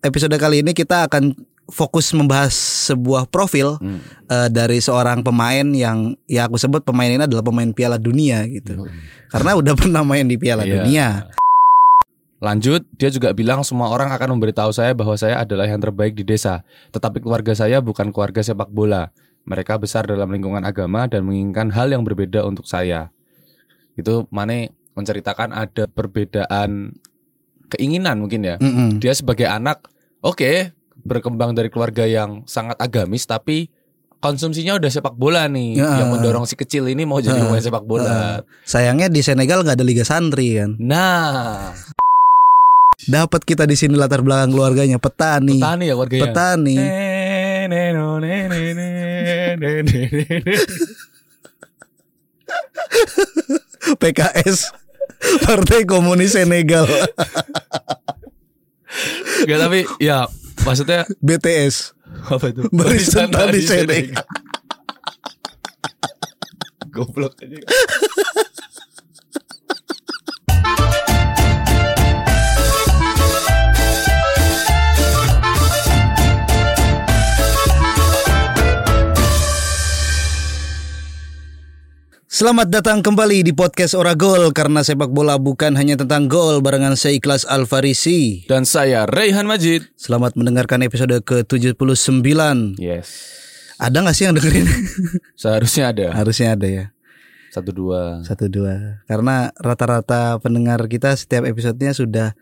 episode 0.00 0.32
kali 0.34 0.60
ini 0.60 0.72
kita 0.72 1.06
akan 1.06 1.32
fokus 1.66 2.10
membahas 2.10 2.50
sebuah 2.90 3.24
profil 3.24 3.78
Hmm. 3.78 4.02
eh, 4.26 4.48
dari 4.48 4.78
seorang 4.78 5.22
pemain 5.22 5.62
yang 5.70 6.18
ya 6.26 6.44
aku 6.44 6.58
sebut 6.58 6.82
pemain 6.82 7.06
ini 7.06 7.22
adalah 7.22 7.42
pemain 7.42 7.70
Piala 7.70 7.94
Dunia 7.94 8.42
gitu. 8.46 8.84
Karena 9.28 9.54
udah 9.54 9.74
pernah 9.80 10.02
main 10.02 10.26
di 10.26 10.34
Piala 10.34 10.66
Iya. 10.66 10.74
Dunia. 10.76 11.08
Lanjut, 12.40 12.88
dia 12.96 13.12
juga 13.12 13.30
bilang 13.30 13.60
semua 13.60 13.92
orang 13.92 14.08
akan 14.08 14.34
memberitahu 14.34 14.72
saya 14.72 14.96
bahwa 14.96 15.12
saya 15.14 15.38
adalah 15.38 15.68
yang 15.68 15.76
terbaik 15.76 16.16
di 16.16 16.24
desa. 16.24 16.64
Tetapi 16.88 17.20
keluarga 17.20 17.52
saya 17.52 17.78
bukan 17.78 18.08
keluarga 18.10 18.40
sepak 18.40 18.66
bola. 18.66 19.12
Mereka 19.44 19.76
besar 19.76 20.08
dalam 20.08 20.26
lingkungan 20.26 20.64
agama 20.64 21.04
dan 21.04 21.22
menginginkan 21.22 21.68
hal 21.68 21.92
yang 21.92 22.00
berbeda 22.00 22.40
untuk 22.42 22.64
saya. 22.64 23.12
Itu 23.92 24.24
Mane 24.32 24.72
menceritakan 24.96 25.52
ada 25.52 25.84
perbedaan 25.84 26.96
keinginan 27.70 28.18
mungkin 28.18 28.42
ya. 28.42 28.56
Mm-mm. 28.56 28.98
Dia 28.98 29.12
sebagai 29.12 29.46
anak, 29.46 29.86
oke, 30.20 30.74
berkembang 31.00 31.52
dari 31.52 31.68
keluarga 31.68 32.04
yang 32.04 32.42
sangat 32.44 32.76
agamis 32.76 33.24
tapi 33.24 33.70
konsumsinya 34.18 34.76
udah 34.76 34.90
sepak 34.90 35.14
bola 35.14 35.46
nih. 35.46 35.78
Ya. 35.78 36.02
Yang 36.02 36.08
mendorong 36.12 36.44
si 36.44 36.54
kecil 36.54 36.84
ini 36.86 37.02
mau 37.02 37.18
jadi 37.18 37.36
Ya. 37.36 37.46
pemain 37.46 37.62
sepak 37.62 37.84
bola. 37.84 38.44
Sayangnya 38.62 39.06
di 39.06 39.20
Senegal 39.20 39.62
nggak 39.62 39.78
ada 39.78 39.86
Liga 39.86 40.02
Santri 40.02 40.58
kan. 40.58 40.76
Nah, 40.76 41.72
Dapat 43.00 43.48
kita 43.48 43.64
di 43.64 43.72
sini 43.72 43.96
latar 43.96 44.20
belakang 44.20 44.52
keluarganya 44.52 45.00
petani. 45.00 45.56
petani 45.56 45.88
ya 45.88 45.96
keluarganya. 45.96 46.22
Petani. 46.28 46.76
PKS 53.98 54.58
Partai 55.46 55.84
Komunis 55.84 56.34
Senegal 56.34 56.88
Gak 59.46 59.58
tapi 59.60 59.86
ya 60.02 60.26
maksudnya 60.66 61.06
BTS 61.22 61.94
apa 62.26 62.50
itu? 62.50 62.66
Barisan 62.74 63.30
Tani 63.30 63.62
Senegal 63.62 64.26
Goblok 66.90 67.38
aja. 67.38 67.54
Selamat 82.40 82.72
datang 82.72 83.04
kembali 83.04 83.44
di 83.44 83.52
podcast 83.52 83.92
Ora 83.92 84.16
Gol 84.16 84.48
Karena 84.56 84.80
sepak 84.80 85.12
bola 85.12 85.36
bukan 85.36 85.76
hanya 85.76 86.00
tentang 86.00 86.24
gol 86.24 86.64
Barengan 86.64 86.96
saya 86.96 87.20
Ikhlas 87.20 87.44
Alfarisi 87.44 88.48
Dan 88.48 88.64
saya 88.64 89.04
Raihan 89.04 89.44
Majid. 89.44 89.92
Selamat 89.92 90.40
mendengarkan 90.40 90.80
episode 90.80 91.20
ke-79 91.20 92.00
Yes. 92.80 93.08
Ada 93.76 94.00
gak 94.00 94.16
sih 94.16 94.24
yang 94.24 94.40
dengerin? 94.40 94.64
Seharusnya 95.44 95.92
ada 95.92 96.16
Harusnya 96.16 96.56
ada 96.56 96.64
ya 96.64 96.84
satu 97.52 97.76
dua. 97.76 98.24
Satu 98.24 98.48
dua 98.48 99.04
Karena 99.04 99.52
rata-rata 99.60 100.40
pendengar 100.40 100.80
kita 100.88 101.12
setiap 101.20 101.44
episodenya 101.44 101.92
sudah 101.92 102.32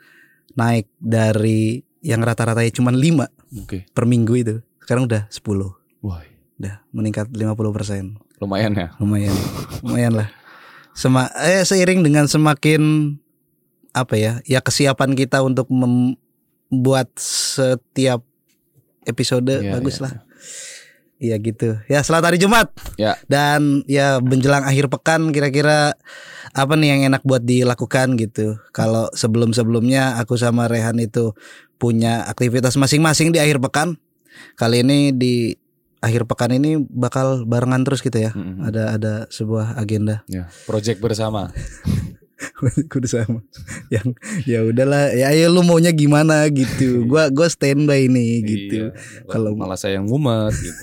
naik 0.55 0.87
dari 1.03 1.83
yang 2.07 2.23
rata-ratanya 2.23 2.71
cuma 2.71 2.95
5 2.95 3.67
Oke. 3.67 3.91
per 3.91 4.07
minggu 4.07 4.35
itu 4.39 4.63
Sekarang 4.79 5.11
udah 5.11 5.27
10 5.27 5.43
Wah, 6.07 6.23
Udah 6.55 6.87
meningkat 6.95 7.35
50% 7.35 8.28
lumayan 8.39 8.73
ya. 8.75 8.89
lumayan 8.99 9.35
lumayan 9.83 10.15
lah 10.25 10.29
Sema 10.95 11.31
eh 11.47 11.63
seiring 11.63 12.03
dengan 12.03 12.27
semakin 12.27 13.15
apa 13.95 14.19
ya 14.19 14.33
ya 14.43 14.59
kesiapan 14.59 15.15
kita 15.15 15.43
untuk 15.47 15.71
membuat 15.71 17.07
setiap 17.19 18.27
episode 19.07 19.47
Iya, 19.49 19.79
bagus 19.79 19.99
iya. 19.99 20.05
lah 20.05 20.13
Iya 21.19 21.35
gitu 21.43 21.75
ya 21.91 21.99
selamat 22.03 22.31
hari 22.31 22.39
Jumat 22.39 22.71
Ya. 22.95 23.19
dan 23.27 23.83
ya 23.91 24.23
menjelang 24.23 24.63
akhir 24.63 24.87
pekan 24.87 25.35
kira-kira 25.35 25.99
apa 26.55 26.73
nih 26.79 26.95
yang 26.95 27.01
enak 27.15 27.23
buat 27.27 27.43
dilakukan 27.43 28.15
gitu 28.19 28.59
kalau 28.71 29.11
sebelum 29.15 29.51
sebelumnya 29.51 30.19
aku 30.19 30.39
sama 30.39 30.71
Rehan 30.71 30.99
itu 31.03 31.35
punya 31.79 32.23
aktivitas 32.27 32.75
masing-masing 32.79 33.35
di 33.35 33.39
akhir 33.43 33.59
pekan 33.59 33.99
kali 34.55 34.87
ini 34.87 35.11
di 35.11 35.59
akhir 35.99 36.25
pekan 36.25 36.53
ini 36.53 36.79
bakal 36.85 37.43
barengan 37.43 37.83
terus 37.83 38.01
gitu 38.01 38.17
ya 38.17 38.31
Mm-mm. 38.31 38.63
ada 38.63 38.95
ada 38.95 39.13
sebuah 39.29 39.75
agenda 39.75 40.23
Ya, 40.31 40.47
project 40.65 40.99
bersama. 40.99 41.51
kudu 42.87 43.11
sama 43.11 43.43
yang 43.91 44.15
ya 44.47 44.63
udahlah 44.63 45.11
ya 45.11 45.35
ayo 45.35 45.51
lu 45.51 45.67
maunya 45.67 45.91
gimana 45.91 46.47
gitu 46.47 47.03
gua 47.11 47.27
gua 47.29 47.51
standby 47.51 48.07
nih 48.07 48.33
gitu 48.41 48.77
Iya. 48.89 49.27
Kalau- 49.27 49.59
malah 49.59 49.75
saya 49.75 49.99
yang 49.99 50.07
ngumet 50.07 50.55
gitu. 50.55 50.79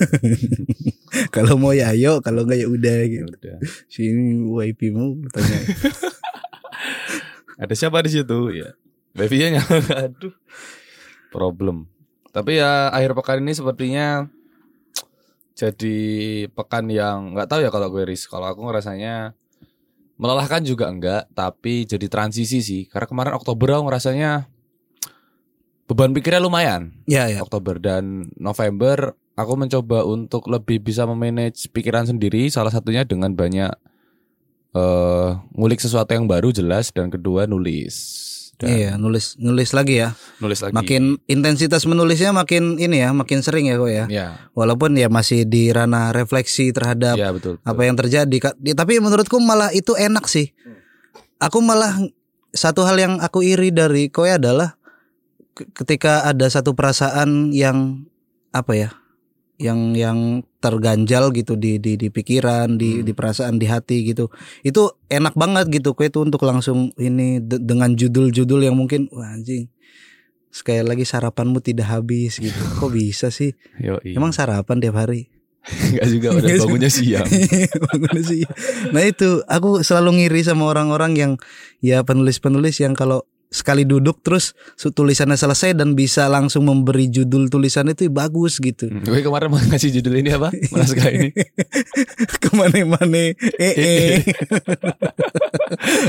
kalau 1.36 1.56
mau 1.56 1.72
ya 1.72 1.96
ayo 1.96 2.20
kalau 2.20 2.44
enggak 2.44 2.60
ya 2.60 2.68
udah 2.68 2.98
Ya 2.98 3.08
gitu 3.08 3.32
udah. 3.32 3.56
sini 3.88 4.44
WIP 4.44 4.92
mu 4.92 5.16
tanya 5.32 5.58
Ada 7.56 7.72
siapa 7.74 8.04
di 8.04 8.12
situ? 8.12 8.40
Ya. 8.52 8.76
Nyala. 9.16 9.64
Aduh. 10.12 10.36
Problem. 11.32 11.88
Tapi 12.30 12.60
ya 12.60 12.92
akhir 12.92 13.16
pekan 13.16 13.40
ini 13.40 13.56
sepertinya 13.56 14.28
jadi 15.56 15.98
pekan 16.52 16.92
yang 16.92 17.32
nggak 17.32 17.48
tahu 17.48 17.64
ya 17.64 17.72
kalau 17.72 17.88
gue 17.88 18.04
Riz. 18.04 18.28
Kalau 18.28 18.52
aku 18.52 18.68
ngerasanya 18.68 19.32
melelahkan 20.20 20.62
juga 20.68 20.92
enggak, 20.92 21.32
tapi 21.32 21.88
jadi 21.88 22.12
transisi 22.12 22.60
sih. 22.60 22.82
Karena 22.92 23.08
kemarin 23.08 23.34
Oktober 23.40 23.80
aku 23.80 23.88
ngerasanya 23.88 24.52
beban 25.88 26.12
pikirnya 26.12 26.44
lumayan. 26.44 26.92
ya 27.08 27.32
ya 27.32 27.40
Oktober 27.40 27.80
dan 27.80 28.28
November 28.36 29.16
aku 29.40 29.54
mencoba 29.56 30.04
untuk 30.04 30.52
lebih 30.52 30.84
bisa 30.84 31.08
memanage 31.08 31.72
pikiran 31.72 32.04
sendiri. 32.04 32.52
Salah 32.52 32.76
satunya 32.76 33.08
dengan 33.08 33.32
banyak 33.32 33.72
eh 34.76 35.30
ngulik 35.56 35.80
sesuatu 35.80 36.12
yang 36.12 36.28
baru 36.28 36.52
jelas 36.52 36.92
dan 36.92 37.08
kedua 37.08 37.48
nulis. 37.48 38.35
Dan 38.56 38.68
iya 38.72 38.92
nulis 38.96 39.36
nulis 39.36 39.76
lagi 39.76 40.00
ya 40.00 40.16
nulis 40.40 40.64
lagi. 40.64 40.72
makin 40.72 41.20
intensitas 41.28 41.84
menulisnya 41.84 42.32
makin 42.32 42.80
ini 42.80 43.04
ya 43.04 43.12
makin 43.12 43.44
sering 43.44 43.68
ya 43.68 43.76
kok 43.76 43.92
ya 43.92 44.06
ya, 44.08 44.28
walaupun 44.56 44.96
ya 44.96 45.12
masih 45.12 45.44
di 45.44 45.76
ranah 45.76 46.16
refleksi 46.16 46.72
terhadap 46.72 47.20
ya 47.20 47.36
betul. 47.36 47.60
betul. 47.60 47.68
apa 47.68 47.82
yang 47.84 47.96
terjadi. 48.00 48.38
Di- 48.56 48.76
tapi 48.76 49.00
menurutku 49.04 49.44
malah 49.44 49.76
itu 49.76 49.92
enak 49.94 50.24
sih 50.32 50.56
aku 51.38 51.60
malah 51.60 52.00
satu 52.56 52.88
hal 52.88 52.96
yang 52.96 53.14
aku 53.20 53.44
iri 53.44 53.76
dari 53.76 54.08
kowe 54.08 54.32
adalah 54.32 54.80
ke- 55.52 55.68
ketika 55.76 56.24
ada 56.24 56.48
satu 56.48 56.72
perasaan 56.72 57.52
yang 57.52 58.08
apa 58.56 58.72
ya 58.72 58.90
yang 59.56 59.96
yang 59.96 60.20
terganjal 60.60 61.32
gitu 61.32 61.56
di 61.56 61.78
di 61.78 61.96
di 61.96 62.08
pikiran 62.10 62.76
di 62.76 63.00
Hmm. 63.00 63.06
di 63.06 63.12
perasaan 63.12 63.56
di 63.56 63.66
hati 63.66 64.04
gitu 64.04 64.28
itu 64.62 64.82
enak 65.08 65.34
banget 65.34 65.72
gitu 65.72 65.94
kowe 65.94 66.08
tuh 66.08 66.24
untuk 66.24 66.44
langsung 66.44 66.92
ini 66.96 67.40
de- 67.40 67.60
dengan 67.60 67.94
judul-judul 67.94 68.66
yang 68.66 68.76
mungkin 68.76 69.08
wah 69.10 69.32
anjing 69.32 69.72
sekali 70.50 70.82
lagi 70.82 71.04
sarapanmu 71.04 71.60
tidak 71.60 71.88
habis 71.90 72.38
gitu 72.38 72.56
kok 72.80 72.92
bisa 72.92 73.28
sih 73.30 73.56
Yoi. 73.78 74.16
emang 74.16 74.32
sarapan 74.32 74.80
tiap 74.80 74.98
hari 74.98 75.32
Enggak 75.66 76.06
juga 76.14 76.28
udah 76.38 76.46
Nggak 76.46 76.62
bangunnya 76.62 76.92
siang. 76.94 77.26
Bangunnya 77.90 78.22
sih. 78.22 78.46
Nah 78.94 79.02
itu 79.02 79.42
aku 79.50 79.82
selalu 79.82 80.22
ngiri 80.22 80.46
sama 80.46 80.70
orang-orang 80.70 81.18
yang 81.18 81.32
ya 81.82 82.06
penulis-penulis 82.06 82.78
yang 82.78 82.94
kalau 82.94 83.26
sekali 83.56 83.88
duduk 83.88 84.20
terus 84.20 84.52
tulisannya 84.76 85.40
selesai 85.40 85.72
dan 85.72 85.96
bisa 85.96 86.28
langsung 86.28 86.68
memberi 86.68 87.08
judul 87.08 87.48
tulisan 87.48 87.88
itu 87.88 88.12
bagus 88.12 88.60
gitu. 88.60 88.92
Hmm, 88.92 89.08
Gue 89.08 89.24
kemarin 89.24 89.48
mau 89.48 89.64
ngasih 89.64 89.96
judul 89.96 90.20
ini 90.20 90.36
apa? 90.36 90.52
Naskah 90.76 91.08
ini. 91.08 91.32
Ke 92.36 92.52
mana-mana, 92.52 93.32
eh, 93.56 93.74
eh. 93.80 94.20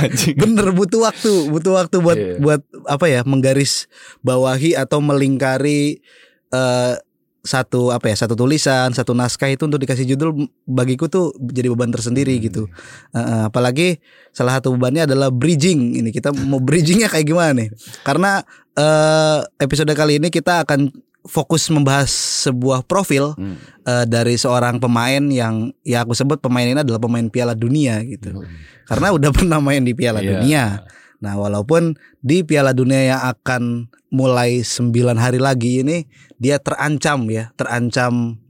Anjing. 0.02 0.36
bener 0.36 0.74
butuh 0.74 1.06
waktu, 1.06 1.32
butuh 1.48 1.72
waktu 1.76 1.96
buat 2.02 2.16
Iya. 2.16 2.40
buat 2.40 2.60
apa 2.88 3.06
ya 3.06 3.20
menggaris 3.22 3.86
bawahi 4.20 4.72
atau 4.74 4.98
melingkari 4.98 6.00
eh, 6.48 6.94
satu 7.46 7.88
apa 7.88 8.10
ya 8.10 8.16
satu 8.18 8.34
tulisan, 8.34 8.90
satu 8.90 9.14
naskah 9.14 9.46
itu 9.46 9.62
untuk 9.62 9.78
dikasih 9.78 10.04
judul 10.04 10.34
bagiku 10.62 11.06
tuh 11.06 11.30
jadi 11.38 11.70
beban 11.70 11.88
tersendiri 11.88 12.34
Hmm. 12.34 12.42
gitu. 12.42 12.62
Eh, 13.12 13.42
apalagi 13.46 14.02
salah 14.30 14.58
satu 14.58 14.74
bebannya 14.74 15.06
adalah 15.06 15.30
bridging. 15.30 15.96
Ini 15.96 16.10
kita 16.10 16.34
mau 16.34 16.58
bridgingnya 16.58 17.06
kayak 17.06 17.24
gimana 17.24 17.52
nih? 17.56 17.68
Karena 18.02 18.42
eh, 18.74 19.38
episode 19.56 19.88
kali 19.90 20.18
ini 20.18 20.28
kita 20.28 20.60
akan 20.60 20.90
fokus 21.24 21.66
membahas 21.68 22.10
sebuah 22.44 22.82
profil 22.82 23.32
Hmm. 23.34 23.56
eh, 23.82 24.04
dari 24.04 24.34
seorang 24.34 24.76
pemain 24.76 25.22
yang 25.24 25.72
ya 25.80 26.02
aku 26.02 26.12
sebut 26.12 26.38
pemain 26.38 26.62
ini 26.64 26.78
adalah 26.78 26.98
pemain 26.98 27.24
Piala 27.26 27.54
Dunia 27.54 28.02
gitu. 28.02 28.42
Karena 28.84 29.10
udah 29.10 29.30
pernah 29.38 29.58
main 29.58 29.80
di 29.80 29.90
Piala 29.90 30.18
Iya. 30.18 30.30
Dunia. 30.34 30.64
Nah, 31.20 31.34
walaupun 31.36 31.96
di 32.20 32.44
Piala 32.44 32.76
Dunia 32.76 33.16
yang 33.16 33.22
akan 33.24 33.88
mulai 34.12 34.60
9 34.62 34.92
hari 35.16 35.40
lagi 35.40 35.82
ini 35.82 36.04
dia 36.36 36.60
terancam 36.60 37.26
ya, 37.32 37.52
terancam 37.56 38.40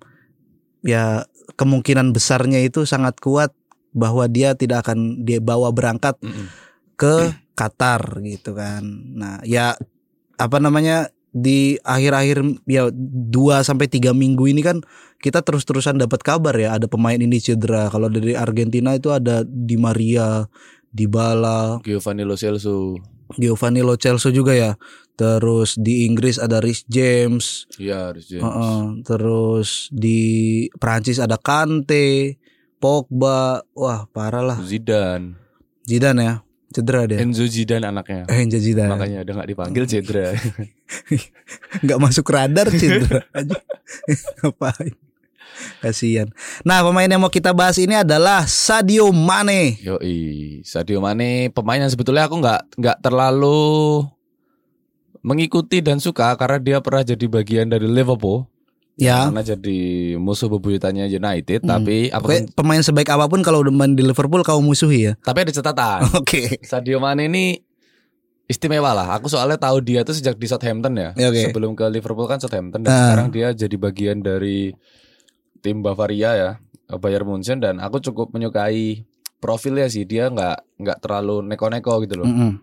ya 0.82 1.26
kemungkinan 1.54 2.10
besarnya 2.10 2.62
itu 2.62 2.84
sangat 2.84 3.18
kuat 3.22 3.54
bahwa 3.96 4.28
dia 4.28 4.52
tidak 4.52 4.86
akan 4.86 5.24
dia 5.24 5.40
bawa 5.40 5.72
berangkat 5.72 6.20
Mm-mm. 6.20 6.52
ke 7.00 7.32
Qatar 7.56 8.20
gitu 8.20 8.52
kan. 8.52 8.84
Nah, 9.16 9.40
ya 9.46 9.72
apa 10.36 10.60
namanya 10.60 11.08
di 11.36 11.76
akhir-akhir 11.80 12.64
ya 12.68 12.88
2 12.92 13.32
sampai 13.60 13.88
3 13.88 14.12
minggu 14.12 14.44
ini 14.48 14.60
kan 14.64 14.80
kita 15.20 15.40
terus-terusan 15.40 15.96
dapat 15.96 16.20
kabar 16.20 16.52
ya 16.56 16.76
ada 16.76 16.88
pemain 16.88 17.16
ini 17.16 17.40
cedera. 17.40 17.88
Kalau 17.88 18.12
dari 18.12 18.36
Argentina 18.36 18.92
itu 18.92 19.12
ada 19.12 19.44
Di 19.44 19.80
Maria, 19.80 20.44
Dybala, 20.96 21.84
Giovanni 21.84 22.24
Lo 22.24 22.40
Celso. 22.40 22.96
Giovanni 23.36 23.84
Lo 23.84 24.00
Celso 24.00 24.32
juga 24.32 24.56
ya. 24.56 24.72
Terus 25.16 25.76
di 25.76 26.08
Inggris 26.08 26.40
ada 26.40 26.60
Rhys 26.60 26.84
James. 26.88 27.68
Iya, 27.76 28.12
Rhys 28.16 28.28
James. 28.28 28.44
Heeh. 28.44 28.80
terus 29.04 29.88
di 29.92 30.20
Prancis 30.76 31.20
ada 31.20 31.36
Kante, 31.36 32.36
Pogba. 32.80 33.60
Wah, 33.76 34.08
parah 34.08 34.44
lah. 34.44 34.58
Zidane. 34.64 35.36
Zidane 35.84 36.20
ya. 36.24 36.34
Cedera 36.66 37.08
dia. 37.08 37.22
Enzo 37.24 37.48
Zidane 37.48 37.88
anaknya. 37.88 38.28
Eh, 38.28 38.44
Enzo 38.44 38.60
Zidane. 38.60 38.92
Makanya 38.92 39.24
udah 39.24 39.34
nggak 39.40 39.48
dipanggil 39.48 39.84
cedera. 39.88 40.36
nggak 41.84 42.00
masuk 42.02 42.26
radar 42.28 42.68
cedera 42.68 43.24
aja. 43.38 43.56
Ngapain? 44.44 44.92
Kasihan. 45.82 46.28
Nah, 46.62 46.80
pemain 46.80 47.06
yang 47.06 47.18
mau 47.18 47.28
kita 47.28 47.50
bahas 47.50 47.76
ini 47.76 47.94
adalah 47.94 48.44
Sadio 48.44 49.08
Mane. 49.10 49.78
Yoi, 49.78 50.18
Sadio 50.62 50.98
Mane 50.98 51.48
pemain 51.48 51.78
yang 51.78 51.88
sebetulnya 51.88 52.24
aku 52.24 52.36
nggak 52.36 52.76
nggak 52.76 52.98
terlalu 53.00 54.04
mengikuti 55.20 55.80
dan 55.80 55.98
suka 55.98 56.34
karena 56.34 56.58
dia 56.58 56.78
pernah 56.78 57.02
jadi 57.02 57.26
bagian 57.26 57.66
dari 57.66 57.84
Liverpool. 57.84 58.46
Ya. 58.96 59.28
Karena 59.28 59.44
jadi 59.44 59.78
musuh 60.16 60.48
bebuyutannya 60.48 61.04
United, 61.06 61.60
Hmm. 61.60 61.68
tapi 61.70 62.08
apa 62.08 62.24
Oke, 62.24 62.48
pemain 62.50 62.80
sebaik 62.80 63.10
apa 63.10 63.28
pun 63.28 63.44
kalau 63.44 63.60
udah 63.60 63.68
main 63.68 63.92
di 63.92 64.00
Liverpool 64.00 64.40
kau 64.40 64.56
musuhi 64.58 65.04
ya. 65.04 65.12
tapi 65.20 65.44
ada 65.44 65.52
catatan. 65.52 66.00
Oke. 66.20 66.56
Sadio 66.64 66.96
Mane 66.96 67.28
ini 67.28 67.60
istimewa 68.46 68.94
lah. 68.94 69.12
Aku 69.12 69.28
soalnya 69.28 69.60
tahu 69.60 69.82
dia 69.82 70.00
tuh 70.00 70.14
sejak 70.14 70.38
di 70.38 70.46
Southampton 70.46 70.94
ya. 70.94 71.10
Ya, 71.12 71.28
oke. 71.28 71.50
Sebelum 71.50 71.74
ke 71.74 71.84
Liverpool 71.90 72.24
kan 72.24 72.38
Southampton 72.38 72.86
dan 72.86 72.88
Ah. 72.88 72.98
sekarang 73.04 73.28
dia 73.28 73.50
jadi 73.52 73.76
bagian 73.76 74.22
dari 74.22 74.70
tim 75.60 75.84
Bavaria 75.84 76.30
ya, 76.36 76.50
Bayern 76.98 77.26
Munchen 77.26 77.58
dan 77.58 77.82
aku 77.82 77.98
cukup 78.00 78.32
menyukai 78.32 79.04
profilnya 79.42 79.90
sih. 79.90 80.08
Dia 80.08 80.30
nggak 80.32 80.80
nggak 80.80 80.98
terlalu 81.02 81.44
neko-neko 81.44 82.02
gitu 82.04 82.22
loh. 82.22 82.26
Mm-mm. 82.28 82.62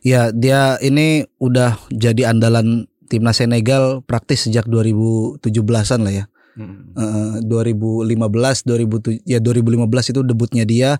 Ya, 0.00 0.32
dia 0.32 0.80
ini 0.80 1.28
udah 1.36 1.76
jadi 1.92 2.32
andalan 2.32 2.88
timnas 3.10 3.42
Senegal 3.42 4.00
praktis 4.06 4.48
sejak 4.48 4.64
2017-an 4.70 6.00
lah 6.06 6.14
ya. 6.14 6.24
Mm. 6.56 6.94
Eh, 6.98 7.36
2015 7.46 8.66
2007 8.66 9.22
ya 9.22 9.38
2015 9.38 10.10
itu 10.10 10.20
debutnya 10.26 10.64
dia 10.66 10.90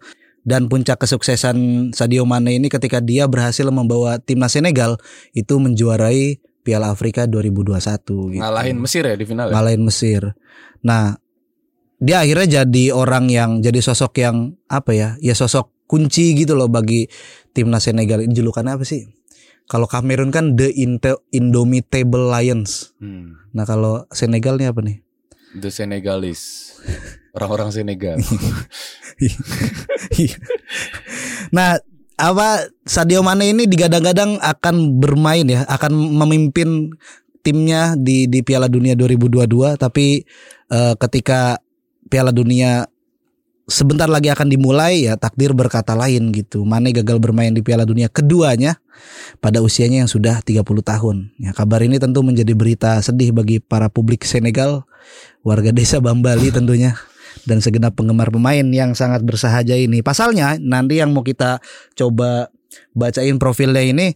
dan 0.47 0.71
puncak 0.71 1.03
kesuksesan 1.05 1.91
Sadio 1.93 2.25
Mane 2.25 2.57
ini 2.57 2.73
ketika 2.73 3.03
dia 3.03 3.29
berhasil 3.29 3.67
membawa 3.69 4.17
timnas 4.23 4.57
Senegal 4.57 4.97
itu 5.37 5.59
menjuarai 5.61 6.41
Piala 6.71 6.95
Afrika 6.95 7.27
2021 7.27 7.75
gitu. 8.31 8.39
Ngalahin 8.39 8.79
Mesir 8.79 9.03
ya 9.03 9.19
di 9.19 9.27
final 9.27 9.51
ya. 9.51 9.59
ngalahin 9.59 9.83
Mesir. 9.83 10.23
Nah, 10.87 11.19
dia 11.99 12.23
akhirnya 12.23 12.63
jadi 12.63 12.95
orang 12.95 13.27
yang 13.27 13.59
jadi 13.59 13.83
sosok 13.83 14.23
yang 14.23 14.55
apa 14.71 14.95
ya? 14.95 15.09
Ya 15.19 15.35
sosok 15.35 15.75
kunci 15.91 16.39
gitu 16.39 16.55
loh 16.55 16.71
bagi 16.71 17.11
timnas 17.51 17.91
Senegal. 17.91 18.23
Ini 18.23 18.31
julukannya 18.31 18.79
apa 18.79 18.87
sih? 18.87 19.11
Kalau 19.67 19.91
Kamerun 19.91 20.31
kan 20.31 20.55
the 20.55 20.71
Inte- 20.79 21.27
Indomitable 21.35 22.31
Lions. 22.31 22.95
Hmm. 23.03 23.35
Nah, 23.51 23.67
kalau 23.67 24.07
Senegal 24.15 24.55
nih 24.55 24.71
apa 24.71 24.87
nih? 24.87 25.03
The 25.59 25.75
Senegalis. 25.75 26.71
Orang-orang 27.35 27.75
Senegal. 27.75 28.23
nah, 31.55 31.79
apa 32.21 32.69
Sadio 32.85 33.25
Mane 33.25 33.49
ini 33.49 33.65
digadang-gadang 33.65 34.37
akan 34.45 35.01
bermain 35.01 35.49
ya, 35.49 35.65
akan 35.65 35.97
memimpin 36.21 36.93
timnya 37.41 37.97
di 37.97 38.29
di 38.29 38.45
Piala 38.45 38.69
Dunia 38.69 38.93
2022 38.93 39.81
tapi 39.81 40.23
eh, 40.69 40.95
ketika 41.01 41.57
Piala 42.13 42.31
Dunia 42.31 42.85
sebentar 43.71 44.11
lagi 44.11 44.29
akan 44.29 44.51
dimulai 44.51 45.07
ya 45.09 45.15
takdir 45.17 45.55
berkata 45.55 45.95
lain 45.95 46.35
gitu. 46.35 46.67
Mane 46.67 46.93
gagal 46.93 47.23
bermain 47.23 47.55
di 47.55 47.63
Piala 47.65 47.87
Dunia 47.87 48.11
keduanya 48.11 48.77
pada 49.39 49.65
usianya 49.65 50.05
yang 50.05 50.11
sudah 50.11 50.43
30 50.45 50.61
tahun. 50.85 51.33
Ya, 51.41 51.57
kabar 51.57 51.81
ini 51.81 51.97
tentu 51.97 52.21
menjadi 52.21 52.53
berita 52.53 53.01
sedih 53.01 53.33
bagi 53.33 53.63
para 53.63 53.89
publik 53.89 54.27
Senegal, 54.27 54.85
warga 55.47 55.73
desa 55.73 56.03
Bambali 56.03 56.53
tentunya 56.53 56.99
dan 57.45 57.63
segenap 57.63 57.97
penggemar 57.97 58.29
pemain 58.29 58.65
yang 58.71 58.93
sangat 58.93 59.25
bersahaja 59.25 59.75
ini. 59.77 60.01
Pasalnya 60.01 60.57
nanti 60.61 61.01
yang 61.01 61.15
mau 61.15 61.25
kita 61.25 61.59
coba 61.97 62.51
bacain 62.95 63.37
profilnya 63.39 63.83
ini 63.83 64.15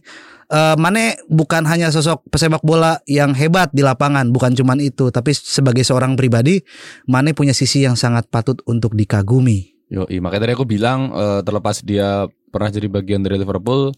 eh, 0.51 0.75
Mane 0.77 1.19
bukan 1.27 1.65
hanya 1.65 1.89
sosok 1.89 2.25
pesepak 2.29 2.61
bola 2.61 3.01
yang 3.09 3.33
hebat 3.33 3.71
di 3.73 3.81
lapangan, 3.81 4.29
bukan 4.29 4.53
cuman 4.53 4.79
itu, 4.81 5.09
tapi 5.09 5.33
sebagai 5.33 5.83
seorang 5.83 6.15
pribadi 6.15 6.61
Mane 7.09 7.33
punya 7.33 7.51
sisi 7.51 7.83
yang 7.83 7.97
sangat 7.97 8.29
patut 8.29 8.59
untuk 8.69 8.93
dikagumi. 8.93 9.75
Yo, 9.85 10.09
makanya 10.17 10.49
tadi 10.49 10.53
aku 10.57 10.65
bilang 10.65 11.13
eh, 11.13 11.41
terlepas 11.45 11.85
dia 11.85 12.25
pernah 12.49 12.69
jadi 12.71 12.87
bagian 12.89 13.21
dari 13.21 13.37
Liverpool, 13.37 13.93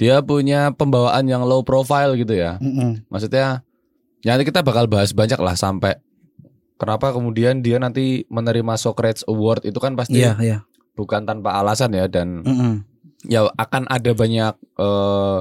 dia 0.00 0.22
punya 0.24 0.72
pembawaan 0.72 1.26
yang 1.28 1.44
low 1.44 1.60
profile 1.66 2.16
gitu 2.16 2.32
ya. 2.32 2.56
Maksudnya, 3.12 3.66
ya 4.24 4.28
nanti 4.34 4.48
kita 4.48 4.64
bakal 4.64 4.88
bahas 4.88 5.12
banyak 5.12 5.36
lah 5.36 5.58
sampai 5.58 5.98
kenapa 6.82 7.14
kemudian 7.14 7.62
dia 7.62 7.78
nanti 7.78 8.26
menerima 8.26 8.74
Socrates 8.74 9.22
Award 9.24 9.62
itu 9.62 9.78
kan 9.78 9.94
pasti 9.94 10.18
Iya, 10.18 10.34
iya. 10.36 10.58
bukan 10.92 11.22
tanpa 11.22 11.54
alasan 11.54 11.94
ya 11.94 12.10
dan 12.10 12.42
Mm-mm. 12.42 12.82
ya 13.24 13.46
akan 13.54 13.86
ada 13.86 14.10
banyak 14.10 14.52
eh, 14.58 15.38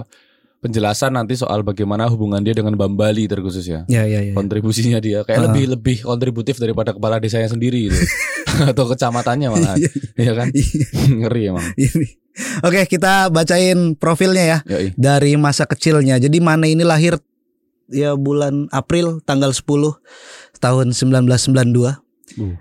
penjelasan 0.62 1.18
nanti 1.18 1.34
soal 1.34 1.66
bagaimana 1.66 2.06
hubungan 2.06 2.38
dia 2.40 2.54
dengan 2.54 2.78
Bambali 2.78 3.26
terkhusus 3.26 3.66
ya. 3.66 3.82
Iya, 3.90 4.06
iya, 4.06 4.20
iya. 4.22 4.34
Kontribusinya 4.38 5.02
dia 5.02 5.26
kayak 5.26 5.42
Ah. 5.42 5.44
lebih 5.50 5.74
lebih 5.74 5.98
kontributif 6.06 6.62
daripada 6.62 6.94
kepala 6.94 7.18
desanya 7.18 7.50
sendiri 7.50 7.90
gitu. 7.90 7.98
Atau 8.70 8.86
kecamatannya 8.86 9.50
malah. 9.50 9.74
Iya 10.14 10.38
kan? 10.38 10.54
Ngeri 11.10 11.50
emang. 11.50 11.66
Oke, 12.62 12.86
kita 12.86 13.28
bacain 13.28 13.98
profilnya 13.98 14.46
ya 14.46 14.58
Yoi. 14.70 14.94
dari 14.94 15.34
masa 15.34 15.66
kecilnya. 15.66 16.22
Jadi 16.22 16.38
Mane 16.38 16.70
ini 16.70 16.86
lahir 16.86 17.18
ya 17.90 18.14
bulan 18.14 18.70
April 18.70 19.20
tanggal 19.20 19.50
10 19.52 19.66
tahun 20.62 20.94
1992. 20.94 21.98
Uh. 22.38 22.56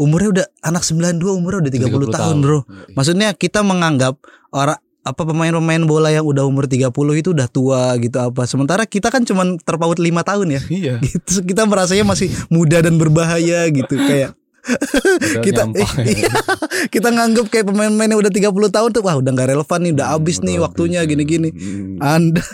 Umurnya 0.00 0.28
udah 0.32 0.46
anak 0.64 0.82
92 0.82 1.20
umurnya 1.38 1.68
udah 1.68 1.72
30, 1.72 2.10
30 2.10 2.16
tahun, 2.16 2.36
Bro. 2.40 2.58
Yoi. 2.64 2.96
Maksudnya 2.96 3.28
kita 3.36 3.60
menganggap 3.62 4.16
orang 4.50 4.80
apa 5.02 5.22
pemain-pemain 5.26 5.82
bola 5.82 6.14
yang 6.14 6.22
udah 6.22 6.46
umur 6.46 6.70
30 6.70 6.94
itu 7.18 7.34
udah 7.34 7.46
tua 7.50 7.94
gitu 7.98 8.18
apa. 8.22 8.46
Sementara 8.46 8.86
kita 8.86 9.10
kan 9.10 9.26
cuman 9.26 9.58
terpaut 9.60 9.98
lima 9.98 10.22
tahun 10.22 10.58
ya. 10.58 10.60
Iya. 10.70 10.94
Gitu. 11.06 11.42
Kita 11.42 11.66
merasanya 11.66 12.06
masih 12.06 12.30
muda 12.48 12.78
dan 12.80 12.96
berbahaya 12.96 13.66
gitu 13.70 13.98
kayak 13.98 14.38
kita 15.46 15.66
nyampah. 15.66 15.90
iya, 16.06 16.30
kita 16.94 17.10
nganggap 17.10 17.50
kayak 17.50 17.66
pemain-pemain 17.66 18.14
yang 18.14 18.22
udah 18.22 18.30
30 18.30 18.46
tahun 18.70 18.88
tuh 18.94 19.02
wah 19.02 19.18
udah 19.18 19.30
nggak 19.34 19.58
relevan 19.58 19.80
nih, 19.82 19.92
udah 19.98 20.06
habis 20.14 20.38
nih 20.38 20.54
Udah 20.62 20.70
waktunya 20.70 21.02
habis. 21.02 21.10
gini-gini. 21.10 21.50
Hmm. 21.50 21.98
Anda 21.98 22.46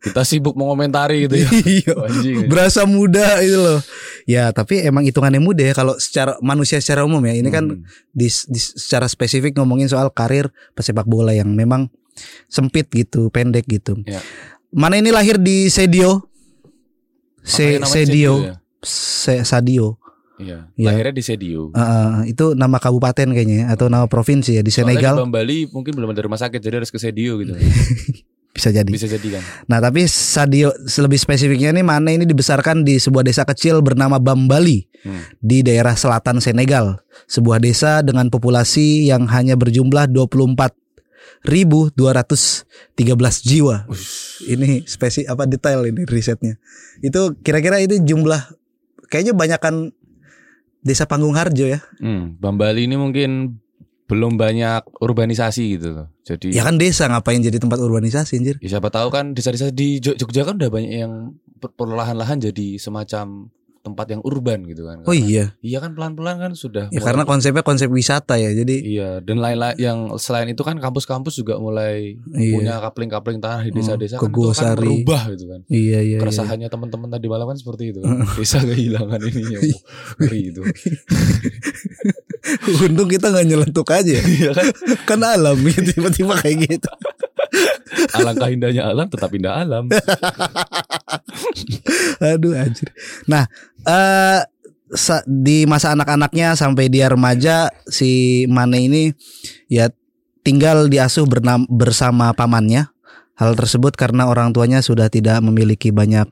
Kita 0.00 0.24
sibuk 0.24 0.56
mengomentari 0.56 1.28
gitu 1.28 1.36
ya. 1.36 1.48
iya, 1.76 1.92
Anjing. 1.92 2.48
berasa 2.48 2.88
muda 2.88 3.36
itu 3.44 3.54
loh. 3.54 3.84
Ya, 4.24 4.48
tapi 4.48 4.80
emang 4.80 5.04
hitungannya 5.04 5.38
muda 5.38 5.60
ya 5.60 5.76
kalau 5.76 6.00
secara 6.00 6.40
manusia 6.40 6.80
secara 6.80 7.04
umum 7.04 7.20
ya. 7.22 7.36
Ini 7.36 7.48
kan 7.48 7.64
Hmm. 7.68 7.84
di, 8.10 8.26
di- 8.26 8.64
secara 8.72 9.04
spesifik 9.04 9.60
ngomongin 9.60 9.86
soal 9.86 10.08
karir 10.08 10.48
pesepak 10.72 11.04
bola 11.04 11.30
yang 11.30 11.52
memang 11.52 11.92
sempit 12.48 12.88
gitu, 12.88 13.28
pendek 13.28 13.68
gitu. 13.68 14.00
Ya. 14.04 14.24
Mana 14.72 14.96
ini 14.96 15.12
lahir 15.12 15.36
di 15.36 15.68
Sedio. 15.68 16.32
Se, 17.40 17.80
Sedio, 17.82 18.40
ya? 18.40 18.54
Se- 18.80 19.44
Sadio. 19.44 20.00
Iya. 20.36 20.72
Iya. 20.72 20.86
Lahirnya 20.88 21.12
di 21.12 21.20
Sedio. 21.20 21.68
Uh, 21.72 22.24
itu 22.24 22.56
nama 22.56 22.80
kabupaten 22.80 23.28
kayaknya 23.28 23.56
ya, 23.58 23.76
atau 23.76 23.92
nama 23.92 24.08
provinsi 24.08 24.56
ya 24.56 24.62
di 24.64 24.72
Soalnya 24.72 24.96
Senegal 24.96 25.14
di 25.14 25.20
Bambali 25.20 25.58
mungkin 25.68 25.92
belum 25.92 26.08
ada 26.08 26.24
rumah 26.24 26.40
sakit 26.40 26.56
jadi 26.56 26.80
harus 26.80 26.88
ke 26.88 26.96
Sedio 26.96 27.36
gitu. 27.36 27.52
bisa 28.60 28.68
jadi. 28.68 28.90
Bisa 28.92 29.08
jadi 29.08 29.40
kan. 29.40 29.42
Nah 29.64 29.80
tapi 29.80 30.04
Sadio 30.04 30.68
lebih 30.76 31.16
spesifiknya 31.16 31.72
nih 31.72 31.80
Mane 31.80 32.20
ini 32.20 32.28
dibesarkan 32.28 32.84
di 32.84 33.00
sebuah 33.00 33.24
desa 33.24 33.48
kecil 33.48 33.80
bernama 33.80 34.20
Bambali 34.20 34.84
Hmm. 35.00 35.24
di 35.40 35.64
daerah 35.64 35.96
selatan 35.96 36.44
Senegal. 36.44 37.00
Sebuah 37.24 37.56
desa 37.56 38.04
dengan 38.04 38.28
populasi 38.28 39.08
yang 39.08 39.24
hanya 39.32 39.56
berjumlah 39.56 40.12
24.213 40.12 41.96
jiwa. 43.40 43.88
Ini 44.44 44.84
spesi 44.84 45.24
apa 45.24 45.48
detail 45.48 45.88
ini 45.88 46.04
risetnya. 46.04 46.60
Itu 47.00 47.32
kira-kira 47.40 47.80
itu 47.80 47.96
jumlah 47.96 48.52
kayaknya 49.08 49.32
banyakan 49.32 49.96
desa 50.84 51.08
Panggung 51.08 51.32
Harjo 51.32 51.64
ya. 51.64 51.80
Hmm. 51.96 52.36
Bambali 52.36 52.84
ini 52.84 53.00
mungkin 53.00 53.56
belum 54.10 54.34
banyak 54.34 54.82
urbanisasi 54.98 55.64
gitu 55.72 55.88
loh. 55.92 56.06
Jadi 56.20 56.50
Ya 56.50 56.62
kan 56.62 56.74
desa 56.74 57.06
ngapain 57.06 57.38
jadi 57.38 57.56
tempat 57.56 57.78
urbanisasi 57.78 58.36
anjir. 58.36 58.56
Ya 58.58 58.68
siapa 58.68 58.90
tahu 58.90 59.08
kan 59.08 59.32
desa-desa 59.32 59.70
di 59.70 59.96
Jog- 59.96 60.18
Jogja 60.18 60.42
kan 60.42 60.54
udah 60.56 60.68
banyak 60.68 60.90
yang 60.92 61.12
per- 61.56 61.70
perlahan-lahan 61.70 62.42
jadi 62.42 62.74
semacam 62.76 63.48
tempat 63.80 64.06
yang 64.08 64.20
urban 64.20 64.60
gitu 64.64 64.84
kan. 64.84 65.00
Oh 65.02 65.16
iya. 65.16 65.56
Iya 65.58 65.80
kan 65.80 65.96
pelan-pelan 65.96 66.36
kan 66.38 66.52
sudah 66.52 66.86
Ya 66.86 66.92
mulai- 66.92 67.06
karena 67.06 67.24
konsepnya 67.24 67.62
konsep 67.62 67.88
wisata 67.88 68.36
ya. 68.36 68.52
Jadi 68.52 68.76
Iya, 68.92 69.24
dan 69.24 69.40
lain-lain 69.40 69.72
yang 69.74 69.98
selain 70.16 70.44
itu 70.46 70.60
kan 70.60 70.76
kampus-kampus 70.76 71.32
juga 71.34 71.56
mulai 71.56 72.20
Iya. 72.30 72.52
punya 72.52 72.74
kapling-kapling 72.78 73.40
tanah 73.40 73.64
di 73.64 73.70
Hmm, 73.70 73.80
desa-desa 73.80 74.14
ke 74.14 74.28
kan 74.28 74.30
itu 74.30 74.52
kan 74.52 74.76
berubah 74.76 75.22
gitu 75.32 75.44
kan. 75.48 75.60
iya 75.66 75.80
iya. 75.98 76.00
iya. 76.04 76.18
Keresahannya 76.18 76.68
teman-teman 76.68 77.08
tadi 77.08 77.26
malam 77.26 77.46
kan 77.46 77.56
seperti 77.56 77.84
itu. 77.90 78.04
kan. 78.04 78.20
Desa 78.36 78.60
kehilangan 78.60 79.20
ininya. 79.22 79.58
Ngeri 80.20 80.40
itu. 80.46 80.60
Untung 82.86 83.08
kita 83.08 83.28
nggak 83.28 83.46
nyelentuk 83.46 83.88
aja. 83.90 84.16
Iya 84.16 84.50
kan? 84.56 84.66
kan 85.08 85.20
alam 85.20 85.56
gitu 85.60 85.92
tiba-tiba 85.92 86.34
kayak 86.40 86.56
gitu. 86.68 86.90
Alangkah 88.16 88.48
indahnya 88.48 88.86
alam 88.86 89.06
tetap 89.10 89.30
indah 89.34 89.60
alam. 89.60 89.90
Aduh 92.20 92.54
anjir. 92.56 92.88
Nah, 93.26 93.46
eh 93.84 94.40
sa- 94.90 95.24
di 95.26 95.64
masa 95.66 95.94
anak-anaknya 95.94 96.54
sampai 96.58 96.90
dia 96.90 97.06
remaja 97.10 97.70
si 97.86 98.44
Mane 98.50 98.78
ini 98.86 99.02
ya 99.70 99.90
tinggal 100.42 100.90
diasuh 100.90 101.26
bernam- 101.26 101.68
bersama 101.68 102.32
pamannya. 102.32 102.90
Hal 103.34 103.56
tersebut 103.56 103.96
karena 103.96 104.28
orang 104.28 104.52
tuanya 104.52 104.84
sudah 104.84 105.08
tidak 105.08 105.40
memiliki 105.40 105.88
banyak 105.88 106.28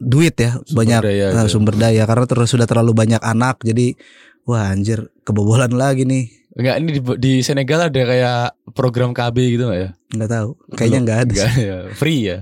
duit 0.00 0.32
ya, 0.38 0.56
Sumber 0.62 0.72
banyak 0.80 1.02
daya 1.02 1.26
eh, 1.28 1.44
itu. 1.44 1.50
sumber 1.50 1.74
daya 1.76 2.02
karena 2.08 2.24
terus 2.30 2.48
sudah 2.48 2.64
terlalu 2.64 2.94
banyak 2.94 3.18
anak. 3.20 3.58
Jadi 3.60 3.98
wah 4.46 4.72
anjir 4.72 5.08
kebobolan 5.26 5.72
lagi 5.74 6.04
nih. 6.04 6.30
Enggak 6.50 6.76
ini 6.82 6.90
di, 6.98 7.00
di 7.22 7.32
Senegal 7.46 7.88
ada 7.88 8.02
kayak 8.02 8.74
program 8.74 9.14
KB 9.14 9.36
gitu 9.54 9.70
enggak 9.70 9.80
ya? 9.80 9.90
nggak 10.10 10.26
tahu 10.26 10.50
kayaknya 10.74 11.00
nggak 11.06 11.18
ada 11.22 11.32
Enggak 11.32 11.54
ya. 11.54 11.78
Free 11.94 12.20
ya. 12.26 12.38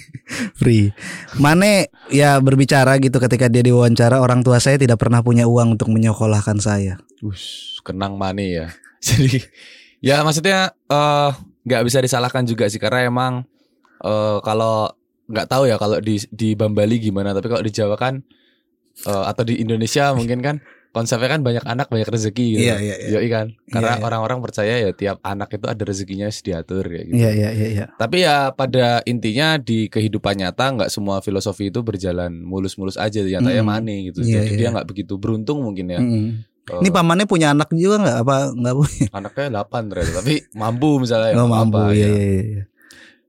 free 0.60 0.90
Mane 1.38 1.94
ya 2.10 2.42
berbicara 2.42 2.98
gitu 2.98 3.22
ketika 3.22 3.46
dia 3.46 3.62
diwawancara 3.62 4.18
orang 4.18 4.42
tua 4.42 4.58
saya 4.58 4.74
tidak 4.74 4.98
pernah 4.98 5.22
punya 5.22 5.46
uang 5.46 5.78
untuk 5.78 5.94
menyekolahkan 5.94 6.58
saya 6.58 6.98
Ush, 7.22 7.78
kenang 7.86 8.18
mane 8.18 8.50
ya. 8.50 8.66
Jadi 9.06 9.38
ya 10.02 10.26
maksudnya 10.26 10.74
eh 10.90 11.30
nggak 11.64 11.82
bisa 11.86 12.02
disalahkan 12.02 12.42
juga 12.44 12.66
sih 12.66 12.82
karena 12.82 13.06
emang 13.06 13.46
eh 14.02 14.38
kalau 14.42 14.90
nggak 15.30 15.46
tahu 15.48 15.70
ya 15.70 15.78
kalau 15.78 16.02
di 16.02 16.18
di 16.34 16.58
Bambali 16.58 16.98
gimana 16.98 17.30
tapi 17.32 17.46
kalau 17.46 17.62
di 17.62 17.70
Jawa 17.70 17.94
kan 17.94 18.20
eh, 19.06 19.24
atau 19.30 19.46
di 19.46 19.62
Indonesia 19.62 20.10
mungkin 20.12 20.42
kan 20.42 20.56
konsepnya 20.94 21.26
kan 21.28 21.42
banyak 21.42 21.64
anak 21.64 21.90
banyak 21.90 22.06
rezeki 22.06 22.46
gitu. 22.54 22.64
Iya, 22.64 22.76
iya, 22.78 22.94
iya. 22.96 23.08
Yoi 23.12 23.26
kan. 23.26 23.46
Karena 23.66 23.90
Iya, 23.90 23.98
iya. 23.98 24.06
orang-orang 24.06 24.38
percaya 24.38 24.74
ya 24.78 24.90
tiap 24.90 25.18
anak 25.20 25.50
itu 25.50 25.66
ada 25.66 25.82
rezekinya 25.82 26.24
harus 26.24 26.38
diatur 26.38 26.86
kayak 26.86 27.04
gitu. 27.04 27.18
Iya 27.18 27.30
iya 27.34 27.48
iya 27.50 27.68
iya. 27.68 27.86
Tapi 27.92 28.22
ya 28.22 28.36
pada 28.50 29.02
intinya 29.02 29.58
di 29.58 29.90
kehidupan 29.90 30.38
nyata 30.38 30.64
nggak 30.72 30.88
semua 30.88 31.18
filosofi 31.18 31.68
itu 31.68 31.82
berjalan 31.82 32.30
mulus-mulus 32.38 32.94
aja 32.94 33.18
nyatanya 33.20 33.60
Mm. 33.60 33.68
mane 33.68 33.94
gitu. 34.06 34.22
Iya, 34.22 34.40
Jadi 34.40 34.48
iya. 34.48 34.56
dia 34.56 34.68
nggak 34.70 34.86
begitu 34.86 35.18
beruntung 35.18 35.58
mungkin 35.60 35.90
ya. 35.90 35.98
Mm-mm. 35.98 36.26
Eh, 36.64 36.80
Ini 36.80 36.88
pamannya 36.88 37.26
punya 37.26 37.50
anak 37.50 37.68
juga 37.70 38.00
nggak 38.00 38.18
apa 38.22 38.36
nggak 38.54 38.74
punya? 38.74 39.06
anaknya 39.18 39.46
8 39.60 39.90
ternyata 39.90 40.12
tapi 40.16 40.34
mampu 40.54 40.96
misalnya 40.96 41.34
Oh 41.34 41.44
nggak 41.44 41.50
mampu 41.50 41.76
apa-apa, 41.76 41.92
iya 41.92 42.06
ya. 42.06 42.08
iya 42.08 42.40
iya. 42.40 42.62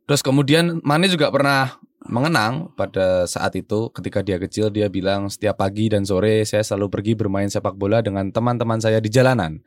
terus 0.05 0.21
kemudian 0.21 0.79
Mane 0.81 1.09
juga 1.09 1.27
pernah 1.27 1.75
mengenang 2.05 2.69
pada 2.77 3.25
saat 3.25 3.53
itu 3.57 3.89
ketika 3.89 4.21
dia 4.21 4.37
kecil 4.37 4.69
dia 4.69 4.87
bilang 4.87 5.27
setiap 5.27 5.57
pagi 5.57 5.89
dan 5.89 6.05
sore 6.05 6.45
saya 6.45 6.61
selalu 6.61 6.87
pergi 6.93 7.13
bermain 7.17 7.49
sepak 7.49 7.73
bola 7.73 8.01
dengan 8.05 8.29
teman-teman 8.29 8.77
saya 8.77 9.01
di 9.01 9.09
jalanan 9.09 9.59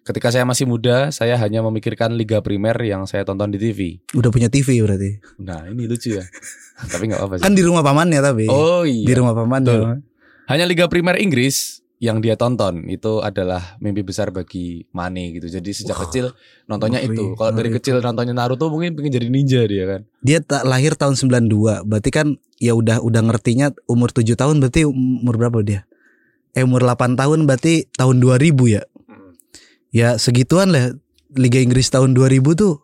ketika 0.00 0.32
saya 0.32 0.44
masih 0.48 0.64
muda 0.64 1.12
saya 1.12 1.36
hanya 1.36 1.60
memikirkan 1.60 2.16
liga 2.16 2.40
primer 2.40 2.76
yang 2.80 3.04
saya 3.04 3.24
tonton 3.24 3.52
di 3.52 3.60
TV 3.60 4.00
Udah 4.16 4.32
punya 4.32 4.48
TV 4.48 4.80
berarti. 4.80 5.20
nah 5.40 5.64
ini 5.68 5.84
lucu 5.84 6.16
ya 6.16 6.24
tapi 6.88 7.12
nggak 7.12 7.20
apa 7.20 7.34
sih 7.36 7.44
Kan 7.44 7.52
di 7.52 7.60
rumah 7.64 7.84
pamannya 7.84 8.20
tapi. 8.24 8.44
oh 8.48 8.84
Di 8.88 9.04
iya 9.04 9.16
rumah 9.20 9.36
pamannya. 9.36 10.00
Hanya 10.48 10.64
liga 10.64 10.88
primer 10.88 11.20
Inggris 11.20 11.84
yang 12.00 12.24
dia 12.24 12.32
tonton 12.32 12.88
itu 12.88 13.20
adalah 13.20 13.76
mimpi 13.76 14.00
besar 14.00 14.32
bagi 14.32 14.88
Mane 14.96 15.36
gitu. 15.36 15.52
Jadi 15.52 15.68
sejak 15.68 16.00
Wah, 16.00 16.08
kecil 16.08 16.32
nontonnya 16.64 17.04
ngeri, 17.04 17.12
itu. 17.12 17.24
Kalau 17.36 17.52
dari 17.52 17.68
kecil 17.68 18.00
nontonnya 18.00 18.32
Naruto 18.32 18.72
mungkin 18.72 18.96
pengen 18.96 19.20
jadi 19.20 19.28
ninja 19.28 19.60
dia 19.68 19.84
kan. 19.84 20.00
Dia 20.24 20.40
tak 20.40 20.64
lahir 20.64 20.96
tahun 20.96 21.20
92. 21.20 21.84
Berarti 21.84 22.10
kan 22.10 22.40
ya 22.56 22.72
udah 22.72 23.04
udah 23.04 23.22
ngertinya 23.28 23.76
umur 23.84 24.16
7 24.16 24.32
tahun 24.32 24.64
berarti 24.64 24.88
umur 24.88 25.36
berapa 25.36 25.60
dia? 25.60 25.84
Eh 26.56 26.64
umur 26.64 26.88
8 26.88 27.20
tahun 27.20 27.44
berarti 27.44 27.92
tahun 27.92 28.16
2000 28.24 28.48
ya. 28.80 28.82
Ya 29.92 30.16
segituan 30.16 30.72
lah 30.72 30.96
Liga 31.36 31.60
Inggris 31.60 31.92
tahun 31.92 32.16
2000 32.16 32.40
tuh 32.56 32.80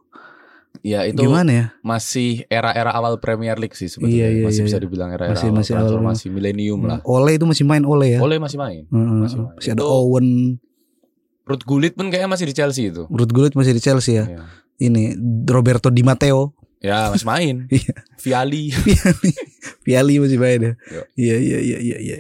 Ya 0.80 1.04
itu 1.04 1.16
gimana 1.18 1.50
ya? 1.50 1.66
masih 1.80 2.44
era-era 2.46 2.90
awal 2.90 3.16
Premier 3.16 3.56
League 3.56 3.72
sih 3.72 3.86
sebetulnya. 3.86 4.26
Iya, 4.26 4.28
iya, 4.32 4.44
masih 4.44 4.60
iya, 4.60 4.66
bisa 4.66 4.78
iya. 4.78 4.84
dibilang 4.84 5.10
era-era 5.10 5.32
Masih- 5.32 5.48
awal 5.48 5.58
masih 5.60 5.72
transformasi 5.72 6.24
milenium 6.28 6.80
lah. 6.82 6.98
Oleh 7.02 7.36
itu 7.36 7.44
masih 7.44 7.64
main 7.64 7.82
Oleh 7.82 8.16
ya. 8.16 8.20
Oleh 8.20 8.36
masih 8.36 8.56
main. 8.56 8.82
Heeh. 8.84 9.18
masih 9.20 9.38
main. 9.38 9.54
Masih 9.54 9.70
ada 9.72 9.80
Itu- 9.80 9.88
Owen, 9.88 10.26
Ruth 11.46 11.62
Gullit 11.62 11.94
pun 11.94 12.10
kayaknya 12.10 12.26
masih 12.28 12.46
di 12.46 12.54
Chelsea 12.54 12.90
itu. 12.90 13.06
Ruth 13.06 13.30
Gullit 13.30 13.54
masih 13.54 13.72
di 13.72 13.80
Chelsea 13.80 14.18
ya. 14.18 14.24
Ya, 14.26 14.42
Ini 14.76 15.14
Roberto 15.46 15.88
Di 15.88 16.02
Matteo, 16.02 16.52
ya 16.78 17.08
masih 17.08 17.24
main. 17.24 17.56
Iya. 17.72 17.94
Viali. 18.18 18.64
Piali 19.82 20.14
masih 20.22 20.38
main 20.38 20.60
ya. 20.60 20.72
Iya 21.14 21.36
iya 21.38 21.58
iya 21.60 21.78
iya 21.78 21.98
iya. 21.98 22.16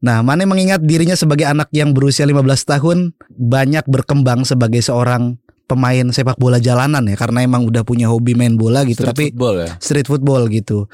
Nah, 0.00 0.24
Mane 0.24 0.48
mengingat 0.48 0.80
dirinya 0.80 1.12
sebagai 1.12 1.44
anak 1.44 1.68
yang 1.70 1.92
berusia 1.92 2.24
15 2.24 2.40
tahun 2.64 2.98
banyak 3.30 3.84
berkembang 3.84 4.42
sebagai 4.42 4.80
seorang 4.80 5.36
pemain 5.70 6.02
sepak 6.10 6.34
bola 6.34 6.58
jalanan 6.58 7.06
ya 7.06 7.14
karena 7.14 7.46
emang 7.46 7.62
udah 7.62 7.86
punya 7.86 8.10
hobi 8.10 8.34
main 8.34 8.58
bola 8.58 8.82
gitu 8.82 9.06
Street 9.06 9.14
tapi 9.14 9.24
football 9.30 9.54
ya. 9.62 9.70
street 9.78 10.08
football 10.10 10.42
gitu. 10.50 10.90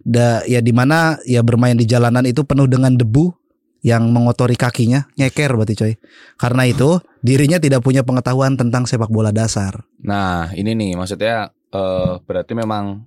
Da, 0.00 0.46
ya 0.46 0.62
di 0.62 0.70
mana 0.70 1.18
ya 1.26 1.42
bermain 1.42 1.74
di 1.74 1.84
jalanan 1.84 2.22
itu 2.24 2.46
penuh 2.46 2.70
dengan 2.70 2.94
debu 2.94 3.34
yang 3.80 4.12
mengotori 4.12 4.54
kakinya, 4.56 5.08
nyeker 5.16 5.56
berarti 5.56 5.74
coy. 5.76 5.92
Karena 6.36 6.68
itu 6.68 7.00
dirinya 7.24 7.56
tidak 7.60 7.84
punya 7.84 8.04
pengetahuan 8.06 8.54
tentang 8.56 8.84
sepak 8.84 9.08
bola 9.08 9.32
dasar. 9.32 9.84
Nah, 10.04 10.52
ini 10.56 10.72
nih 10.76 10.96
maksudnya 10.96 11.50
eh 11.50 12.14
berarti 12.22 12.52
memang 12.54 13.04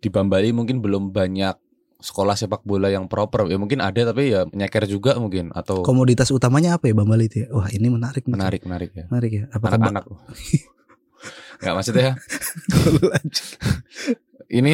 di 0.00 0.08
Bambali 0.12 0.52
mungkin 0.52 0.78
belum 0.84 1.10
banyak 1.10 1.65
sekolah 2.06 2.38
sepak 2.38 2.62
bola 2.62 2.86
yang 2.86 3.10
proper. 3.10 3.50
Ya 3.50 3.58
mungkin 3.58 3.82
ada 3.82 4.14
tapi 4.14 4.30
ya 4.30 4.46
nyeker 4.46 4.86
juga 4.86 5.18
mungkin 5.18 5.50
atau 5.50 5.82
Komoditas 5.82 6.30
utamanya 6.30 6.78
apa 6.78 6.86
ya 6.86 6.94
Bambali 6.94 7.26
itu 7.26 7.42
ya? 7.42 7.48
Wah, 7.50 7.66
ini 7.74 7.90
menarik 7.90 8.22
nih. 8.30 8.34
Menarik 8.38 8.62
menarik 8.62 8.90
ya. 8.94 9.04
Menarik 9.10 9.32
ya. 9.34 9.44
Apakah 9.50 9.82
Anak-anak. 9.82 10.04
Enggak 11.58 11.74
maksudnya 11.74 12.10
ini 14.58 14.72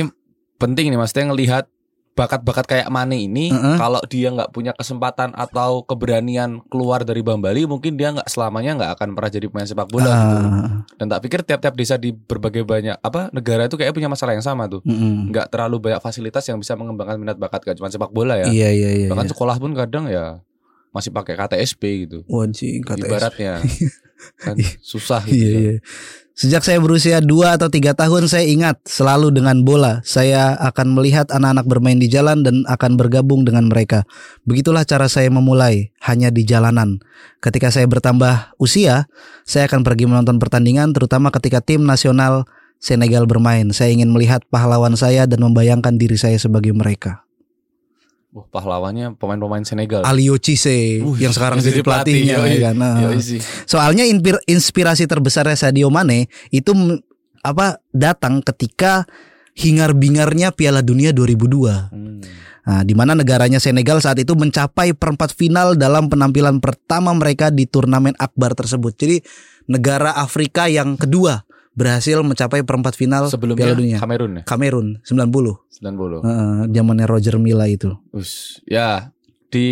penting 0.61 0.93
nih 0.93 0.99
maksudnya 1.01 1.33
ngelihat 1.33 1.65
bakat-bakat 2.13 2.69
kayak 2.69 2.89
Mane 2.93 3.25
ini 3.25 3.49
Heeh. 3.49 3.77
kalau 3.81 3.97
dia 4.05 4.29
nggak 4.29 4.53
punya 4.53 4.77
kesempatan 4.77 5.33
atau 5.33 5.81
keberanian 5.81 6.61
keluar 6.69 7.09
dari 7.09 7.25
Bambali 7.25 7.65
mungkin 7.65 7.97
dia 7.97 8.13
nggak 8.13 8.29
selamanya 8.29 8.77
nggak 8.77 8.91
akan 9.01 9.09
pernah 9.17 9.31
jadi 9.33 9.47
pemain 9.49 9.65
sepak 9.65 9.89
bola 9.89 10.13
gitu. 10.13 10.37
Ah, 10.45 10.71
Dan 11.01 11.07
tak 11.09 11.21
pikir 11.25 11.41
tiap-tiap 11.41 11.73
desa 11.73 11.97
di 11.97 12.13
berbagai 12.13 12.69
banyak 12.69 13.01
apa 13.01 13.33
negara 13.33 13.65
itu 13.65 13.81
kayak 13.81 13.97
punya 13.97 14.13
masalah 14.13 14.37
yang 14.37 14.45
sama 14.45 14.69
tuh. 14.69 14.85
Nggak 14.85 15.49
terlalu 15.49 15.81
banyak 15.89 16.01
fasilitas 16.05 16.45
yang 16.53 16.61
bisa 16.61 16.77
mengembangkan 16.77 17.17
minat 17.17 17.41
bakat 17.41 17.65
gak 17.65 17.81
cuma 17.81 17.89
sepak 17.89 18.13
bola 18.13 18.37
ya. 18.37 18.53
Iya 18.53 18.69
iya 18.77 18.91
iya. 18.93 19.09
Bahkan 19.09 19.27
iya. 19.27 19.33
sekolah 19.33 19.57
pun 19.57 19.73
kadang 19.73 20.05
ya 20.13 20.45
masih 20.93 21.09
pakai 21.17 21.33
KTSP 21.41 21.83
gitu. 22.05 22.19
Wajib 22.29 22.85
kata 22.85 23.09
Ibaratnya 23.09 23.53
kan 24.45 24.55
susah 24.85 25.25
Iya 25.25 25.33
gitu. 25.33 25.49
ya. 25.49 25.61
iya. 25.65 25.75
Sejak 26.33 26.65
saya 26.65 26.81
berusia 26.81 27.21
2 27.21 27.29
atau 27.61 27.69
tiga 27.69 27.93
tahun 27.93 28.25
saya 28.25 28.49
ingat 28.49 28.81
selalu 28.89 29.37
dengan 29.37 29.61
bola. 29.69 30.01
Saya 30.01 30.57
akan 30.57 30.97
melihat 30.97 31.29
anak-anak 31.29 31.69
bermain 31.69 32.01
di 32.01 32.09
jalan 32.09 32.41
dan 32.41 32.65
akan 32.65 32.97
bergabung 32.97 33.45
dengan 33.45 33.69
mereka. 33.69 34.09
Begitulah 34.49 34.89
cara 34.89 35.13
saya 35.13 35.29
memulai, 35.29 35.93
hanya 36.01 36.33
di 36.33 36.49
jalanan. 36.49 37.05
Ketika 37.45 37.69
saya 37.69 37.85
bertambah 37.85 38.57
usia, 38.57 39.13
saya 39.45 39.69
akan 39.69 39.85
pergi 39.85 40.09
menonton 40.09 40.41
pertandingan 40.41 40.97
terutama 40.97 41.29
ketika 41.29 41.61
tim 41.61 41.85
nasional 41.85 42.49
Senegal 42.83 43.31
bermain. 43.31 43.71
Saya 43.71 43.95
ingin 43.95 44.11
melihat 44.11 44.43
pahlawan 44.51 44.99
saya 44.99 45.31
dan 45.31 45.39
membayangkan 45.39 46.03
diri 46.03 46.19
saya 46.19 46.35
sebagai 46.35 46.75
mereka. 46.75 47.22
Wah, 48.33 48.49
pahlawannya 48.49 49.21
pemain-pemain 49.21 49.61
Senegal. 49.61 50.09
Alio 50.09 50.41
Cisse 50.41 51.05
Wih, 51.05 51.21
yang 51.21 51.37
sekarang 51.37 51.61
jadi 51.61 51.69
jadi 51.69 51.81
pelatih, 51.85 52.15
pelatihnya 52.17 52.37
ya 52.49 52.61
kan. 52.65 52.77
Nah. 52.81 53.13
Soalnya 53.69 54.09
inspir- 54.09 54.41
inspirasi 54.49 55.05
terbesarnya 55.05 55.53
Sadio 55.53 55.93
Mane 55.93 56.33
itu 56.49 56.73
apa 57.45 57.77
datang 57.93 58.41
ketika 58.41 59.05
hingar-bingarnya 59.53 60.49
Piala 60.57 60.81
Dunia 60.81 61.13
2002. 61.13 61.93
Hmm. 61.93 62.25
Nah, 62.63 62.81
di 62.87 62.95
mana 62.97 63.13
negaranya 63.13 63.61
Senegal 63.61 64.01
saat 64.01 64.17
itu 64.17 64.33
mencapai 64.33 64.97
perempat 64.97 65.37
final 65.37 65.77
dalam 65.77 66.09
penampilan 66.09 66.57
pertama 66.57 67.13
mereka 67.13 67.53
di 67.53 67.69
turnamen 67.69 68.17
akbar 68.17 68.57
tersebut. 68.57 68.97
Jadi 68.97 69.21
negara 69.69 70.17
Afrika 70.17 70.73
yang 70.73 70.97
kedua 70.97 71.45
berhasil 71.73 72.21
mencapai 72.21 72.61
perempat 72.63 72.95
final 72.97 73.29
Sebelumnya 73.33 73.73
Piala 73.73 73.79
Dunia. 73.79 73.99
Kamerun 73.99 74.33
ya, 74.41 74.43
Kamerun 74.45 74.87
90. 75.05 75.81
90. 75.83 76.27
Heeh, 76.27 76.57
zamannya 76.69 77.07
Roger 77.09 77.37
Milla 77.41 77.67
itu. 77.69 77.97
Us, 78.13 78.61
ya 78.69 79.11
di 79.53 79.69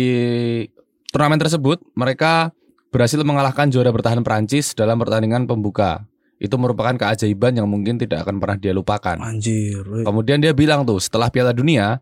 turnamen 1.09 1.37
tersebut 1.41 1.81
mereka 1.93 2.53
berhasil 2.91 3.17
mengalahkan 3.23 3.71
juara 3.71 3.89
bertahan 3.89 4.21
Prancis 4.21 4.73
dalam 4.75 4.99
pertandingan 4.99 5.47
pembuka. 5.47 6.05
Itu 6.41 6.57
merupakan 6.57 6.97
keajaiban 6.97 7.53
yang 7.53 7.69
mungkin 7.69 8.01
tidak 8.01 8.25
akan 8.25 8.41
pernah 8.41 8.57
dia 8.57 8.73
lupakan. 8.73 9.21
Anjir. 9.21 9.85
Kemudian 9.85 10.41
dia 10.41 10.57
bilang 10.57 10.81
tuh 10.89 10.97
setelah 10.97 11.29
Piala 11.29 11.53
Dunia 11.53 12.01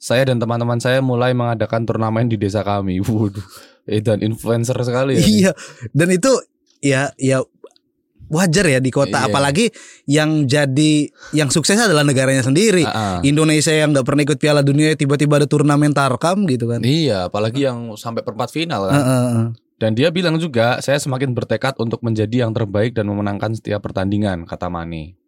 saya 0.00 0.24
dan 0.28 0.40
teman-teman 0.40 0.80
saya 0.80 1.04
mulai 1.04 1.36
mengadakan 1.36 1.84
turnamen 1.84 2.28
di 2.28 2.40
desa 2.40 2.64
kami. 2.64 3.00
Waduh, 3.04 3.44
eh 3.84 4.00
dan 4.00 4.24
influencer 4.24 4.76
sekali 4.80 5.20
ya. 5.20 5.24
Iya. 5.24 5.52
Dan 5.92 6.08
itu 6.16 6.32
ya 6.80 7.12
ya 7.20 7.44
wajar 8.32 8.64
ya 8.68 8.80
di 8.80 8.88
kota 8.88 9.24
Iya. 9.24 9.28
apalagi 9.28 9.66
yang 10.08 10.44
jadi 10.48 11.08
yang 11.36 11.48
sukses 11.52 11.76
adalah 11.76 12.04
negaranya 12.04 12.44
sendiri. 12.44 12.84
Ah, 12.84 13.18
ah. 13.18 13.18
Indonesia 13.24 13.72
yang 13.72 13.92
nggak 13.92 14.06
pernah 14.06 14.22
ikut 14.24 14.38
Piala 14.40 14.62
Dunia 14.64 14.96
tiba-tiba 14.96 15.40
ada 15.42 15.48
turnamen 15.48 15.92
Tarkam 15.92 16.48
gitu 16.48 16.68
kan. 16.70 16.80
Iya, 16.80 17.28
apalagi 17.28 17.66
yang 17.68 17.94
sampai 17.96 18.24
perempat 18.24 18.50
final 18.52 18.88
kan. 18.88 18.94
Heeh, 18.96 19.20
heeh. 19.30 19.46
Dan 19.74 19.90
dia 19.98 20.08
bilang 20.14 20.38
juga, 20.38 20.78
saya 20.78 20.96
semakin 21.02 21.34
bertekad 21.34 21.76
untuk 21.82 22.00
menjadi 22.00 22.46
yang 22.46 22.54
terbaik 22.54 22.94
dan 22.94 23.10
memenangkan 23.10 23.58
setiap 23.58 23.82
pertandingan, 23.82 24.46
kata 24.46 24.70
Mane. 24.70 25.18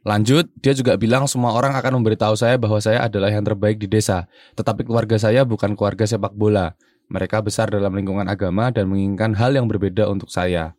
Lanjut, 0.00 0.48
dia 0.60 0.72
juga 0.72 0.96
bilang 0.96 1.28
semua 1.28 1.52
orang 1.52 1.76
akan 1.76 2.00
memberitahu 2.00 2.32
saya 2.32 2.56
bahwa 2.56 2.80
saya 2.80 3.04
adalah 3.04 3.28
yang 3.28 3.44
terbaik 3.44 3.76
di 3.76 3.88
desa. 3.88 4.28
Tetapi 4.56 4.88
keluarga 4.88 5.20
saya 5.20 5.44
bukan 5.44 5.76
keluarga 5.76 6.08
sepak 6.08 6.32
bola. 6.32 6.72
Mereka 7.12 7.44
besar 7.44 7.68
dalam 7.68 7.92
lingkungan 7.92 8.24
agama 8.24 8.72
dan 8.72 8.88
menginginkan 8.88 9.36
hal 9.36 9.52
yang 9.52 9.68
berbeda 9.68 10.08
untuk 10.08 10.32
saya. 10.32 10.72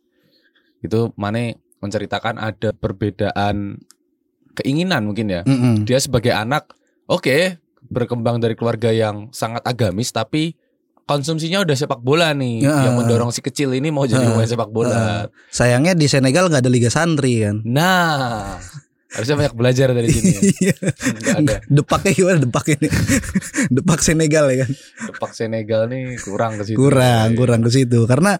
Itu 0.82 1.14
Mane 1.14 1.56
menceritakan 1.78 2.36
ada 2.36 2.70
perbedaan 2.70 3.78
keinginan 4.52 5.06
mungkin 5.06 5.30
ya. 5.30 5.40
Mm-mm. 5.42 5.82
Dia 5.82 5.98
sebagai 5.98 6.30
anak, 6.30 6.74
oke, 7.06 7.56
berkembang 7.82 8.38
dari 8.38 8.52
keluarga 8.52 8.90
yang 8.90 9.30
sangat 9.30 9.64
agamis 9.64 10.10
tapi 10.10 10.54
konsumsinya 11.02 11.60
udah 11.60 11.74
sepak 11.74 11.98
bola 11.98 12.30
nih 12.30 12.62
Ya. 12.62 12.86
yang 12.86 12.94
mendorong 12.94 13.34
si 13.34 13.42
kecil 13.42 13.74
ini 13.74 13.90
mau 13.90 14.06
jadi 14.06 14.22
Ya. 14.22 14.30
pemain 14.30 14.46
sepak 14.46 14.70
bola. 14.70 15.26
Sayangnya 15.48 15.92
di 15.92 16.06
Senegal 16.06 16.46
nggak 16.46 16.62
ada 16.62 16.70
Liga 16.70 16.88
Santri 16.88 17.42
kan. 17.42 17.58
Nah, 17.66 18.56
harusnya 19.10 19.34
banyak 19.36 19.54
belajar 19.54 19.90
dari 19.90 20.08
sini. 20.08 20.30
Ya. 20.30 20.40
Iya. 20.62 20.74
Ada. 21.36 21.54
Depaknya 21.66 22.10
gimana 22.14 22.38
depak 22.40 22.64
ini? 22.70 22.88
Depak 23.76 24.00
Senegal 24.00 24.46
ya 24.48 24.56
kan. 24.62 24.70
Depak 25.10 25.32
Senegal 25.34 25.90
nih 25.90 26.16
kurang 26.22 26.54
ke 26.54 26.64
situ. 26.64 26.78
Kurang, 26.78 27.34
kurang 27.34 27.60
ke 27.60 27.70
situ 27.72 28.06
karena 28.06 28.38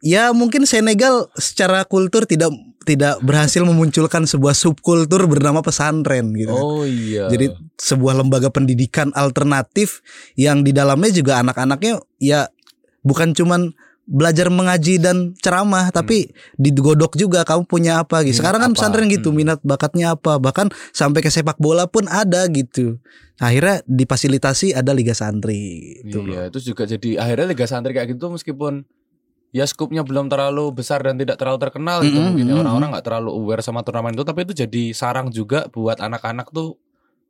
ya 0.00 0.32
mungkin 0.32 0.64
Senegal 0.64 1.28
secara 1.36 1.84
kultur 1.84 2.24
tidak 2.24 2.52
tidak 2.88 3.20
berhasil 3.20 3.60
memunculkan 3.60 4.24
sebuah 4.24 4.56
subkultur 4.56 5.28
bernama 5.28 5.60
pesantren 5.60 6.32
gitu. 6.32 6.52
Oh 6.56 6.82
iya. 6.88 7.28
Jadi 7.28 7.52
sebuah 7.76 8.16
lembaga 8.16 8.48
pendidikan 8.48 9.12
alternatif 9.12 10.00
yang 10.34 10.64
di 10.64 10.72
dalamnya 10.72 11.12
juga 11.12 11.44
anak-anaknya 11.44 12.00
ya 12.16 12.48
bukan 13.04 13.36
cuman 13.36 13.76
belajar 14.10 14.50
mengaji 14.50 14.98
dan 14.98 15.38
ceramah 15.38 15.94
tapi 15.94 16.34
digodok 16.58 17.14
juga 17.14 17.46
kamu 17.46 17.62
punya 17.70 18.02
apa 18.02 18.26
gitu. 18.26 18.42
Sekarang 18.42 18.58
kan 18.58 18.72
apa? 18.74 18.76
pesantren 18.80 19.06
gitu, 19.06 19.30
Hmm. 19.30 19.38
minat 19.38 19.60
bakatnya 19.62 20.18
apa, 20.18 20.42
bahkan 20.42 20.66
sampai 20.90 21.22
ke 21.22 21.30
sepak 21.30 21.62
bola 21.62 21.86
pun 21.86 22.10
ada 22.10 22.42
gitu. 22.50 22.98
Akhirnya 23.38 23.86
difasilitasi 23.86 24.74
ada 24.74 24.90
liga 24.90 25.14
santri 25.14 25.94
gitu. 26.02 26.26
Iya, 26.26 26.50
itu 26.50 26.74
juga 26.74 26.84
jadi 26.90 27.22
akhirnya 27.22 27.46
Liga 27.54 27.64
Santri 27.64 27.96
kayak 27.96 28.18
gitu 28.18 28.28
meskipun 28.28 28.84
ya 29.50 29.66
skupnya 29.66 30.06
belum 30.06 30.30
terlalu 30.30 30.70
besar 30.70 31.02
dan 31.02 31.18
tidak 31.18 31.34
terlalu 31.34 31.58
terkenal 31.58 32.06
gitu 32.06 32.18
Mm-mm, 32.18 32.26
mungkin 32.34 32.46
mm-mm. 32.50 32.60
orang-orang 32.62 32.88
nggak 32.94 33.06
terlalu 33.06 33.30
aware 33.34 33.62
sama 33.66 33.82
turnamen 33.82 34.14
itu 34.14 34.22
tapi 34.22 34.46
itu 34.46 34.54
jadi 34.54 34.82
sarang 34.94 35.34
juga 35.34 35.66
buat 35.74 35.98
anak-anak 35.98 36.54
tuh 36.54 36.78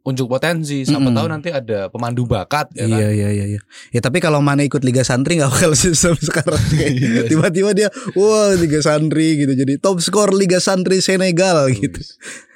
unjuk 0.01 0.33
potensi 0.33 0.85
siapa 0.89 1.01
Mm-mm. 1.01 1.17
tahu 1.17 1.27
nanti 1.29 1.49
ada 1.53 1.93
pemandu 1.93 2.25
bakat 2.25 2.73
ya 2.73 2.89
kan? 2.89 2.97
Iya 3.05 3.09
iya 3.13 3.29
iya 3.37 3.45
iya. 3.57 3.61
Ya 3.93 4.01
tapi 4.01 4.17
kalau 4.25 4.41
mana 4.41 4.65
ikut 4.65 4.81
Liga 4.81 5.05
Santri 5.05 5.37
nggak 5.37 5.53
bakal 5.53 5.77
sistem 5.77 6.17
sekarang. 6.29 6.57
Iya. 6.81 7.29
Tiba-tiba 7.29 7.77
dia 7.77 7.89
wah 8.17 8.57
Liga 8.57 8.81
Santri 8.81 9.37
gitu 9.45 9.53
jadi 9.53 9.77
top 9.77 10.01
skor 10.01 10.33
Liga 10.33 10.57
Santri 10.57 11.05
Senegal 11.05 11.69
gitu. 11.73 12.01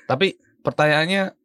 Tapi 0.08 0.40
pertanyaannya 0.64 1.36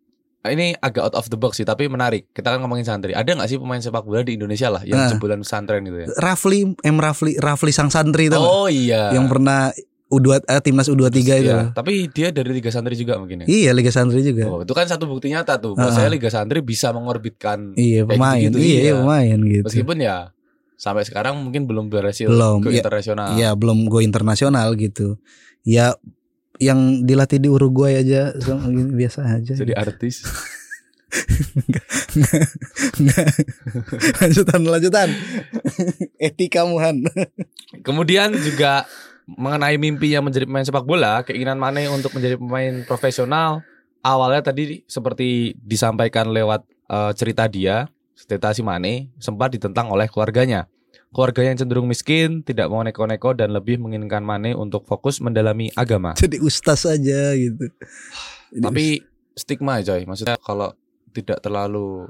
ini 0.42 0.72
agak 0.74 1.04
out 1.04 1.16
of 1.16 1.28
the 1.28 1.36
box 1.36 1.60
sih, 1.60 1.68
tapi 1.68 1.86
menarik. 1.86 2.32
Kita 2.32 2.50
kan 2.50 2.64
ngomongin 2.64 2.84
santri. 2.84 3.12
Ada 3.12 3.36
nggak 3.36 3.46
sih 3.46 3.58
pemain 3.58 3.78
sepak 3.78 4.02
bola 4.02 4.24
di 4.24 4.34
Indonesia 4.34 4.72
lah 4.72 4.82
yang 4.82 4.96
Ah. 4.98 5.10
jebolan 5.10 5.44
pesantren 5.44 5.84
gitu 5.84 6.00
ya? 6.00 6.08
Rafli 6.16 6.64
M 6.80 6.98
Rafli 6.98 7.36
Rafli 7.36 7.70
sang 7.70 7.92
santri 7.92 8.28
itu 8.28 8.36
Oh 8.36 8.66
iya. 8.66 9.12
yang 9.12 9.28
pernah 9.28 9.76
U2 10.10 10.42
eh, 10.42 10.62
timnas 10.64 10.88
U23 10.88 11.20
itu. 11.22 11.28
Iya, 11.46 11.70
Tapi 11.70 12.10
dia 12.10 12.32
dari 12.32 12.50
Liga 12.50 12.72
Santri 12.72 12.96
juga 12.96 13.20
mungkin 13.20 13.44
ya. 13.44 13.46
Iya 13.46 13.72
Liga 13.78 13.92
Santri 13.92 14.24
juga. 14.24 14.48
Oh, 14.48 14.60
itu 14.60 14.72
kan 14.72 14.88
satu 14.88 15.06
bukti 15.06 15.30
nyata 15.30 15.60
tuh. 15.60 15.76
Ah. 15.76 15.86
Bahwa 15.86 15.92
saya 15.92 16.10
Liga 16.10 16.32
Santri 16.32 16.64
bisa 16.64 16.90
mengorbitkan 16.90 17.76
iya 17.76 18.02
pemain. 18.04 18.42
gitu-gitu, 18.42 18.58
iya, 18.58 18.80
iya. 18.82 18.94
pemain 18.98 19.38
gitu. 19.38 19.66
meskipun 19.68 19.98
ya 20.00 20.34
sampai 20.74 21.04
sekarang 21.04 21.36
mungkin 21.38 21.68
belum 21.68 21.92
berhasil 21.92 22.26
Belum, 22.26 22.64
ke 22.64 22.72
iya. 22.72 22.82
internasional. 22.82 23.28
Iya 23.36 23.50
belum 23.54 23.86
go 23.86 24.00
internasional 24.00 24.74
gitu. 24.74 25.20
Ya 25.62 25.94
yang 26.60 27.08
dilatih 27.08 27.40
di 27.40 27.48
Uruguay 27.48 28.04
aja 28.04 28.36
sama 28.38 28.68
gini, 28.68 28.92
biasa 28.92 29.24
aja. 29.40 29.54
Jadi 29.56 29.74
artis. 29.74 30.28
lanjutan 34.22 34.62
lanjutan. 34.68 35.10
Etika 36.20 36.68
Muhan. 36.68 37.08
Kemudian 37.82 38.36
juga 38.38 38.86
mengenai 39.26 39.80
mimpinya 39.80 40.20
menjadi 40.26 40.46
pemain 40.46 40.68
sepak 40.68 40.86
bola, 40.86 41.24
keinginan 41.24 41.58
Mane 41.58 41.88
untuk 41.90 42.14
menjadi 42.14 42.36
pemain 42.38 42.84
profesional 42.86 43.64
awalnya 44.04 44.52
tadi 44.52 44.84
seperti 44.88 45.56
disampaikan 45.60 46.32
lewat 46.32 46.66
eh, 46.90 47.12
cerita 47.16 47.46
dia, 47.48 47.88
cerita 48.16 48.52
si 48.56 48.62
Mane 48.64 49.12
sempat 49.20 49.54
ditentang 49.56 49.92
oleh 49.92 50.08
keluarganya. 50.08 50.68
Keluarga 51.10 51.42
yang 51.42 51.58
cenderung 51.58 51.90
miskin, 51.90 52.46
tidak 52.46 52.70
mau 52.70 52.86
neko-neko 52.86 53.34
dan 53.34 53.50
lebih 53.50 53.82
menginginkan 53.82 54.22
Mane 54.22 54.54
untuk 54.54 54.86
fokus 54.86 55.18
mendalami 55.18 55.74
agama. 55.74 56.14
Jadi 56.14 56.38
ustaz 56.38 56.86
aja 56.86 57.34
gitu. 57.34 57.66
Jadi 58.54 58.62
Tapi 58.62 58.86
stigma 59.34 59.82
coy, 59.82 60.06
maksudnya 60.06 60.38
kalau 60.38 60.70
tidak 61.10 61.42
terlalu 61.42 62.06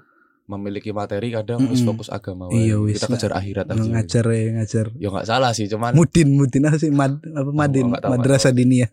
memiliki 0.50 0.90
materi 0.90 1.30
kadang 1.30 1.62
wis 1.70 1.80
Mm-mm. 1.80 1.94
fokus 1.94 2.10
agama. 2.10 2.50
Iya, 2.50 2.82
wis. 2.82 2.98
kita 2.98 3.08
kejar 3.14 3.32
akhirat 3.38 3.66
aja. 3.70 3.80
ngajar 3.86 4.26
ya 4.26 4.50
ngajar. 4.58 4.86
Ya 4.98 5.08
nggak 5.14 5.28
salah 5.30 5.52
sih, 5.54 5.70
cuman 5.70 5.94
Mudin 5.94 6.36
Mudin 6.36 6.66
apa 6.66 6.78
sih 6.82 6.90
Mad, 6.90 7.22
apa 7.22 7.52
Madin 7.54 7.94
nggak 7.94 8.02
tahu, 8.02 8.10
nggak 8.10 8.20
Madrasah 8.26 8.52
Diniyah. 8.52 8.90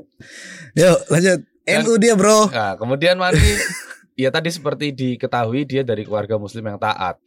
Yuk 0.76 0.98
lanjut. 1.08 1.40
Dan- 1.66 1.82
NU 1.82 1.98
dia 1.98 2.14
bro. 2.14 2.46
Nah, 2.46 2.78
kemudian 2.78 3.18
Mani 3.18 3.42
ya 4.22 4.30
tadi 4.30 4.54
seperti 4.54 4.94
diketahui 4.94 5.66
dia 5.66 5.82
dari 5.82 6.06
keluarga 6.06 6.38
muslim 6.38 6.62
yang 6.62 6.78
taat. 6.78 7.18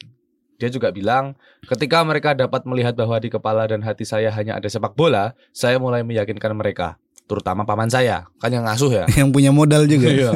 Dia 0.60 0.68
juga 0.68 0.92
bilang, 0.92 1.40
ketika 1.64 2.04
mereka 2.04 2.36
dapat 2.36 2.68
melihat 2.68 2.92
bahwa 2.92 3.16
di 3.18 3.32
kepala 3.32 3.64
dan 3.64 3.80
hati 3.80 4.04
saya 4.04 4.28
hanya 4.36 4.60
ada 4.60 4.68
sepak 4.68 4.92
bola, 4.92 5.32
saya 5.56 5.80
mulai 5.80 6.04
meyakinkan 6.04 6.52
mereka, 6.52 7.00
terutama 7.32 7.64
paman 7.64 7.88
saya, 7.88 8.28
kan 8.44 8.52
yang 8.52 8.68
ngasuh 8.68 8.92
ya. 8.92 9.06
Yang 9.24 9.30
punya 9.32 9.52
modal 9.56 9.88
juga. 9.88 10.12
Iya. 10.12 10.32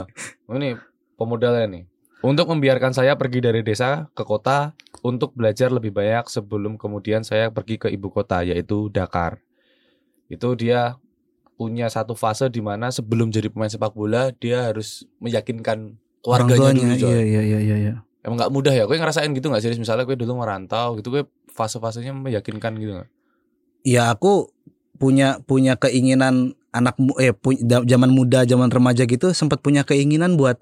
Ini 0.47 0.79
pemodalnya 1.19 1.67
nih. 1.67 1.83
Untuk 2.23 2.47
membiarkan 2.47 2.95
saya 2.95 3.19
pergi 3.19 3.43
dari 3.43 3.67
desa 3.67 4.07
ke 4.15 4.23
kota 4.23 4.71
untuk 5.03 5.35
belajar 5.35 5.67
lebih 5.67 5.91
banyak 5.91 6.31
sebelum 6.31 6.79
kemudian 6.79 7.19
saya 7.27 7.51
pergi 7.51 7.75
ke 7.75 7.91
ibu 7.91 8.07
kota 8.07 8.47
yaitu 8.47 8.87
Dakar. 8.87 9.43
Itu 10.31 10.55
dia 10.55 10.95
punya 11.59 11.91
satu 11.91 12.15
fase 12.15 12.47
di 12.47 12.63
mana 12.63 12.95
sebelum 12.95 13.27
jadi 13.27 13.51
pemain 13.51 13.67
sepak 13.67 13.91
bola 13.91 14.31
dia 14.39 14.71
harus 14.71 15.03
meyakinkan 15.19 15.99
Orang 16.23 16.47
keluarganya 16.47 16.79
tuanya. 16.79 16.95
dulu. 16.95 17.03
Coy. 17.03 17.11
Iya 17.11 17.41
iya 17.43 17.59
iya 17.59 17.75
iya. 17.75 17.95
Emang 18.23 18.39
nggak 18.39 18.51
mudah 18.55 18.73
ya? 18.73 18.87
Gue 18.87 18.95
ngerasain 18.95 19.29
gitu 19.35 19.51
nggak 19.51 19.61
sih? 19.61 19.75
Misalnya 19.75 20.07
gue 20.07 20.15
dulu 20.15 20.39
merantau 20.39 20.95
gitu, 20.95 21.11
gue 21.11 21.23
fase-fasenya 21.51 22.15
meyakinkan 22.15 22.79
gitu 22.79 22.97
nggak? 22.97 23.09
Ya 23.83 24.09
aku 24.09 24.49
punya 24.95 25.43
punya 25.43 25.75
keinginan 25.75 26.55
anak 26.71 26.95
eh 27.19 27.35
pu- 27.35 27.59
zaman 27.61 28.09
muda 28.09 28.47
zaman 28.47 28.71
remaja 28.71 29.03
gitu 29.05 29.35
sempat 29.35 29.59
punya 29.59 29.83
keinginan 29.83 30.39
buat 30.39 30.57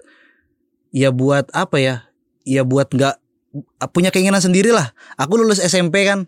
ya 0.90 1.08
buat 1.08 1.48
apa 1.54 1.78
ya 1.78 1.94
ya 2.44 2.66
buat 2.66 2.90
nggak 2.90 3.16
punya 3.94 4.10
keinginan 4.12 4.42
sendiri 4.42 4.74
lah 4.74 4.92
aku 5.16 5.40
lulus 5.40 5.62
SMP 5.62 6.04
kan 6.04 6.26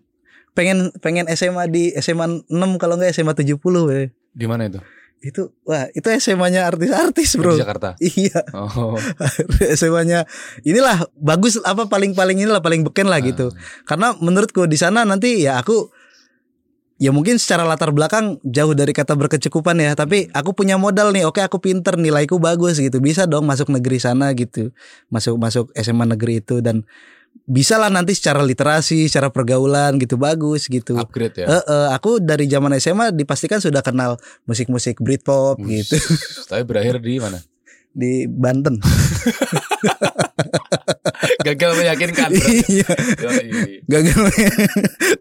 pengen 0.54 0.94
pengen 1.02 1.26
SMA 1.34 1.66
di 1.68 1.90
SMA 1.98 2.46
6 2.46 2.80
kalau 2.80 2.94
nggak 2.96 3.10
SMA 3.10 3.34
70 3.34 3.58
weh. 3.90 4.08
Di 4.30 4.46
mana 4.46 4.70
itu? 4.70 4.78
Itu 5.24 5.56
wah 5.64 5.88
itu 5.96 6.04
SMA-nya 6.20 6.68
artis-artis 6.68 7.40
bro. 7.40 7.56
Di 7.56 7.64
Jakarta. 7.64 7.96
iya. 8.20 8.44
Oh. 8.52 9.00
SMA-nya 9.80 10.28
inilah 10.68 11.08
bagus 11.16 11.56
apa 11.64 11.88
paling-paling 11.88 12.44
inilah 12.44 12.60
paling 12.60 12.84
beken 12.84 13.08
lah 13.08 13.24
gitu. 13.24 13.48
Karena 13.88 14.12
menurutku 14.20 14.68
di 14.68 14.76
sana 14.76 15.08
nanti 15.08 15.48
ya 15.48 15.56
aku 15.56 15.88
ya 17.00 17.10
mungkin 17.10 17.40
secara 17.40 17.64
latar 17.64 17.90
belakang 17.90 18.38
jauh 18.44 18.76
dari 18.76 18.92
kata 18.92 19.18
berkecukupan 19.18 19.80
ya 19.82 19.98
tapi 19.98 20.30
aku 20.30 20.54
punya 20.54 20.78
modal 20.78 21.10
nih 21.10 21.26
oke 21.26 21.42
aku 21.42 21.58
pinter 21.58 21.96
nilaiku 21.96 22.36
bagus 22.36 22.76
gitu. 22.76 23.00
Bisa 23.00 23.24
dong 23.24 23.48
masuk 23.48 23.72
negeri 23.72 23.96
sana 23.96 24.36
gitu. 24.36 24.76
Masuk 25.08 25.40
masuk 25.40 25.72
SMA 25.72 26.04
negeri 26.04 26.44
itu 26.44 26.60
dan 26.60 26.84
bisa 27.44 27.76
lah 27.76 27.92
nanti 27.92 28.16
secara 28.16 28.40
literasi 28.40 29.04
secara 29.04 29.28
pergaulan 29.28 30.00
gitu 30.00 30.16
bagus 30.16 30.64
gitu 30.64 30.96
Upgrade 30.96 31.44
ya. 31.44 31.46
Eh, 31.48 31.64
eh, 31.68 31.88
aku 31.92 32.16
dari 32.16 32.48
zaman 32.48 32.72
SMA 32.80 33.12
dipastikan 33.12 33.60
sudah 33.60 33.84
kenal 33.84 34.16
musik-musik 34.48 34.96
Britpop 35.04 35.60
gitu 35.60 36.00
Tapi 36.50 36.62
berakhir 36.64 37.04
di 37.04 37.20
mana? 37.20 37.36
di 37.94 38.26
Banten. 38.26 38.82
Gagal 41.46 41.70
meyakinkan. 41.78 42.30
Iya. 42.74 42.90
Gagal 43.86 44.20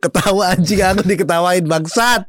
ketawa 0.01 0.57
anjing 0.57 0.81
aku 0.81 1.05
diketawain 1.05 1.63
bangsat. 1.69 2.25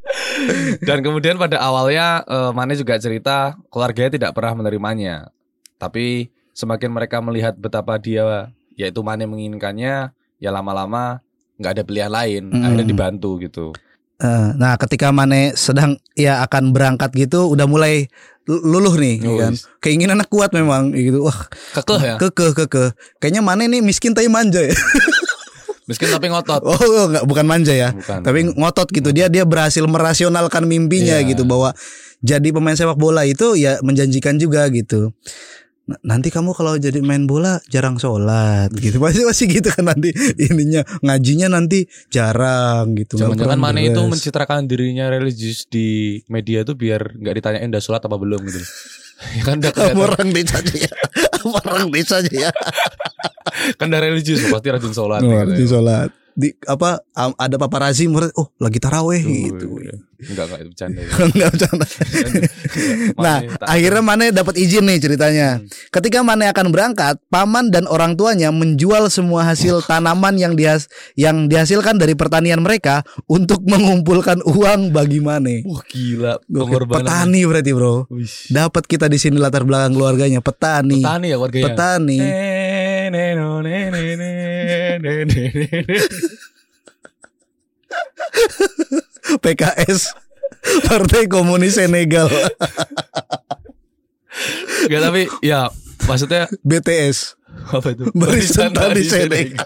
Dan 0.85 1.01
kemudian 1.01 1.41
pada 1.41 1.59
awalnya 1.65 2.21
eh, 2.29 2.53
Mane 2.53 2.77
juga 2.77 3.01
cerita 3.01 3.57
keluarganya 3.73 4.21
tidak 4.21 4.31
pernah 4.37 4.61
menerimanya. 4.61 5.33
Tapi 5.81 6.29
semakin 6.53 6.93
mereka 6.93 7.25
melihat 7.25 7.57
betapa 7.57 7.97
dia 7.97 8.53
yaitu 8.75 9.01
Mane 9.01 9.25
menginginkannya 9.25 10.11
ya 10.37 10.51
lama-lama 10.51 11.23
nggak 11.57 11.73
ada 11.73 11.83
pilihan 11.83 12.11
lain 12.11 12.43
Mm. 12.49 12.63
akhirnya 12.63 12.87
dibantu 12.87 13.39
gitu 13.39 13.73
Eh, 14.15 14.49
nah, 14.55 14.79
ketika 14.79 15.11
Mane 15.11 15.59
sedang 15.59 15.99
ya 16.15 16.39
akan 16.41 16.71
berangkat 16.71 17.11
gitu, 17.19 17.51
udah 17.51 17.67
mulai 17.67 18.07
luluh 18.47 18.95
nih, 18.95 19.19
Oh, 19.27 19.37
kan. 19.37 19.53
yes. 19.53 19.67
Keinginannya 19.83 20.23
kuat 20.25 20.55
memang 20.55 20.95
gitu. 20.95 21.27
Wah, 21.27 21.35
kekeh 21.75 22.01
ya 22.01 22.15
kekeh 22.17 22.55
kekeh. 22.55 22.89
Kayaknya 23.19 23.43
Mane 23.43 23.67
nih 23.67 23.83
miskin 23.83 24.15
tapi 24.15 24.31
manja 24.31 24.63
ya. 24.63 24.71
miskin 25.91 26.09
tapi 26.09 26.31
ngotot 26.31 26.63
Oh, 26.63 26.73
oh, 26.73 27.05
enggak, 27.11 27.27
bukan 27.27 27.43
manja 27.45 27.75
ya. 27.75 27.91
Bukan. 27.91 28.23
Tapi 28.23 28.55
ngotot 28.55 28.89
gitu. 28.89 29.11
Dia 29.11 29.27
dia 29.27 29.43
berhasil 29.43 29.83
merasionalkan 29.83 30.63
mimpinya 30.63 31.19
Iya. 31.19 31.35
gitu 31.35 31.43
bahwa 31.43 31.75
jadi 32.23 32.49
pemain 32.49 32.73
sepak 32.73 32.97
bola 32.97 33.27
itu 33.27 33.53
ya 33.55 33.83
menjanjikan 33.83 34.39
juga 34.39 34.65
gitu. 34.71 35.11
Nanti 35.85 36.33
kamu 36.33 36.57
kalau 36.57 36.81
jadi 36.81 37.05
main 37.05 37.29
bola 37.29 37.61
jarang 37.69 38.01
sholat 38.01 38.73
gitu 38.73 38.97
Pasti 38.97 39.21
masih 39.21 39.47
gitu 39.53 39.69
kan 39.69 39.93
nanti 39.93 40.17
ininya 40.41 40.81
Ngajinya 41.05 41.53
nanti 41.53 41.85
jarang 42.09 42.97
gitu 42.97 43.21
Jangan-jangan 43.21 43.61
Mane 43.61 43.93
itu 43.93 44.01
mencitrakan 44.01 44.65
dirinya 44.65 45.13
religius 45.13 45.69
di 45.69 46.21
media 46.33 46.65
itu 46.65 46.73
biar 46.73 47.21
nggak 47.21 47.35
ditanyain 47.37 47.69
dah 47.69 47.85
sholat 47.85 48.01
apa 48.01 48.17
belum 48.17 48.41
gitu. 48.49 48.65
ya 49.39 49.43
kan 49.47 49.57
udah 49.63 49.73
kelihatan. 49.73 50.01
orang 50.01 50.29
desa 50.35 50.57
aja 50.59 50.75
ya 50.75 50.93
orang 51.47 51.87
desa 51.95 52.15
aja 52.21 52.33
ya 52.33 52.51
kan 53.79 53.87
udah 53.93 54.03
religius 54.03 54.43
pasti 54.51 54.69
rajin 54.73 54.93
sholat. 54.93 55.21
oh, 55.23 55.31
gitu 55.55 55.65
ya. 55.65 55.69
sholat 55.71 56.11
di 56.35 56.51
apa 56.63 56.99
ada 57.37 57.57
paparazi 57.57 58.05
murid 58.05 58.35
oh 58.35 58.51
lagi 58.59 58.77
taraweh 58.77 59.21
Oh, 59.21 59.31
gitu 59.31 59.67
iya. 59.81 59.95
Enggak 60.25 60.45
enggak 60.47 60.59
itu 60.59 60.69
bercanda. 60.71 61.01
ya. 61.05 61.09
Nggak 61.29 61.49
bercanda. 61.51 61.87
nah 63.17 63.37
akhirnya 63.63 64.03
Mane 64.03 64.27
dapat 64.31 64.55
izin 64.57 64.85
nih 64.85 64.99
ceritanya 64.99 65.49
Hmm. 65.55 65.69
ketika 65.91 66.19
Mane 66.21 66.49
akan 66.49 66.67
berangkat 66.69 67.21
paman 67.29 67.69
dan 67.69 67.85
orang 67.85 68.15
tuanya 68.15 68.49
menjual 68.51 69.07
semua 69.09 69.45
hasil 69.45 69.85
tanaman 69.85 70.35
yang 70.35 70.55
dihas 70.55 70.89
yang 71.15 71.47
dihasilkan 71.47 71.95
dari 71.95 72.15
pertanian 72.15 72.59
mereka 72.59 73.01
untuk 73.27 73.61
mengumpulkan 73.63 74.41
uang 74.43 74.91
bagi 74.91 75.21
Mane 75.21 75.63
Wah 75.63 75.85
gila 75.85 76.41
Gokil. 76.43 76.57
pengorbanan. 76.59 77.05
petani 77.05 77.41
berarti 77.45 77.71
bro 77.71 78.09
dapat 78.49 78.83
kita 78.87 79.07
di 79.07 79.19
sini 79.19 79.37
latar 79.37 79.63
belakang 79.63 79.93
keluarganya 79.93 80.41
petani 80.41 80.99
Petani 80.99 81.27
ya 81.29 81.37
warganya. 81.37 81.65
petani 81.69 82.19
Neneno, 83.15 83.63
nenene, 83.63 84.99
nenene. 84.99 85.99
PKS 89.39 90.11
Partai 90.91 91.31
Komunis 91.31 91.79
Senegal 91.79 92.27
Enggak 94.91 95.03
tapi 95.07 95.23
ya 95.47 95.71
maksudnya 96.11 96.51
BTS 96.67 97.39
apa 97.71 97.95
itu? 97.95 98.11
Barisan 98.19 98.75
Tani 98.75 99.07
Senegal. 99.07 99.63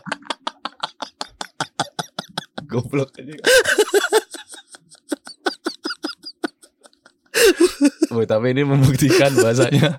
Goblok 2.68 3.16
aja. 3.16 3.32
Woi, 8.12 8.28
tapi 8.28 8.52
ini 8.52 8.68
membuktikan 8.68 9.32
bahasanya 9.40 9.96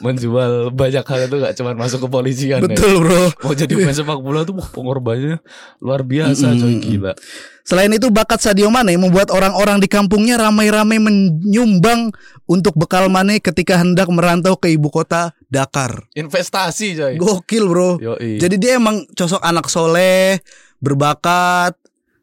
menjual 0.00 0.72
banyak 0.72 1.04
hal 1.04 1.20
itu 1.28 1.36
gak 1.40 1.54
cuma 1.56 1.70
masuk 1.76 2.04
ke 2.04 2.08
polisian 2.08 2.60
ya. 2.60 2.66
betul 2.66 3.04
bro 3.04 3.28
Mau 3.44 3.52
jadi 3.52 3.72
pemain 3.76 3.94
sepak 3.94 4.20
bola 4.20 4.42
tuh 4.42 4.56
pengorbanannya 4.72 5.38
luar 5.80 6.02
biasa 6.02 6.56
coy 6.56 6.76
Mm-mm. 6.76 6.84
gila. 6.84 7.12
Selain 7.60 7.92
itu 7.92 8.10
bakat 8.10 8.42
Sadio 8.42 8.66
Mane 8.72 8.96
membuat 8.98 9.30
orang-orang 9.30 9.78
di 9.78 9.86
kampungnya 9.86 10.40
ramai-ramai 10.40 10.98
menyumbang 10.98 12.10
untuk 12.50 12.74
bekal 12.74 13.06
Mane 13.06 13.38
ketika 13.38 13.78
hendak 13.78 14.10
merantau 14.10 14.58
ke 14.58 14.72
ibu 14.74 14.90
kota 14.90 15.36
Dakar. 15.46 16.08
Investasi 16.18 16.98
coy. 16.98 17.14
Gokil 17.20 17.64
bro. 17.70 17.90
Yoi. 18.02 18.42
Jadi 18.42 18.56
dia 18.58 18.80
emang 18.80 19.06
sosok 19.14 19.38
anak 19.44 19.70
soleh, 19.70 20.42
berbakat 20.82 21.76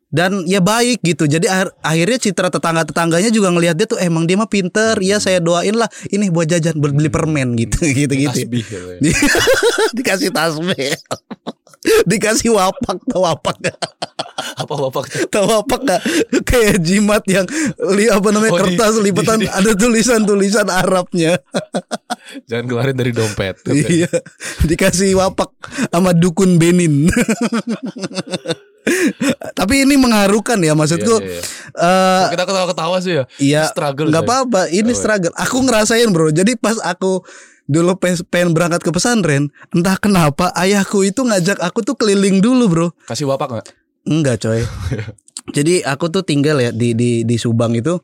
dan 0.08 0.44
ya 0.44 0.60
baik 0.60 1.02
gitu. 1.02 1.26
Jadi 1.26 1.46
akhir- 1.46 1.76
akhirnya 1.80 2.18
citra 2.18 2.48
tetangga-tetangganya 2.48 3.28
juga 3.28 3.52
ngelihat 3.52 3.76
dia 3.76 3.86
tuh 3.86 4.00
emang 4.00 4.24
dia 4.24 4.36
mah 4.36 4.48
pinter. 4.48 4.96
Iya 4.98 5.18
saya 5.18 5.38
doain 5.38 5.74
lah 5.74 5.88
ini 6.08 6.28
buat 6.28 6.46
jajan 6.46 6.76
buat 6.76 6.92
beli 6.92 7.08
permen 7.08 7.56
gitu 7.56 7.84
gitu 7.86 8.14
gitu. 8.14 8.32
Tasbih 8.34 8.64
gitu 8.64 8.88
ya. 8.98 9.14
Dikasih 9.98 10.30
tasbih. 10.32 10.96
Dikasih 12.10 12.52
wapak 12.52 13.00
tau 13.06 13.24
wapak 13.24 13.56
gak? 13.62 13.78
Apa 14.62 14.74
bapak 14.80 15.04
tuh? 15.08 15.26
Tahu 15.30 15.50
apa 15.56 15.76
nggak 15.78 16.02
kayak 16.44 16.78
jimat 16.80 17.22
yang 17.26 17.46
li 17.90 18.06
apa 18.06 18.28
namanya 18.30 18.54
Oh, 18.54 18.58
di- 18.60 18.74
kertas 18.74 18.94
lipatan 19.00 19.42
di- 19.42 19.46
di- 19.46 19.52
ada 19.52 19.72
tulisan-tulisan 19.74 20.68
Arabnya. 20.68 21.42
Jangan 22.46 22.66
keluarin 22.66 22.94
dari 22.94 23.14
dompet. 23.14 23.62
iya. 23.68 24.10
Dikasih 24.62 25.18
wapak 25.18 25.54
sama 25.90 26.14
dukun 26.14 26.58
Benin. 26.58 27.10
Tapi 29.54 29.84
ini 29.84 29.96
mengharukan 29.96 30.58
ya 30.60 30.74
maksudku. 30.74 31.20
Iya, 31.20 31.40
iya, 31.40 31.42
eh, 31.76 32.26
Kita 32.32 32.44
ketawa-ketawa 32.44 32.98
sih 33.00 33.14
ya. 33.16 33.24
Iya, 33.38 33.62
struggle. 33.70 34.08
nggak 34.10 34.24
coy. 34.24 34.30
apa-apa. 34.30 34.62
Ini 34.70 34.88
Oh, 34.88 34.98
struggle. 34.98 35.34
Aku 35.36 35.58
ngerasain 35.62 36.10
bro. 36.10 36.30
Jadi 36.30 36.56
pas 36.56 36.78
aku 36.80 37.22
dulu 37.66 38.00
pengen 38.00 38.56
berangkat 38.56 38.80
ke 38.80 38.92
pesantren, 38.92 39.52
entah 39.70 40.00
kenapa 40.00 40.56
ayahku 40.56 41.04
itu 41.04 41.20
ngajak 41.20 41.60
aku 41.60 41.84
tuh 41.84 41.96
keliling 41.96 42.40
dulu 42.40 42.64
bro. 42.68 42.88
Kasih 43.04 43.28
wapak 43.28 43.52
enggak? 43.52 43.68
Enggak 44.04 44.36
coy. 44.40 44.62
Jadi 45.56 45.80
aku 45.82 46.08
tuh 46.08 46.24
tinggal 46.24 46.60
ya 46.60 46.72
di 46.72 46.92
di 46.92 47.24
di 47.24 47.36
Subang 47.36 47.72
itu 47.72 48.00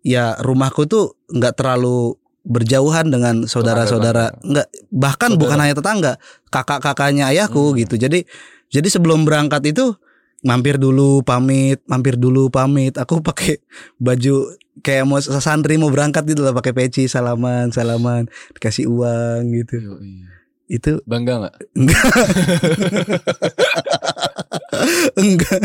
ya 0.00 0.38
rumahku 0.38 0.86
tuh 0.86 1.14
nggak 1.28 1.54
terlalu 1.54 2.14
berjauhan 2.42 3.12
dengan 3.12 3.44
saudara-saudara 3.44 4.32
enggak 4.40 4.66
bahkan 4.88 5.30
Saudara. 5.30 5.42
bukan 5.42 5.58
hanya 5.60 5.74
tetangga 5.76 6.12
kakak-kakaknya 6.48 7.28
ayahku 7.28 7.60
Hmm. 7.70 7.76
gitu 7.76 7.94
jadi 7.94 8.24
jadi 8.68 8.88
sebelum 8.88 9.22
berangkat 9.22 9.64
itu 9.66 9.96
mampir 10.40 10.76
dulu 10.76 11.20
pamit 11.20 11.82
mampir 11.84 12.14
dulu 12.14 12.46
pamit 12.48 12.94
aku 12.94 13.18
pakai 13.28 13.58
baju 13.96 14.54
kayak 14.78 15.04
mau 15.04 15.18
santri 15.18 15.74
mau 15.74 15.88
berangkat 15.88 16.22
gitu 16.24 16.40
lah 16.40 16.52
pakai 16.52 16.70
peci 16.72 17.06
salaman 17.06 17.68
salaman 17.68 18.30
dikasih 18.52 18.86
uang 18.86 19.50
gitu 19.52 19.76
Yoi. 19.76 20.22
itu 20.68 21.00
Bangga 21.02 21.42
enggak? 21.42 21.54
enggak 21.74 22.06
enggak 25.18 25.60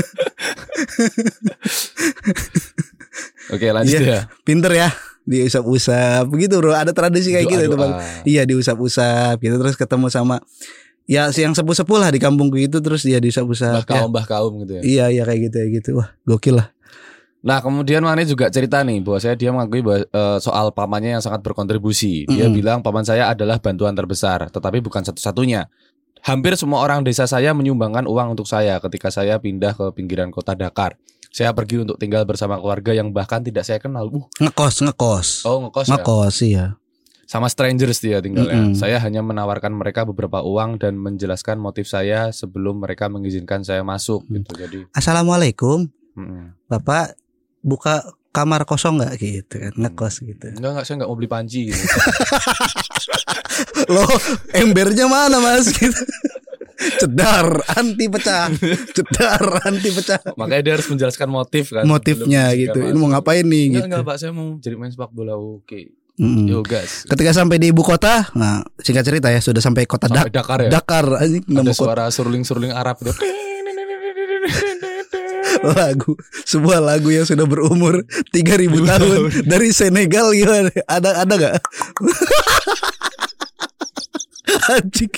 Oke, 3.52 3.68
lanjut 3.70 4.00
Iya. 4.00 4.10
ya. 4.10 4.22
pinter 4.42 4.72
ya 4.74 4.90
diusap-usap 5.24 6.28
begitu 6.28 6.60
bro 6.60 6.76
ada 6.76 6.92
tradisi 6.92 7.32
kayak 7.32 7.48
gitu 7.48 7.64
tuh 7.70 7.80
bang 7.80 7.94
Doa-doa. 7.96 8.28
iya 8.28 8.44
diusap-usap 8.44 9.40
gitu 9.40 9.56
terus 9.56 9.76
ketemu 9.76 10.12
sama 10.12 10.44
ya 11.10 11.30
si 11.36 11.44
yang 11.44 11.52
sepuh-sepuh 11.52 11.98
lah 12.00 12.10
di 12.12 12.20
kampungku 12.20 12.56
itu 12.60 12.80
terus 12.80 13.04
dia 13.04 13.20
diusap-usap 13.20 13.84
Mbah 13.84 13.86
ya. 13.86 13.90
kaum, 13.90 14.10
mbah 14.12 14.26
kaum 14.26 14.52
gitu 14.64 14.74
ya. 14.80 14.82
iya 14.82 15.06
iya 15.12 15.24
kayak 15.28 15.52
gitu 15.52 15.56
kayak 15.60 15.72
gitu 15.82 15.90
wah 16.00 16.10
gokil 16.24 16.58
lah 16.60 16.70
Nah, 17.44 17.60
kemudian 17.60 18.00
Mane 18.00 18.24
juga 18.24 18.48
cerita 18.48 18.80
nih 18.88 19.04
bahwa 19.04 19.20
saya 19.20 19.36
dia 19.36 19.52
mengakui 19.52 19.84
bahwa, 19.84 20.00
eh, 20.08 20.38
soal 20.40 20.72
pamannya 20.72 21.20
yang 21.20 21.24
sangat 21.24 21.44
berkontribusi. 21.44 22.24
Dia 22.24 22.48
Mm-mm. 22.48 22.56
bilang 22.56 22.80
paman 22.80 23.04
saya 23.04 23.28
adalah 23.28 23.60
bantuan 23.60 23.92
terbesar, 23.92 24.48
tetapi 24.48 24.80
bukan 24.80 25.04
satu-satunya. 25.04 25.68
Hampir 26.24 26.56
semua 26.56 26.80
orang 26.80 27.04
desa 27.04 27.28
saya 27.28 27.52
menyumbangkan 27.52 28.08
uang 28.08 28.40
untuk 28.40 28.48
saya 28.48 28.80
ketika 28.80 29.12
saya 29.12 29.44
pindah 29.44 29.76
ke 29.76 29.92
pinggiran 29.92 30.32
kota 30.32 30.56
Dakar. 30.56 30.96
Saya 31.36 31.52
pergi 31.52 31.84
untuk 31.84 32.00
tinggal 32.00 32.24
bersama 32.24 32.56
keluarga 32.56 32.96
yang 32.96 33.12
bahkan 33.12 33.44
tidak 33.44 33.68
saya 33.68 33.76
kenal. 33.84 34.08
Uh, 34.08 34.24
ngekos 34.40 34.80
ngekos 34.86 35.28
oh 35.44 35.68
ngekos 35.68 35.88
ya? 35.90 35.94
ngekos 36.00 36.36
iya 36.48 36.66
Sama 37.24 37.48
strangers 37.48 37.98
dia 37.98 38.20
tinggalnya. 38.20 38.54
Mm-mm. 38.66 38.76
Saya 38.76 38.98
hanya 38.98 39.20
menawarkan 39.20 39.72
mereka 39.72 40.04
beberapa 40.04 40.40
uang 40.40 40.78
dan 40.78 40.96
menjelaskan 40.96 41.56
motif 41.56 41.86
saya 41.86 42.30
sebelum 42.30 42.78
mereka 42.78 43.08
mengizinkan 43.08 43.62
saya 43.62 43.82
masuk 43.82 44.22
Mm. 44.24 44.34
gitu. 44.38 44.52
Jadi, 44.56 44.80
assalamualaikum 44.92 45.88
mm-mm. 46.14 46.54
bapak 46.66 47.16
buka 47.60 48.04
kamar 48.30 48.64
kosong 48.64 48.98
nggak 48.98 49.14
gitu 49.16 49.56
kan 49.58 49.74
ngekos 49.74 50.20
gitu 50.20 50.48
enggak 50.52 50.72
enggak 50.74 50.84
saya 50.84 50.96
enggak 50.98 51.08
mau 51.08 51.16
beli 51.16 51.30
panci 51.30 51.70
gitu. 51.70 51.86
loh 53.88 54.10
embernya 54.52 55.06
mana 55.06 55.38
mas 55.38 55.70
gitu 55.70 55.94
cedar 57.00 57.46
anti 57.72 58.10
pecah 58.10 58.50
cedar 58.90 59.44
anti 59.64 59.90
pecah 59.90 60.20
Makanya 60.34 60.62
dia 60.62 60.74
harus 60.74 60.90
menjelaskan 60.90 61.30
motif 61.30 61.72
kan. 61.72 61.86
motifnya 61.86 62.52
gitu 62.54 62.80
ini 62.82 62.98
mau 62.98 63.08
ngapain 63.08 63.46
nih 63.46 63.64
Enggak, 63.70 63.78
gitu 63.78 63.86
enggak 63.88 64.04
Pak, 64.04 64.16
saya 64.18 64.32
mau 64.32 64.58
jadi 64.58 64.76
main 64.76 64.90
sepak 64.90 65.12
bola. 65.12 65.38
Oke. 65.38 65.94
Mm-mm. 66.14 66.46
Yo 66.46 66.62
gas. 66.62 67.10
Ketika 67.10 67.34
sampai 67.34 67.58
di 67.58 67.74
ibu 67.74 67.82
kota, 67.82 68.30
nah 68.38 68.62
singkat 68.78 69.02
cerita 69.02 69.34
ya 69.34 69.42
sudah 69.42 69.58
sampai 69.58 69.90
kota 69.90 70.06
Sampai 70.06 70.30
Dak- 70.30 70.46
Dakar 70.46 70.60
ya. 70.62 70.70
Dakar 70.70 71.06
anjing 71.18 71.42
Ada 71.50 71.74
suara 71.74 72.06
surling-surling 72.08 72.70
Arab 72.70 73.02
gitu. 73.02 73.14
lagu 75.64 76.14
sebuah 76.44 76.84
lagu 76.84 77.08
yang 77.08 77.24
sudah 77.24 77.48
berumur 77.48 78.04
3000 78.30 78.68
tahun 78.84 79.18
dari 79.48 79.70
Senegal 79.72 80.36
gimana? 80.36 80.70
Ada 80.86 81.24
ada 81.24 81.34
nggak? 81.34 81.56
anjing. 84.76 85.14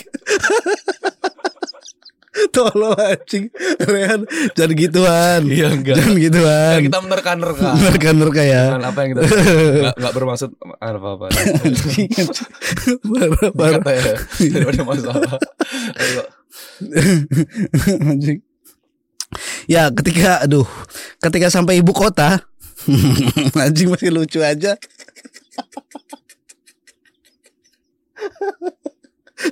Tolong 2.52 3.00
anjing 3.00 3.48
Rehan 3.80 4.28
Jangan 4.54 4.74
gituan 4.76 5.42
Iya 5.48 5.68
enggak. 5.72 5.96
Jangan 6.00 6.16
gituan 6.20 6.80
Kita 6.84 7.00
menerka-nerka. 7.00 7.70
Nerka-nerka 7.80 8.42
ya 8.44 8.64
Dengan 8.76 8.86
apa 8.92 9.00
yang 9.04 9.10
kita 9.16 9.22
enggak, 9.24 9.96
enggak 9.96 10.14
bermaksud 10.14 10.50
apa-apa. 10.84 11.26
Parah, 13.16 13.50
parah. 13.56 13.80
Kata 13.80 13.92
ya. 13.96 14.16
Daripada 14.52 14.82
masalah. 14.84 15.40
Ayo. 15.96 16.22
Anjing. 18.12 18.40
ya 19.66 19.90
ketika 19.92 20.46
aduh 20.46 20.68
ketika 21.20 21.50
sampai 21.52 21.82
ibu 21.82 21.92
kota 21.92 22.46
anjing 23.66 23.90
masih 23.90 24.14
lucu 24.14 24.40
aja 24.40 24.78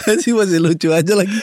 anjing 0.10 0.36
masih 0.38 0.60
lucu 0.62 0.90
aja 0.94 1.14
lagi 1.18 1.40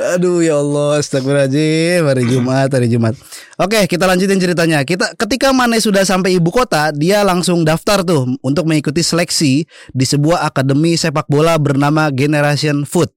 aduh 0.00 0.40
ya 0.40 0.58
Allah 0.58 0.98
astagfirullahaladzim. 0.98 2.02
Hari 2.08 2.24
Jumat 2.26 2.68
hari 2.72 2.88
Jumat. 2.88 3.14
Oke 3.60 3.84
kita 3.84 4.08
lanjutin 4.08 4.40
ceritanya. 4.40 4.80
Kita 4.82 5.12
ketika 5.14 5.52
Mane 5.52 5.78
sudah 5.78 6.02
sampai 6.02 6.40
ibu 6.40 6.48
kota 6.48 6.90
dia 6.96 7.20
langsung 7.20 7.62
daftar 7.62 8.00
tuh 8.02 8.26
untuk 8.40 8.64
mengikuti 8.64 9.04
seleksi 9.04 9.68
di 9.92 10.04
sebuah 10.08 10.48
akademi 10.48 10.96
sepak 10.96 11.28
bola 11.28 11.60
bernama 11.60 12.08
Generation 12.08 12.88
Foot. 12.88 13.12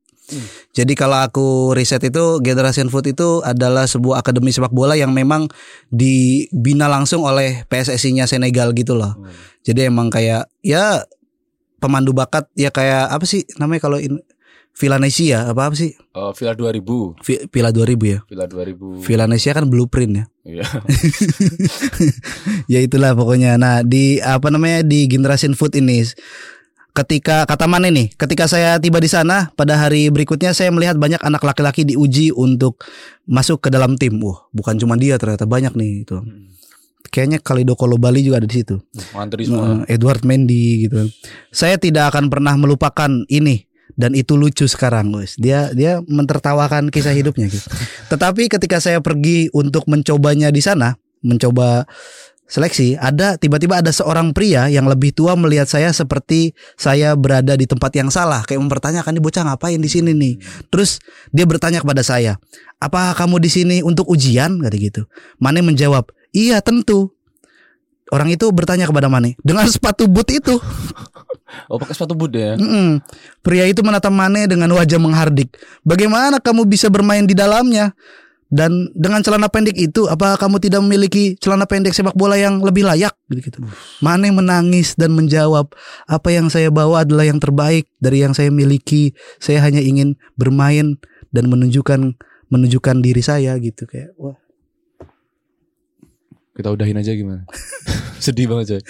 Jadi 0.73 0.97
kalau 0.97 1.19
aku 1.19 1.77
riset 1.77 2.01
itu 2.07 2.39
Generation 2.39 2.89
Foot 2.89 3.11
itu 3.11 3.43
adalah 3.43 3.85
sebuah 3.85 4.23
akademi 4.23 4.49
sepak 4.49 4.71
bola 4.71 4.95
yang 4.97 5.11
memang 5.11 5.51
dibina 5.91 6.89
langsung 6.89 7.27
oleh 7.27 7.67
PSSI-nya 7.67 8.25
Senegal 8.25 8.71
gitu 8.73 8.97
loh. 8.97 9.19
Jadi 9.61 9.87
emang 9.87 10.09
kayak 10.09 10.49
ya 10.65 11.03
pemandu 11.83 12.15
bakat 12.15 12.47
ya 12.55 12.71
kayak 12.71 13.11
apa 13.11 13.27
sih 13.27 13.43
namanya 13.59 13.83
kalau 13.83 13.99
in 13.99 14.23
Villanesia 14.73 15.45
apa 15.45 15.69
apa 15.69 15.75
sih? 15.77 15.93
Oh, 16.17 16.33
Villa 16.33 16.57
2000. 16.57 17.13
Vi- 17.21 17.45
Villa 17.45 17.69
2000 17.69 18.09
ya. 18.09 18.19
Villa 18.25 18.45
2000. 18.49 19.05
Villanesia 19.05 19.53
kan 19.53 19.69
blueprint 19.69 20.13
ya. 20.17 20.25
Iya. 20.43 20.65
ya 22.73 22.79
itulah 22.81 23.13
pokoknya. 23.13 23.55
Nah, 23.61 23.85
di 23.85 24.17
apa 24.17 24.49
namanya 24.49 24.81
di 24.81 25.05
Generation 25.05 25.53
Food 25.53 25.77
ini 25.77 26.01
ketika 26.93 27.45
kata 27.45 27.65
mana 27.65 27.89
nih, 27.89 28.13
ketika 28.13 28.45
saya 28.45 28.77
tiba 28.77 28.97
di 28.97 29.09
sana 29.09 29.49
pada 29.53 29.77
hari 29.77 30.09
berikutnya 30.09 30.53
saya 30.53 30.69
melihat 30.69 30.97
banyak 30.97 31.21
anak 31.21 31.41
laki-laki 31.41 31.85
diuji 31.85 32.29
untuk 32.33 32.81
masuk 33.25 33.61
ke 33.61 33.69
dalam 33.69 33.97
tim. 33.97 34.17
Wah, 34.21 34.49
bukan 34.53 34.77
cuma 34.81 34.97
dia 34.97 35.21
ternyata 35.21 35.45
banyak 35.45 35.73
nih 35.73 36.05
itu. 36.05 36.17
Kayaknya 37.13 37.37
Kalido 37.45 37.77
Kolo 37.77 38.01
Bali 38.01 38.25
juga 38.25 38.41
ada 38.41 38.49
di 38.49 38.57
situ. 38.57 38.81
Ngantri 39.13 39.45
semua. 39.45 39.85
Edward 39.85 40.25
Mendy 40.25 40.89
gitu. 40.89 41.13
Saya 41.53 41.77
tidak 41.77 42.09
akan 42.09 42.33
pernah 42.33 42.57
melupakan 42.57 43.09
ini 43.29 43.69
dan 43.93 44.17
itu 44.17 44.33
lucu 44.33 44.65
sekarang, 44.65 45.13
guys. 45.13 45.37
Dia 45.37 45.69
dia 45.73 46.01
mentertawakan 46.05 46.89
kisah 46.89 47.13
hidupnya 47.13 47.49
gitu. 47.49 47.67
Tetapi 48.11 48.49
ketika 48.49 48.81
saya 48.81 48.99
pergi 48.99 49.53
untuk 49.53 49.85
mencobanya 49.85 50.49
di 50.49 50.61
sana, 50.61 50.97
mencoba 51.21 51.85
seleksi, 52.49 52.99
ada 52.99 53.39
tiba-tiba 53.39 53.81
ada 53.81 53.89
seorang 53.89 54.29
pria 54.35 54.69
yang 54.69 54.85
lebih 54.85 55.15
tua 55.15 55.33
melihat 55.33 55.65
saya 55.65 55.89
seperti 55.89 56.53
saya 56.77 57.17
berada 57.17 57.57
di 57.57 57.65
tempat 57.65 57.93
yang 57.97 58.09
salah, 58.13 58.45
kayak 58.45 58.61
mempertanyakan 58.61 59.17
nih 59.17 59.23
bocah 59.23 59.43
ngapain 59.49 59.79
di 59.79 59.89
sini 59.89 60.11
nih. 60.13 60.37
Terus 60.69 61.01
dia 61.33 61.45
bertanya 61.49 61.81
kepada 61.81 62.01
saya, 62.05 62.37
"Apa 62.77 63.13
kamu 63.17 63.41
di 63.41 63.49
sini 63.49 63.77
untuk 63.81 64.09
ujian?" 64.09 64.61
kata 64.61 64.77
gitu. 64.77 65.01
Mane 65.41 65.61
menjawab, 65.61 66.09
"Iya, 66.33 66.61
tentu." 66.61 67.13
Orang 68.13 68.29
itu 68.29 68.45
bertanya 68.53 68.85
kepada 68.85 69.09
Mane, 69.09 69.33
"Dengan 69.41 69.65
sepatu 69.65 70.05
boot 70.05 70.29
itu?" 70.29 70.59
Oh, 71.69 71.77
pakai 71.77 71.93
sepatu 71.95 72.13
boot 72.17 72.33
ya. 72.33 72.55
Mm-mm. 72.55 73.01
Pria 73.41 73.65
itu 73.67 73.81
menatap 73.85 74.11
Mane 74.13 74.45
dengan 74.45 74.69
wajah 74.73 74.99
menghardik. 74.99 75.53
Bagaimana 75.85 76.41
kamu 76.41 76.67
bisa 76.67 76.87
bermain 76.89 77.23
di 77.23 77.35
dalamnya? 77.37 77.93
Dan 78.53 78.93
dengan 78.93 79.25
celana 79.25 79.49
pendek 79.49 79.73
itu, 79.73 80.05
apa 80.05 80.37
kamu 80.37 80.61
tidak 80.61 80.85
memiliki 80.85 81.33
celana 81.41 81.65
pendek 81.65 81.89
sepak 81.89 82.13
bola 82.13 82.37
yang 82.37 82.61
lebih 82.61 82.85
layak? 82.85 83.17
Gitu. 83.25 83.57
Mane 84.05 84.29
menangis 84.29 84.93
dan 84.93 85.17
menjawab, 85.17 85.73
apa 86.05 86.29
yang 86.29 86.53
saya 86.53 86.69
bawa 86.69 87.01
adalah 87.01 87.25
yang 87.25 87.41
terbaik 87.41 87.89
dari 87.97 88.21
yang 88.21 88.37
saya 88.37 88.53
miliki. 88.53 89.17
Saya 89.41 89.57
hanya 89.65 89.81
ingin 89.81 90.21
bermain 90.37 91.01
dan 91.33 91.49
menunjukkan 91.49 92.13
menunjukkan 92.53 93.01
diri 93.01 93.25
saya 93.25 93.57
gitu 93.57 93.89
kayak 93.89 94.13
wah 94.21 94.37
Kita 96.53 96.69
udahin 96.69 97.01
aja 97.01 97.17
gimana? 97.17 97.49
Sedih 98.23 98.45
banget 98.45 98.77
coy. 98.77 98.81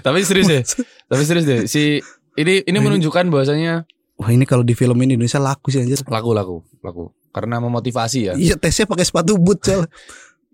Tapi 0.00 0.22
serius 0.22 0.46
deh. 0.46 0.62
Tapi 1.06 1.22
serius 1.22 1.44
deh. 1.44 1.60
Si 1.66 1.98
ini 2.34 2.54
ini 2.62 2.78
menunjukkan 2.78 3.30
bahwasanya 3.30 3.86
wah 4.14 4.30
ini 4.30 4.42
kalau 4.44 4.62
di 4.62 4.72
film 4.72 4.94
ini 5.02 5.14
Indonesia 5.14 5.38
laku 5.38 5.70
sih 5.70 5.82
anjir. 5.82 6.02
laku 6.06 6.30
laku 6.34 6.56
laku 6.80 7.04
karena 7.30 7.58
memotivasi 7.58 8.30
ya. 8.30 8.34
Iya 8.34 8.54
tesnya 8.54 8.86
pakai 8.86 9.02
sepatu 9.02 9.34
boot 9.34 9.58
Cel. 9.60 9.86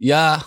Ya, 0.00 0.40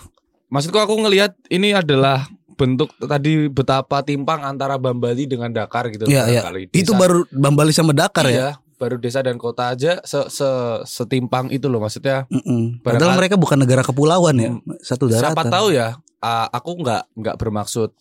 maksudku 0.50 0.74
aku 0.76 0.98
ngelihat 0.98 1.38
ini 1.46 1.70
adalah 1.70 2.26
bentuk 2.54 2.90
tadi 2.98 3.46
betapa 3.46 4.02
timpang 4.02 4.42
antara 4.42 4.78
Bambali 4.78 5.26
dengan 5.26 5.50
Dakar 5.50 5.90
gitu. 5.90 6.06
Iya 6.06 6.26
iya. 6.26 6.42
Itu 6.70 6.94
baru 6.94 7.22
Bambali 7.30 7.70
sama 7.70 7.94
Dakar 7.94 8.26
ya. 8.26 8.34
iya, 8.34 8.48
baru 8.74 8.98
desa 8.98 9.22
dan 9.22 9.38
kota 9.38 9.70
aja 9.70 10.02
se, 10.02 10.18
se 10.26 10.46
setimpang 10.86 11.50
itu 11.50 11.70
loh 11.70 11.78
maksudnya. 11.78 12.26
Mm-mm. 12.30 12.82
Padahal 12.82 13.14
Barangkali- 13.14 13.18
mereka 13.22 13.36
bukan 13.38 13.58
negara 13.62 13.82
kepulauan 13.86 14.34
ya, 14.38 14.50
satu 14.82 15.06
daratan. 15.06 15.34
Siapa 15.34 15.42
tahu 15.46 15.66
ya, 15.70 15.98
uh, 16.18 16.46
aku 16.50 16.70
nggak 16.82 17.02
nggak 17.14 17.36
bermaksud 17.38 17.94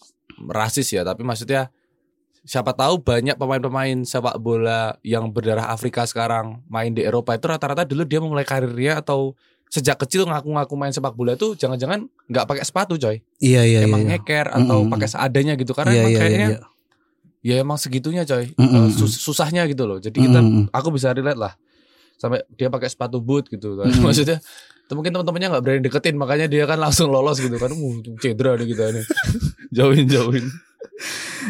rasis 0.49 0.91
ya, 0.91 1.03
tapi 1.03 1.21
maksudnya 1.21 1.69
siapa 2.43 2.75
tahu 2.75 2.99
banyak 2.99 3.39
pemain-pemain 3.39 4.03
sepak 4.03 4.35
bola 4.35 4.99
yang 4.99 5.31
berdarah 5.31 5.71
Afrika 5.71 6.03
sekarang 6.03 6.59
main 6.67 6.91
di 6.91 6.99
Eropa 6.99 7.31
itu 7.31 7.47
rata-rata 7.47 7.87
dulu 7.87 8.03
dia 8.03 8.19
memulai 8.19 8.43
karirnya 8.43 8.99
atau 8.99 9.31
sejak 9.71 9.95
kecil 10.03 10.27
ngaku-ngaku 10.27 10.75
main 10.75 10.91
sepak 10.91 11.15
bola 11.15 11.33
itu 11.33 11.55
jangan-jangan 11.55 12.03
nggak 12.27 12.45
pakai 12.45 12.63
sepatu 12.67 12.99
coy, 12.99 13.23
Iya 13.39 13.61
iya 13.63 13.79
emang 13.87 14.03
iya. 14.05 14.19
ngeker 14.19 14.51
atau 14.51 14.83
Mm-mm. 14.83 14.91
pakai 14.91 15.07
seadanya 15.07 15.55
gitu 15.55 15.71
karena 15.71 15.91
Iya 15.95 15.99
emang 16.03 16.11
iya 16.11 16.19
kayaknya 16.19 16.47
iya. 16.51 16.59
ya 17.41 17.55
emang 17.63 17.77
segitunya 17.79 18.21
coy, 18.21 18.51
Mm-mm. 18.53 18.83
Eh, 18.85 18.89
sus- 18.91 19.17
susahnya 19.17 19.63
gitu 19.65 19.87
loh. 19.87 19.97
Jadi 19.97 20.13
kita 20.19 20.43
Mm-mm. 20.43 20.67
aku 20.69 20.93
bisa 20.93 21.09
relate 21.15 21.39
lah 21.39 21.55
sampai 22.19 22.43
dia 22.53 22.67
pakai 22.69 22.91
sepatu 22.91 23.17
boot 23.17 23.47
gitu 23.47 23.79
kan. 23.79 23.87
Mm. 23.89 24.03
Maksudnya 24.05 24.37
mungkin 24.93 25.11
teman-temannya 25.13 25.47
nggak 25.53 25.63
berani 25.63 25.81
deketin 25.81 26.15
makanya 26.15 26.45
dia 26.47 26.63
kan 26.65 26.79
langsung 26.79 27.09
lolos 27.09 27.37
gitu 27.41 27.57
kan. 27.57 27.69
Uh, 27.73 27.99
cedera 28.21 28.57
nih 28.57 28.67
kita 28.73 28.83
nih. 28.93 29.05
jauhin 29.75 30.07
jauhin. 30.07 30.45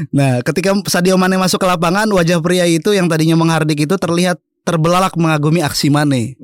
Nah, 0.10 0.42
ketika 0.42 0.74
Sadio 0.90 1.20
Mane 1.20 1.38
masuk 1.38 1.62
ke 1.62 1.68
lapangan, 1.70 2.10
wajah 2.10 2.42
pria 2.42 2.66
itu 2.66 2.96
yang 2.96 3.06
tadinya 3.06 3.38
menghardik 3.38 3.86
itu 3.86 3.96
terlihat 4.00 4.42
terbelalak 4.66 5.14
mengagumi 5.20 5.62
aksi 5.62 5.94
Mane. 5.94 6.40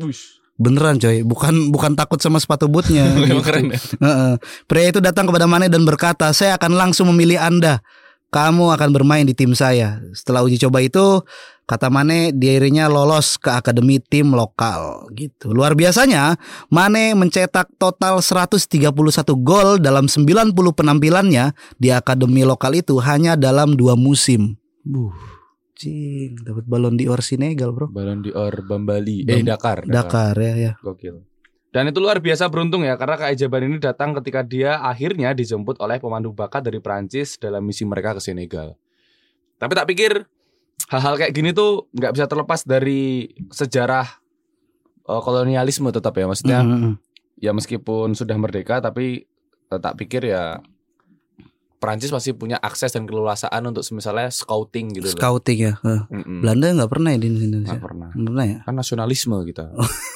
Beneran 0.59 0.99
coy, 0.99 1.23
bukan 1.23 1.71
bukan 1.71 1.95
takut 1.95 2.19
sama 2.19 2.37
sepatu 2.37 2.67
bootnya. 2.67 3.07
Gitu. 3.25 3.39
keren 3.39 3.71
ya. 3.71 3.79
Heeh. 3.79 4.33
Pria 4.67 4.85
itu 4.91 4.99
datang 4.99 5.25
kepada 5.25 5.47
Mane 5.47 5.71
dan 5.71 5.87
berkata, 5.87 6.29
"Saya 6.35 6.59
akan 6.59 6.75
langsung 6.75 7.07
memilih 7.15 7.39
Anda. 7.39 7.79
Kamu 8.29 8.73
akan 8.73 8.89
bermain 8.93 9.25
di 9.25 9.33
tim 9.33 9.51
saya." 9.53 10.01
Setelah 10.13 10.41
uji 10.41 10.57
coba 10.57 10.81
itu, 10.81 11.21
kata 11.65 11.93
Mane 11.93 12.33
dirinya 12.33 12.89
lolos 12.89 13.37
ke 13.37 13.53
akademi 13.53 14.01
tim 14.01 14.33
lokal 14.33 15.05
gitu. 15.13 15.53
Luar 15.53 15.77
biasanya, 15.77 16.37
Mane 16.73 17.13
mencetak 17.13 17.69
total 17.77 18.25
131 18.25 19.37
gol 19.37 19.77
dalam 19.77 20.09
90 20.09 20.73
penampilannya 20.73 21.53
di 21.77 21.93
akademi 21.93 22.41
lokal 22.41 22.73
itu 22.73 22.97
hanya 23.01 23.37
dalam 23.37 23.77
dua 23.77 23.93
musim. 23.93 24.57
Buh. 24.81 25.13
Cing, 25.79 26.35
dapat 26.43 26.67
balon 26.67 26.99
d'Or 26.99 27.23
Senegal, 27.23 27.71
Bro. 27.71 27.87
Balon 27.95 28.19
d'Or 28.19 28.67
Bambali. 28.67 29.23
Eh 29.23 29.39
Bam- 29.39 29.47
Dakar. 29.47 29.87
Dakar 29.87 30.35
ya 30.35 30.53
ya. 30.59 30.71
Gokil. 30.83 31.23
Dan 31.69 31.93
itu 31.93 32.01
luar 32.01 32.17
biasa 32.17 32.49
beruntung 32.49 32.81
ya 32.81 32.97
karena 32.97 33.13
keajaiban 33.13 33.69
ini 33.69 33.77
datang 33.77 34.17
ketika 34.17 34.41
dia 34.41 34.81
akhirnya 34.81 35.37
dijemput 35.37 35.77
oleh 35.77 36.01
pemandu 36.01 36.33
bakat 36.33 36.65
dari 36.65 36.81
Prancis 36.81 37.37
dalam 37.37 37.61
misi 37.61 37.85
mereka 37.85 38.17
ke 38.17 38.21
Senegal. 38.21 38.73
Tapi 39.61 39.71
tak 39.77 39.85
pikir 39.85 40.25
hal-hal 40.89 41.15
kayak 41.21 41.33
gini 41.35 41.53
tuh 41.53 41.85
nggak 41.93 42.13
bisa 42.17 42.25
terlepas 42.25 42.65
dari 42.65 43.29
sejarah 43.53 44.07
eh, 45.05 45.21
kolonialisme 45.21 45.93
tetap 45.93 46.17
ya 46.17 46.25
maksudnya 46.25 46.59
Mm-mm. 46.65 46.93
ya 47.37 47.53
meskipun 47.53 48.17
sudah 48.17 48.33
merdeka 48.41 48.81
tapi 48.81 49.29
tak 49.69 49.93
pikir 50.01 50.25
ya 50.33 50.57
Prancis 51.79 52.11
masih 52.11 52.35
punya 52.35 52.59
akses 52.59 52.91
dan 52.91 53.03
keleluasaan 53.03 53.63
untuk 53.63 53.81
misalnya 53.89 54.27
scouting 54.27 54.91
gitu 54.93 55.07
loh. 55.07 55.15
Scouting 55.15 55.59
ya. 55.61 55.73
Heeh. 55.79 56.01
Mm-mm. 56.11 56.43
Belanda 56.43 56.75
nggak 56.75 56.91
pernah 56.91 57.09
ya 57.09 57.17
di 57.17 57.27
Indonesia. 57.29 57.71
Nggak 57.71 57.81
pernah. 57.81 58.09
Nggak 58.11 58.27
pernah 58.29 58.45
ya. 58.45 58.57
Kan 58.61 58.73
nasionalisme 58.75 59.35
kita. 59.43 59.63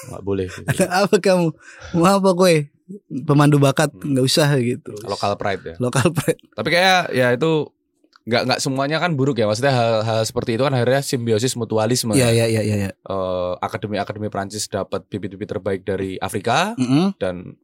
nggak 0.06 0.22
boleh. 0.22 0.46
gitu. 0.46 0.84
apa 1.00 1.16
kamu 1.18 1.48
mau 1.96 2.06
apa 2.14 2.30
gue 2.34 2.54
pemandu 3.18 3.58
bakat 3.58 3.96
nggak 3.96 4.22
usah 4.22 4.52
gitu 4.60 4.92
Local 5.04 5.40
pride 5.40 5.64
ya. 5.64 5.76
lokal 5.80 6.12
pride 6.12 6.36
Tapi 6.52 6.68
kayak 6.70 7.16
ya 7.16 7.32
itu 7.32 7.72
nggak 8.24 8.42
nggak 8.44 8.60
semuanya 8.60 9.00
kan 9.00 9.16
buruk 9.16 9.36
ya. 9.36 9.48
Maksudnya 9.48 9.72
hal-hal 9.72 10.24
seperti 10.24 10.56
itu 10.56 10.64
kan 10.64 10.72
akhirnya 10.72 11.00
simbiosis 11.00 11.56
mutualisme. 11.56 12.12
iya 12.12 12.28
iya 12.30 12.46
iya 12.46 12.62
iya 12.62 12.92
Eh, 12.92 13.54
akademi-akademi 13.58 14.28
Prancis 14.28 14.68
dapat 14.68 15.08
bibit-bibit 15.08 15.48
terbaik 15.50 15.84
dari 15.84 16.16
Afrika 16.18 16.76
Mm-mm. 16.76 17.16
dan 17.18 17.56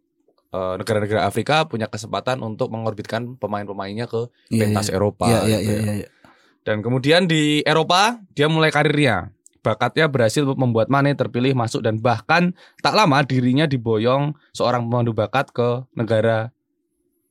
eh, 0.50 0.74
negara-negara 0.78 1.26
Afrika 1.26 1.66
punya 1.66 1.86
kesempatan 1.86 2.42
untuk 2.42 2.70
mengorbitkan 2.70 3.38
pemain-pemainnya 3.38 4.10
ke 4.10 4.30
Iya, 4.50 4.70
pentas 4.70 4.90
iya. 4.90 4.96
Eropa. 4.98 5.26
iya 5.28 5.40
iya 5.46 5.58
gitu 5.60 5.72
ya. 5.72 5.80
iya 5.82 5.94
iya. 6.06 6.10
Dan 6.64 6.84
kemudian 6.84 7.26
di 7.26 7.64
Eropa 7.64 8.20
dia 8.34 8.46
mulai 8.52 8.70
karirnya. 8.70 9.32
Bakatnya 9.60 10.08
berhasil 10.08 10.48
membuat 10.56 10.88
Mane 10.88 11.12
terpilih 11.14 11.52
masuk 11.52 11.84
dan 11.84 12.00
bahkan 12.00 12.56
tak 12.80 12.96
lama 12.96 13.20
dirinya 13.28 13.68
diboyong 13.68 14.32
seorang 14.56 14.88
pemandu 14.88 15.12
bakat 15.12 15.52
ke 15.52 15.84
negara 15.92 16.56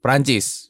Prancis. 0.05 0.69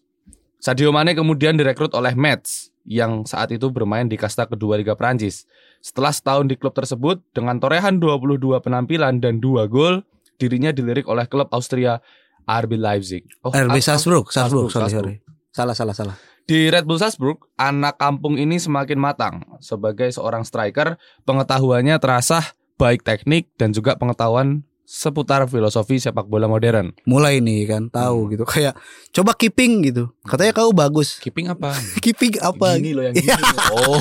Sadio 0.59 0.91
Mane 0.91 1.15
kemudian 1.15 1.55
direkrut 1.55 1.95
oleh 1.95 2.15
Metz 2.15 2.71
yang 2.89 3.27
saat 3.29 3.53
itu 3.53 3.69
bermain 3.69 4.09
di 4.09 4.17
kasta 4.17 4.49
kedua 4.49 4.79
Liga 4.81 4.97
Prancis. 4.97 5.45
Setelah 5.79 6.11
setahun 6.11 6.47
di 6.51 6.57
klub 6.59 6.75
tersebut 6.75 7.23
dengan 7.31 7.61
torehan 7.63 8.01
22 8.03 8.59
penampilan 8.59 9.23
dan 9.23 9.39
2 9.39 9.69
gol, 9.71 10.03
dirinya 10.41 10.73
dilirik 10.75 11.07
oleh 11.07 11.29
klub 11.31 11.47
Austria 11.53 12.01
RB 12.49 12.73
Leipzig. 12.75 13.29
Oh, 13.41 13.53
RB 13.53 13.69
Ar- 13.71 13.85
Salzburg, 13.85 14.25
Salzburg, 14.27 14.73
Salzburg, 14.73 14.89
sorry, 14.89 14.91
sorry. 14.91 15.15
Salah, 15.53 15.77
salah, 15.77 15.93
salah. 15.93 16.17
Di 16.43 16.67
Red 16.67 16.83
Bull 16.83 16.97
Salzburg, 16.97 17.45
anak 17.55 18.01
kampung 18.01 18.35
ini 18.35 18.57
semakin 18.57 18.97
matang. 18.97 19.35
Sebagai 19.59 20.09
seorang 20.09 20.43
striker, 20.43 20.97
pengetahuannya 21.23 21.93
terasah 21.99 22.41
baik 22.75 23.05
teknik 23.05 23.53
dan 23.55 23.71
juga 23.71 23.95
pengetahuan 23.95 24.65
seputar 24.83 25.45
filosofi 25.45 26.01
sepak 26.01 26.25
bola 26.25 26.49
modern. 26.49 26.97
Mulai 27.05 27.45
nih 27.45 27.69
kan 27.69 27.93
tahu 27.93 28.25
Hmm. 28.25 28.31
gitu. 28.33 28.45
Kayak 28.49 28.81
coba 29.13 29.37
keeping 29.37 29.85
gitu. 29.85 30.09
Katanya 30.25 30.57
kau 30.57 30.73
bagus. 30.73 31.21
Keeping 31.21 31.53
apa? 31.53 31.77
Keeping 32.01 32.41
apa? 32.41 32.81
Gini 32.81 32.97
loh 32.97 33.05
yang 33.05 33.13
gini. 33.13 33.29
Oh, 33.77 34.01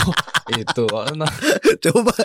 itu. 0.56 0.88
Oh, 0.88 1.04
nah. 1.12 1.28
coba 1.84 2.16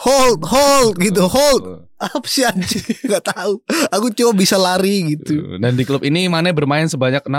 hold 0.00 0.40
hold 0.42 0.94
gitu 0.96 1.24
hold 1.24 1.84
apa 1.96 2.24
sih 2.24 2.40
anjing 2.42 2.80
nggak 3.06 3.24
tahu 3.26 3.60
aku 3.86 4.06
cuma 4.10 4.32
bisa 4.32 4.56
lari 4.56 5.12
gitu 5.12 5.36
Dan 5.54 5.74
di 5.74 5.84
klub 5.84 6.00
ini 6.00 6.24
Mane 6.26 6.50
bermain 6.50 6.84
sebanyak 6.84 7.20
63 7.22 7.36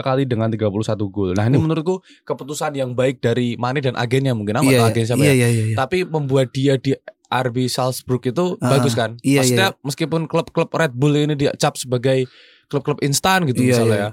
kali 0.00 0.22
dengan 0.24 0.50
31 0.50 0.66
gol. 1.06 1.30
Nah, 1.32 1.46
ini 1.46 1.54
Uh. 1.54 1.62
menurutku 1.62 1.94
keputusan 2.20 2.74
yang 2.74 2.90
baik 2.90 3.18
dari 3.18 3.54
Mane 3.54 3.78
dan 3.78 3.94
agennya 3.94 4.32
mungkin 4.32 4.56
apa 4.56 4.66
tuh 4.66 4.74
iya 4.74 4.82
agen 4.84 5.04
siapa 5.04 5.22
iya 5.22 5.32
ya? 5.32 5.46
iya 5.46 5.62
iya 5.64 5.76
Tapi 5.76 6.02
membuat 6.04 6.50
dia 6.50 6.74
di 6.76 6.98
RB 7.24 7.56
Salzburg 7.68 8.18
itu 8.24 8.58
Ah, 8.58 8.66
bagus 8.68 8.92
kan? 8.92 9.14
iya, 9.22 9.40
Maksudnya 9.40 9.68
meskipun 9.80 10.26
klub-klub 10.26 10.66
Red 10.68 10.90
Bull 10.92 11.14
ini 11.16 11.38
dicap 11.38 11.74
sebagai 11.74 12.26
klub-klub 12.66 12.98
instan 13.00 13.46
gitu 13.46 13.62
Iya, 13.62 13.68
misalnya 13.70 13.94
iya. 13.96 14.08
ya. 14.08 14.10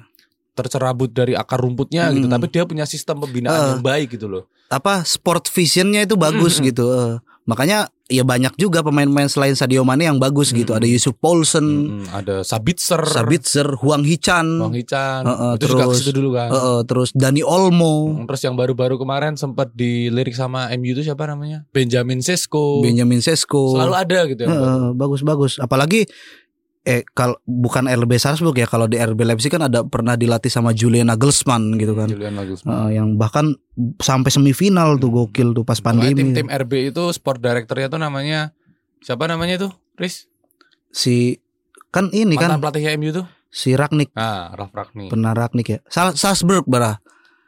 Tercerabut 0.54 1.10
dari 1.10 1.34
akar 1.34 1.58
rumputnya 1.58 2.10
gitu, 2.12 2.26
Mm. 2.26 2.34
tapi 2.34 2.46
dia 2.48 2.64
punya 2.64 2.86
sistem 2.86 3.18
pembinaan 3.20 3.50
Ah. 3.52 3.68
yang 3.72 3.82
baik 3.84 4.14
gitu 4.14 4.26
loh. 4.28 4.46
apa 4.68 5.02
sport 5.02 5.48
visionnya 5.48 6.04
itu 6.04 6.14
bagus 6.14 6.58
Mm, 6.58 6.60
mm. 6.60 6.68
gitu 6.68 6.86
eh. 6.92 7.14
Makanya 7.48 7.88
ya 8.06 8.22
banyak 8.22 8.56
juga 8.56 8.84
pemain-pemain 8.84 9.28
selain 9.28 9.52
Sadio 9.52 9.82
Mane 9.82 10.04
yang 10.04 10.16
bagus 10.16 10.52
gitu 10.52 10.72
Mm, 10.72 10.78
ada 10.78 10.88
mm. 10.88 10.94
Yusuf 10.94 11.14
Paulsen 11.16 11.66
Mm, 11.66 12.06
ada 12.10 12.36
Sabitzer, 12.44 13.00
Sabitzer 13.02 13.68
Huang 13.80 14.04
Hichan 14.04 14.48
Wang 14.60 14.76
Hichan, 14.76 15.24
Heeh, 15.24 15.52
itu 15.56 15.64
juga 15.66 15.84
ke 15.84 15.88
terus, 15.88 16.00
situ 16.04 16.12
dulu 16.14 16.30
kan. 16.36 16.48
eh, 16.48 16.56
eh, 16.56 16.80
terus 16.84 17.10
Dani 17.12 17.42
Olmo 17.42 18.14
Mm, 18.14 18.28
Terus 18.28 18.42
yang 18.44 18.56
baru-baru 18.56 18.96
kemarin 18.96 19.34
sempat 19.34 19.72
dilirik 19.72 20.32
sama 20.32 20.68
MU 20.74 20.92
itu 20.92 21.02
siapa 21.02 21.24
namanya? 21.26 21.64
Benjamin 21.72 22.20
Sesko. 22.20 22.84
Benjamin 22.84 23.20
Sesko 23.20 23.76
Selalu 23.76 23.94
ada 23.96 24.20
gitu 24.28 24.42
ya. 24.42 24.48
Eh, 24.48 24.88
bagus-bagus 24.94 25.58
apalagi 25.58 26.04
eh 26.88 27.04
kalau 27.10 27.36
bukan 27.44 27.84
RB 27.86 28.16
Salzburg 28.16 28.56
ya 28.56 28.64
kalau 28.64 28.88
di 28.88 28.96
RB 28.96 29.20
Leipzig 29.22 29.50
kan 29.50 29.60
ada 29.62 29.84
pernah 29.84 30.16
dilatih 30.16 30.48
sama 30.48 30.72
Julian 30.72 31.08
Nagelsmann 31.08 31.76
gitu 31.76 31.92
kan 31.92 32.08
Julian 32.08 32.32
Nagelsmann. 32.34 32.88
Eh, 32.88 32.96
yang 32.96 33.08
bahkan 33.14 33.60
sampai 33.98 34.30
semifinal 34.30 34.96
tuh 34.96 35.12
gokil 35.12 35.52
tuh 35.52 35.62
pas 35.62 35.78
pandemi 35.78 36.16
tim-tim 36.16 36.48
RB 36.48 36.72
itu 36.88 37.04
sport 37.12 37.38
directornya 37.38 37.88
tuh 37.90 38.00
namanya 38.00 38.56
siapa 39.00 39.26
namanya 39.26 39.60
tuh? 39.60 39.72
Riz? 39.94 40.32
si 40.88 41.36
kan 41.90 42.08
ini 42.10 42.34
Mantan 42.34 42.56
kan 42.56 42.64
pelatihnya 42.64 42.96
MU 42.96 43.12
tuh? 43.14 43.26
si 43.50 43.74
Ragnik 43.74 44.12
Ah, 44.14 44.52
Ralf 44.52 44.72
Ragnik. 44.72 45.10
pernah 45.10 45.32
Ragnik 45.32 45.68
ya 45.68 45.80
Sal 45.86 46.14
Salzburg 46.14 46.64
barah 46.64 47.04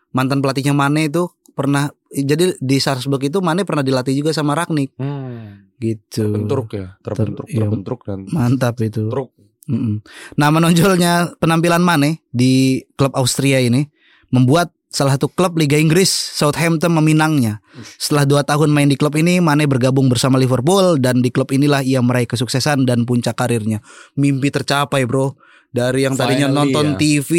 mantan 0.10 0.40
pelatihnya 0.40 0.72
Mane 0.72 1.08
itu 1.08 1.32
pernah 1.52 1.88
jadi 2.10 2.56
di 2.56 2.78
Salzburg 2.78 3.22
itu 3.22 3.40
Mane 3.40 3.64
pernah 3.64 3.82
dilatih 3.82 4.12
juga 4.14 4.32
sama 4.32 4.52
Ragnik 4.52 4.92
Hmm, 4.96 5.69
gitu 5.80 6.36
terbentuk 6.36 6.70
ya, 6.76 6.88
terbentuk, 7.02 7.46
Ter- 7.48 7.56
iya. 7.56 7.60
terbentuk 7.66 8.00
dan 8.04 8.20
mantap 8.30 8.76
itu 8.84 9.08
truk. 9.08 9.32
Mm-mm. 9.70 10.02
Nah 10.36 10.50
menonjolnya 10.50 11.38
penampilan 11.38 11.82
Mane 11.82 12.26
di 12.34 12.84
klub 12.98 13.14
Austria 13.14 13.62
ini 13.62 13.86
membuat 14.34 14.74
salah 14.90 15.14
satu 15.14 15.30
klub 15.30 15.54
Liga 15.56 15.78
Inggris 15.78 16.10
Southampton 16.10 16.90
meminangnya. 16.98 17.62
Setelah 18.02 18.26
dua 18.26 18.42
tahun 18.42 18.74
main 18.74 18.90
di 18.90 18.98
klub 18.98 19.14
ini, 19.14 19.38
Mane 19.38 19.70
bergabung 19.70 20.10
bersama 20.10 20.42
Liverpool 20.42 20.98
dan 20.98 21.22
di 21.22 21.30
klub 21.30 21.54
inilah 21.54 21.86
ia 21.86 22.02
meraih 22.02 22.26
kesuksesan 22.26 22.90
dan 22.90 23.06
puncak 23.06 23.38
karirnya. 23.38 23.86
Mimpi 24.18 24.50
tercapai 24.50 25.06
bro. 25.06 25.38
Dari 25.70 26.02
yang 26.02 26.14
tadinya 26.14 26.50
Finally, 26.50 26.58
nonton 26.58 26.86
ya. 26.88 26.98
TV, 26.98 27.30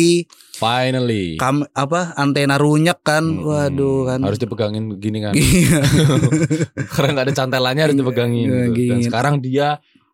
Finally. 0.55 1.35
kam 1.35 1.67
apa 1.67 2.15
antena 2.15 2.55
runyak 2.55 3.03
kan, 3.03 3.27
Hmm, 3.27 3.43
waduh 3.43 4.07
kan. 4.07 4.23
Harus 4.23 4.39
dipegangin 4.39 4.87
begini 4.89 5.19
kan. 5.21 5.35
Iya. 5.35 5.83
Karena 6.95 7.09
nggak 7.13 7.27
ada 7.27 7.35
cantelannya 7.35 7.83
harus 7.83 7.99
dipegangin. 7.99 8.47
Iya, 8.47 8.65
gitu. 8.71 8.87
Dan 8.87 8.99
gini. 8.99 9.05
sekarang 9.05 9.35
dia 9.41 9.69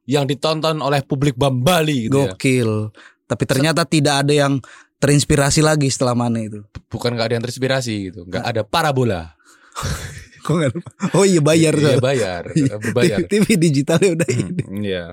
yang 0.04 0.24
ditonton 0.24 0.80
oleh 0.80 1.02
publik 1.02 1.36
Bambali 1.36 2.08
gitu 2.08 2.24
ya. 2.24 2.32
Gokil. 2.32 2.88
Tapi 3.26 3.44
ternyata 3.44 3.82
tidak 3.82 4.24
ada 4.24 4.32
yang 4.32 4.62
terinspirasi 4.96 5.60
lagi 5.60 5.92
setelah 5.92 6.16
Mane 6.16 6.46
itu. 6.46 6.60
Bukan 6.88 7.12
nggak 7.12 7.26
ada 7.26 7.34
yang 7.36 7.44
terinspirasi 7.44 7.94
gitu. 8.08 8.20
Nggak 8.24 8.44
ada 8.46 8.62
parabola. 8.62 9.36
Kok? 10.46 10.78
Oh 11.12 11.26
iya 11.26 11.42
bayar 11.42 11.74
Iya 11.74 11.98
bayar, 11.98 12.42
berbayar. 12.86 13.18
TV 13.26 13.58
digitalnya 13.58 14.14
udah 14.14 14.28
ini. 14.30 14.62
Hmm, 14.62 14.80
Iya. 14.80 15.06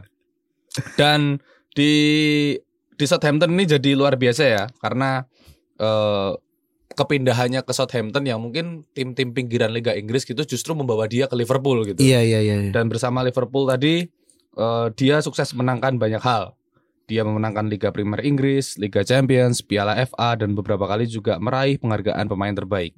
Dan 0.94 1.42
di 1.74 1.92
di 2.98 3.06
Southampton 3.06 3.54
ini 3.54 3.66
jadi 3.66 3.98
luar 3.98 4.18
biasa 4.18 4.44
ya 4.46 4.64
karena 4.82 5.26
eh, 5.78 6.32
kepindahannya 6.94 7.66
ke 7.66 7.74
Southampton 7.74 8.24
yang 8.24 8.40
mungkin 8.40 8.86
tim-tim 8.94 9.34
pinggiran 9.34 9.74
Liga 9.74 9.98
Inggris 9.98 10.24
gitu 10.24 10.46
justru 10.46 10.78
membawa 10.78 11.10
dia 11.10 11.26
ke 11.26 11.34
Liverpool 11.34 11.82
gitu. 11.90 12.00
Iya 12.00 12.22
iya 12.22 12.40
iya. 12.40 12.56
iya. 12.70 12.72
Dan 12.72 12.88
bersama 12.88 13.26
Liverpool 13.26 13.66
tadi 13.66 14.06
eh, 14.58 14.88
dia 14.94 15.20
sukses 15.20 15.52
menangkan 15.58 15.98
banyak 15.98 16.22
hal. 16.22 16.54
Dia 17.04 17.28
memenangkan 17.28 17.68
Liga 17.68 17.92
Premier 17.92 18.24
Inggris, 18.24 18.80
Liga 18.80 19.04
Champions, 19.04 19.60
Piala 19.60 20.00
FA 20.08 20.40
dan 20.40 20.56
beberapa 20.56 20.88
kali 20.88 21.04
juga 21.04 21.36
meraih 21.36 21.76
penghargaan 21.76 22.32
pemain 22.32 22.56
terbaik. 22.56 22.96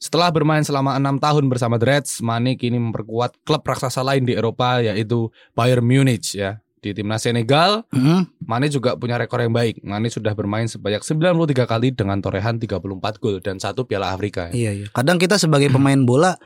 Setelah 0.00 0.32
bermain 0.32 0.64
selama 0.64 0.96
enam 0.96 1.20
tahun 1.20 1.48
bersama 1.48 1.76
The 1.76 1.86
Reds, 1.86 2.24
Mane 2.24 2.56
kini 2.56 2.80
memperkuat 2.80 3.40
klub 3.44 3.62
raksasa 3.64 4.00
lain 4.00 4.24
di 4.24 4.36
Eropa 4.36 4.80
yaitu 4.80 5.28
Bayern 5.52 5.84
Munich 5.84 6.36
ya. 6.36 6.63
Di 6.84 6.92
timnas 6.92 7.24
Senegal, 7.24 7.88
Hmm, 7.88 8.28
Mane 8.44 8.68
juga 8.68 8.92
punya 8.92 9.16
rekor 9.16 9.40
yang 9.40 9.56
baik. 9.56 9.80
Mane 9.80 10.12
sudah 10.12 10.36
bermain 10.36 10.68
sebanyak 10.68 11.00
93 11.00 11.64
kali 11.64 11.88
dengan 11.90 12.20
torehan 12.20 12.60
34 12.60 13.16
gol 13.16 13.40
dan 13.40 13.56
satu 13.56 13.88
Piala 13.88 14.12
Afrika. 14.12 14.52
iya 14.52 14.76
iya. 14.76 14.86
Kadang 14.92 15.16
kita 15.16 15.40
sebagai 15.40 15.72
pemain 15.72 15.96
bola 15.96 16.36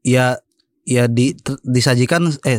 ya 0.00 0.40
ya 0.88 1.04
di 1.04 1.36
disajikan 1.62 2.32
eh 2.42 2.56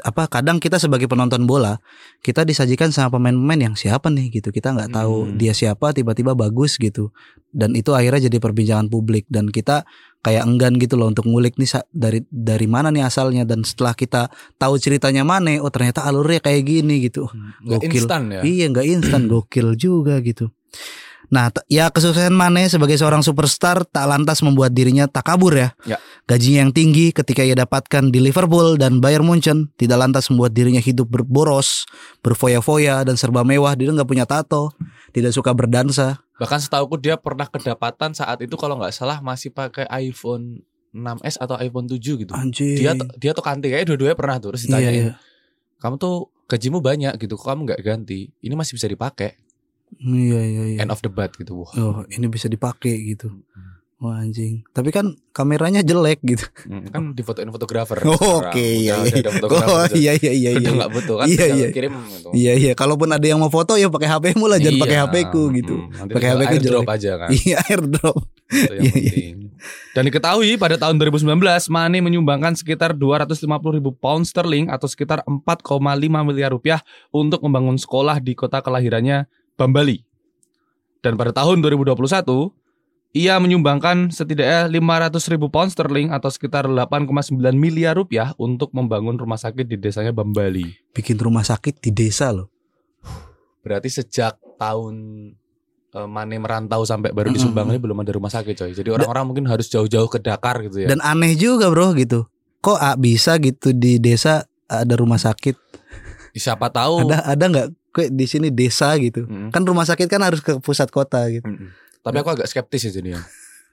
apa 0.00 0.30
kadang 0.30 0.62
kita 0.62 0.78
sebagai 0.78 1.04
penonton 1.04 1.42
bola 1.42 1.82
kita 2.20 2.46
disajikan 2.46 2.88
sama 2.88 3.18
pemain-pemain 3.18 3.58
yang 3.60 3.74
siapa 3.74 4.06
nih 4.06 4.30
gitu 4.32 4.48
kita 4.48 4.70
nggak 4.70 4.94
tahu 4.94 5.26
Hmm. 5.26 5.34
dia 5.34 5.50
siapa 5.50 5.90
tiba-tiba 5.90 6.32
bagus 6.32 6.78
gitu 6.78 7.10
dan 7.50 7.74
itu 7.74 7.90
akhirnya 7.90 8.30
jadi 8.30 8.38
perbincangan 8.38 8.86
publik 8.86 9.26
dan 9.26 9.50
kita 9.50 9.82
kayak 10.20 10.46
enggan 10.46 10.78
gitu 10.78 10.94
loh 10.94 11.10
untuk 11.10 11.26
ngulik 11.26 11.58
nih 11.58 11.82
dari 11.90 12.22
dari 12.24 12.66
mana 12.66 12.88
nih 12.88 13.02
asalnya 13.02 13.42
dan 13.42 13.66
setelah 13.66 13.92
kita 13.92 14.30
tahu 14.54 14.78
ceritanya 14.78 15.26
Mane 15.26 15.58
oh 15.58 15.66
ternyata 15.68 16.06
alurnya 16.06 16.38
kayak 16.38 16.62
gini 16.62 17.02
gitu 17.02 17.26
Nggak 17.60 17.82
Gokil. 17.82 17.98
instan 17.98 18.22
ya. 18.30 18.40
Iya 18.40 18.70
nggak 18.70 18.86
instan 18.88 19.22
gokil 19.32 19.74
juga 19.74 20.22
gitu. 20.22 20.54
Nah 21.32 21.48
ya 21.64 21.88
kesuksesan 21.88 22.36
Mane 22.36 22.68
sebagai 22.68 23.00
seorang 23.00 23.24
superstar 23.24 23.88
tak 23.88 24.04
lantas 24.04 24.44
membuat 24.44 24.76
dirinya 24.76 25.08
tak 25.08 25.32
kabur 25.32 25.56
ya. 25.56 25.72
Ya. 25.88 25.96
Gajinya 26.28 26.68
yang 26.68 26.72
tinggi 26.76 27.08
ketika 27.08 27.40
ia 27.40 27.56
dapatkan 27.56 28.12
di 28.12 28.20
Liverpool 28.20 28.76
dan 28.76 29.00
Bayern 29.00 29.24
Munchen 29.24 29.72
tidak 29.80 29.96
lantas 29.96 30.28
membuat 30.28 30.52
dirinya 30.52 30.78
hidup 30.78 31.08
berboros, 31.08 31.88
berfoya-foya 32.20 33.00
dan 33.08 33.16
serba 33.16 33.48
mewah. 33.48 33.72
Dia 33.72 33.88
nggak 33.96 34.04
punya 34.04 34.28
tato, 34.28 34.76
tidak 35.16 35.32
suka 35.32 35.56
berdansa. 35.56 36.20
Bahkan 36.36 36.60
setauku 36.68 37.00
dia 37.00 37.16
pernah 37.16 37.48
kedapatan 37.48 38.12
saat 38.12 38.44
itu 38.44 38.52
kalau 38.60 38.76
nggak 38.76 38.92
salah 38.92 39.24
masih 39.24 39.48
pakai 39.56 39.88
iPhone 40.04 40.60
6s 40.92 41.40
atau 41.40 41.56
iPhone 41.56 41.88
7 41.88 41.96
gitu. 41.96 42.32
Anjir. 42.36 42.76
Dia 42.76 42.92
dia 43.16 43.32
tuh 43.32 43.40
kanti 43.40 43.72
kayak 43.72 43.88
dua-duanya 43.88 44.16
pernah 44.20 44.36
tuh 44.36 44.52
terus 44.52 44.68
iya, 44.68 44.76
ditanyain, 44.76 45.04
iya. 45.08 45.14
"Kamu 45.80 45.96
tuh 45.96 46.28
gajimu 46.44 46.84
banyak 46.84 47.16
gitu, 47.16 47.40
kamu 47.40 47.72
nggak 47.72 47.80
ganti? 47.80 48.28
Ini 48.44 48.52
masih 48.52 48.76
bisa 48.76 48.84
dipakai." 48.84 49.41
Iya 49.94 50.40
iya 50.40 50.62
iya. 50.66 50.78
End 50.78 50.88
of 50.88 51.00
the 51.00 51.08
bat 51.08 51.32
gitu. 51.32 51.52
Wah. 51.58 51.70
Oh 51.74 51.96
ini 52.06 52.26
bisa 52.26 52.46
dipakai 52.46 52.94
gitu. 53.08 53.28
Wah 53.96 54.18
anjing. 54.18 54.66
Tapi 54.68 54.90
kan 54.90 55.06
kameranya 55.30 55.78
jelek 55.80 56.18
gitu. 56.22 56.42
Hmm, 56.64 56.88
kan 56.88 57.02
difotoin 57.12 57.46
fotografer. 57.54 58.02
Oh. 58.02 58.42
Oke 58.42 58.58
iya 58.80 58.98
Udah- 58.98 59.06
iya. 59.06 59.14
udah 59.14 59.20
ada 59.20 59.30
fotografer, 59.32 59.68
Oh 59.68 59.78
udah- 59.80 59.94
iya 59.94 60.12
iya 60.16 60.32
iya 60.32 60.50
Udah 60.52 60.62
iya. 60.64 60.70
nggak 60.74 60.90
butuh 60.90 61.16
kan 61.16 61.26
Iya, 61.28 61.44
iya. 61.48 61.66
kirim 61.70 61.92
gitu. 62.10 62.28
Iya 62.32 62.52
iya. 62.56 62.72
Kalaupun 62.72 63.08
ada 63.08 63.22
yang 63.22 63.38
mau 63.38 63.46
foto 63.46 63.74
ya 63.74 63.86
pakai 63.86 64.08
HP-mu 64.08 64.46
lah, 64.46 64.58
jangan 64.58 64.80
pakai 64.80 64.96
Iya. 64.96 65.04
HP-ku 65.06 65.42
gitu. 65.54 65.74
Hmm, 65.78 66.08
Pakai 66.08 66.28
HP-ku 66.30 66.56
jelek. 66.58 66.86
aja 66.88 67.10
kan. 67.16 67.28
Iya 67.30 67.56
airdrop. 67.62 68.16
Itu 68.48 68.72
yang 68.72 68.82
Iya, 68.82 68.94
iya. 68.98 69.34
Dan 69.92 70.02
diketahui 70.04 70.58
pada 70.58 70.74
tahun 70.74 70.98
2019 70.98 71.38
Mane 71.68 71.98
menyumbangkan 72.00 72.58
sekitar 72.58 72.98
250 72.98 73.46
ribu 73.70 73.94
pound 73.94 74.26
sterling 74.26 74.66
atau 74.66 74.90
sekitar 74.90 75.22
4,5 75.22 75.78
miliar 76.24 76.50
rupiah 76.50 76.82
untuk 77.08 77.38
membangun 77.40 77.76
sekolah 77.76 78.18
di 78.18 78.34
kota 78.34 78.58
kelahirannya 78.58 79.30
Bambali. 79.62 80.02
Dan 80.98 81.14
pada 81.14 81.30
tahun 81.30 81.62
2021 81.62 81.94
ia 83.12 83.36
menyumbangkan 83.36 84.08
setidaknya 84.08 84.72
500 84.72 85.32
ribu 85.36 85.52
pound 85.52 85.68
sterling 85.68 86.08
atau 86.08 86.32
sekitar 86.32 86.64
8,9 86.64 87.36
miliar 87.52 87.92
rupiah 87.92 88.32
untuk 88.40 88.72
membangun 88.72 89.20
rumah 89.20 89.36
sakit 89.36 89.68
di 89.68 89.76
desanya 89.76 90.16
Bambali. 90.16 90.64
Bikin 90.96 91.20
rumah 91.20 91.44
sakit 91.44 91.78
di 91.78 91.92
desa 91.92 92.32
loh. 92.32 92.48
Berarti 93.60 93.92
sejak 93.92 94.40
tahun 94.56 94.94
eh, 95.92 96.08
Mane 96.08 96.40
merantau 96.40 96.88
sampai 96.88 97.12
baru 97.12 97.30
disumbang 97.30 97.68
ini 97.68 97.78
belum 97.78 98.00
ada 98.00 98.16
rumah 98.16 98.32
sakit 98.32 98.54
coy. 98.56 98.72
Jadi 98.72 98.88
orang-orang 98.88 99.24
mungkin 99.28 99.44
harus 99.44 99.68
jauh-jauh 99.68 100.08
ke 100.08 100.16
Dakar 100.16 100.64
gitu 100.64 100.82
ya. 100.82 100.88
Dan 100.88 101.04
aneh 101.04 101.36
juga 101.36 101.68
bro 101.68 101.92
gitu. 101.92 102.24
Kok 102.64 102.80
bisa 102.96 103.36
gitu 103.44 103.76
di 103.76 104.00
desa 104.00 104.48
ada 104.72 104.94
rumah 104.96 105.20
sakit? 105.20 105.54
Siapa 106.32 106.72
tahu. 106.72 107.12
Ada 107.12 107.36
ada 107.36 107.44
nggak 107.44 107.68
kayak 107.92 108.10
di 108.10 108.26
sini 108.26 108.48
desa 108.48 108.96
gitu? 108.96 109.28
Mm. 109.28 109.52
Kan 109.52 109.62
rumah 109.62 109.84
sakit 109.84 110.08
kan 110.08 110.24
harus 110.24 110.40
ke 110.40 110.56
pusat 110.58 110.88
kota 110.88 111.28
gitu. 111.28 111.44
Mm-mm. 111.44 111.68
Tapi 112.02 112.16
aku 112.18 112.34
agak 112.34 112.48
skeptis 112.50 112.88
ya 112.88 112.92
jadi 112.98 113.14
ya. 113.14 113.22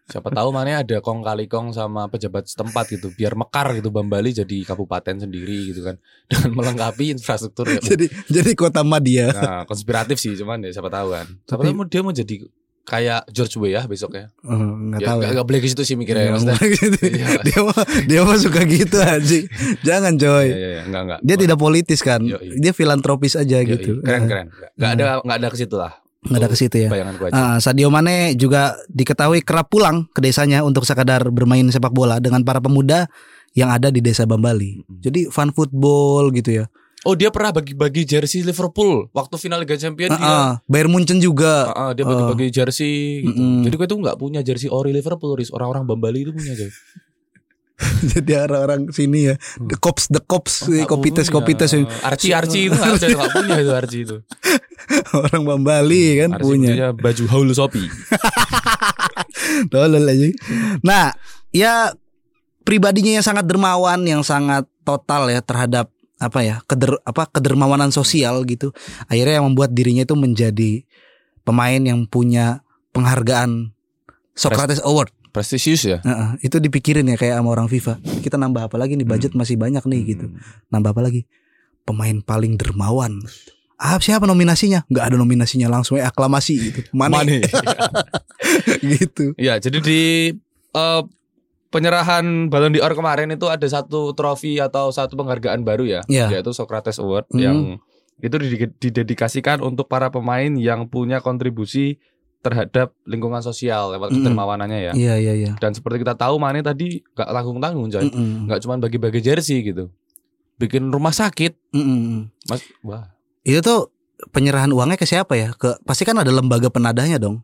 Siapa 0.09 0.33
tahu 0.33 0.49
mana 0.49 0.81
ada 0.81 0.97
kong 1.05 1.21
kali 1.21 1.45
kong 1.45 1.69
sama 1.69 2.09
pejabat 2.09 2.49
setempat 2.49 2.97
gitu 2.97 3.13
biar 3.13 3.37
mekar 3.37 3.77
gitu 3.77 3.93
Bambali 3.93 4.33
jadi 4.33 4.65
kabupaten 4.65 5.21
sendiri 5.21 5.69
gitu 5.69 5.85
kan 5.85 6.01
dengan 6.29 6.49
melengkapi 6.57 7.13
infrastruktur 7.13 7.69
ya. 7.69 7.77
Jadi 7.77 8.09
jadi 8.25 8.51
kota 8.57 8.81
Madia. 8.81 9.29
Nah, 9.29 9.61
konspiratif 9.69 10.17
sih 10.17 10.33
cuman 10.33 10.65
ya 10.65 10.73
siapa 10.73 10.89
tahu 10.89 11.13
kan. 11.13 11.25
Siapa 11.45 11.61
Tapi- 11.61 11.73
tahu 11.77 11.85
dia 11.85 12.01
mau 12.01 12.13
jadi 12.13 12.35
kayak 12.89 13.29
George 13.29 13.53
Weah 13.55 13.79
ya 13.79 13.81
besoknya. 13.85 14.33
Oh, 14.41 14.57
nggak 14.57 14.99
Ya, 14.99 15.07
tahu. 15.07 15.19
nggak 15.21 15.31
ya. 15.31 15.45
boleh 15.45 15.59
ke 15.61 15.67
situ 15.69 15.83
sih 15.85 15.93
mikirnya 15.93 16.25
ya, 16.25 16.33
boleh 16.33 16.57
gitu. 16.73 16.99
Iya. 17.05 17.27
dia 17.47 17.59
mah 17.61 17.81
dia 18.03 18.21
mah 18.25 18.37
suka 18.37 18.61
gitu 18.65 18.97
anjing. 18.97 19.45
Jangan 19.81 20.17
coy. 20.17 20.29
Iya, 20.43 20.57
iya, 20.57 20.69
iya. 20.71 20.81
enggak 20.83 21.01
enggak. 21.05 21.19
Dia 21.21 21.35
tidak 21.37 21.57
politis 21.57 21.99
kan. 22.01 22.19
Yoi. 22.19 22.57
Dia 22.57 22.73
filantropis 22.73 23.37
aja 23.37 23.61
Yoi, 23.61 23.69
gitu. 23.69 24.01
Keren 24.01 24.25
keren. 24.25 24.47
Nggak- 24.49 24.71
Nggak 24.75 24.91
ada 24.91 25.05
nggak 25.21 25.37
ada 25.37 25.47
ke 25.47 25.57
situ 25.57 25.75
lah. 25.77 25.93
Nggak 26.19 26.35
ada 26.35 26.47
ke 26.49 26.57
situ 26.57 26.75
ya. 26.75 26.89
Ah, 27.31 27.57
Sadio 27.57 27.87
Mane 27.87 28.33
juga 28.33 28.73
diketahui 28.87 29.39
kerap 29.39 29.69
pulang 29.69 30.09
ke 30.09 30.19
desanya 30.19 30.65
untuk 30.65 30.83
sekadar 30.83 31.23
bermain 31.29 31.63
sepak 31.69 31.93
bola 31.93 32.17
dengan 32.17 32.41
para 32.41 32.59
pemuda 32.59 33.07
yang 33.53 33.69
ada 33.69 33.87
di 33.87 33.99
desa 33.99 34.25
Bambali. 34.25 34.81
Mm-mm. 34.81 34.99
Jadi 34.99 35.29
fun 35.29 35.49
football 35.49 36.29
gitu 36.31 36.59
ya. 36.59 36.65
Oh 37.01 37.15
dia 37.15 37.31
pernah 37.31 37.55
bagi-bagi 37.55 38.03
jersey 38.03 38.43
Liverpool 38.43 39.07
waktu 39.11 39.39
final 39.39 39.63
Liga 39.63 39.79
Champions 39.79 40.11
Ah, 40.13 40.19
dia. 40.19 40.67
Bayern 40.67 40.91
Munchen 40.91 41.23
juga. 41.23 41.71
Ah, 41.71 41.79
ah, 41.79 41.91
dia 41.95 42.03
bagi-bagi 42.03 42.51
jersey 42.51 43.23
gitu. 43.23 43.39
Mm-mm. 43.39 43.63
Jadi 43.63 43.75
gue 43.75 43.87
tuh 43.87 43.99
nggak 43.99 44.17
punya 44.17 44.43
jersey 44.43 44.67
ori 44.67 44.91
Liverpool, 44.91 45.31
orang-orang 45.49 45.87
Bambali 45.87 46.27
itu 46.27 46.35
punya 46.35 46.51
coy. 46.53 46.71
Jadi 48.11 48.31
orang-orang 48.35 48.91
sini 48.91 49.31
ya. 49.31 49.35
The 49.57 49.79
cops, 49.79 50.11
the 50.11 50.19
cops, 50.19 50.67
Oh, 50.67 50.75
kopites, 50.85 51.31
punya. 51.31 51.35
kopites 51.39 51.71
Archie 52.03 52.35
Archie 52.35 52.67
itu 52.67 52.75
nggak 52.75 52.99
ada 52.99 53.27
punya 53.31 53.55
itu 53.55 53.71
Archie 53.71 54.03
itu. 54.03 54.17
orang 55.23 55.43
Bambali 55.47 56.19
kan 56.19 56.35
Archie 56.35 56.43
punya. 56.43 56.91
baju 56.91 57.23
haul 57.31 57.49
Shopee. 57.55 57.87
Tolol 59.71 60.03
aja. 60.03 60.27
Nah, 60.83 61.15
ya 61.51 61.95
pribadinya 62.63 63.19
yang 63.19 63.25
sangat 63.25 63.47
dermawan, 63.47 64.03
yang 64.03 64.21
sangat 64.21 64.67
total 64.83 65.31
ya 65.31 65.39
terhadap 65.39 65.87
apa 66.19 66.39
ya 66.43 66.55
keder 66.67 66.99
apa 67.07 67.31
kedermawanan 67.31 67.89
sosial 67.95 68.43
gitu. 68.43 68.75
Akhirnya 69.07 69.39
yang 69.39 69.47
membuat 69.51 69.71
dirinya 69.71 70.03
itu 70.03 70.13
menjadi 70.19 70.83
pemain 71.47 71.79
yang 71.79 72.05
punya 72.05 72.61
penghargaan 72.91 73.71
Socrates 74.35 74.83
Award. 74.83 75.11
Prestisius 75.29 75.85
ya. 75.85 75.97
Heeh, 76.01 76.49
itu 76.49 76.57
dipikirin 76.57 77.05
ya 77.05 77.15
kayak 77.15 77.39
sama 77.39 77.53
orang 77.53 77.69
FIFA. 77.69 78.01
Kita 78.25 78.35
nambah 78.35 78.71
apa 78.71 78.75
lagi 78.81 78.97
nih 78.97 79.05
budget 79.05 79.31
masih 79.37 79.55
banyak 79.55 79.83
nih 79.85 80.01
gitu. 80.17 80.25
Hmm. 80.25 80.41
Nambah 80.73 80.97
apa 80.97 81.01
lagi? 81.05 81.21
Pemain 81.85 82.17
paling 82.25 82.57
dermawan. 82.57 83.21
Ah, 83.79 83.95
siapa 84.01 84.27
nominasinya? 84.27 84.83
Nggak 84.89 85.05
ada 85.05 85.15
nominasinya 85.15 85.71
langsung 85.71 86.01
ya 86.01 86.09
aklamasi 86.11 86.53
gitu. 86.59 86.79
Mana 86.91 87.23
gitu. 88.99 89.31
Ya, 89.37 89.61
jadi 89.61 89.77
di 89.79 90.01
eh, 90.75 91.01
penyerahan 91.69 92.49
Ballon 92.49 92.73
d'Or 92.73 92.93
kemarin 92.93 93.29
itu 93.29 93.45
ada 93.45 93.65
satu 93.65 94.13
trofi 94.13 94.57
atau 94.57 94.89
satu 94.89 95.13
penghargaan 95.13 95.61
baru 95.61 95.85
ya, 95.85 96.01
Ya. 96.05 96.29
yaitu 96.29 96.49
Socrates 96.51 96.97
Award 96.97 97.29
Hmm. 97.29 97.39
yang 97.39 97.57
itu 98.19 98.35
didedikasikan 98.75 99.61
untuk 99.61 99.87
para 99.87 100.11
pemain 100.11 100.51
yang 100.51 100.85
punya 100.85 101.23
kontribusi 101.23 102.01
terhadap 102.39 102.95
lingkungan 103.03 103.39
sosial 103.39 103.91
lewat 103.91 104.11
Mm-mm. 104.11 104.23
kedermawanannya 104.23 104.79
ya. 104.81 104.93
Iya, 104.95 105.15
iya, 105.19 105.33
iya. 105.35 105.51
Dan 105.59 105.71
seperti 105.71 106.03
kita 106.03 106.15
tahu 106.15 106.35
Mane 106.35 106.59
tadi 106.59 106.99
gak 107.11 107.27
tanggung-tanggung 107.27 107.87
coy. 107.87 108.07
Nggak 108.47 108.59
cuma 108.63 108.75
bagi-bagi 108.77 109.19
jersey 109.19 109.59
gitu. 109.61 109.91
Bikin 110.55 110.87
rumah 110.87 111.11
sakit. 111.11 111.55
Mm-mm. 111.71 112.31
Mas, 112.47 112.63
wah. 112.79 113.11
Itu 113.43 113.59
tuh 113.59 113.79
penyerahan 114.31 114.71
uangnya 114.71 114.95
ke 114.95 115.03
siapa 115.03 115.35
ya? 115.35 115.51
Ke 115.51 115.79
pasti 115.83 116.03
kan 116.03 116.15
ada 116.15 116.31
lembaga 116.31 116.67
penadahnya 116.67 117.19
dong. 117.19 117.43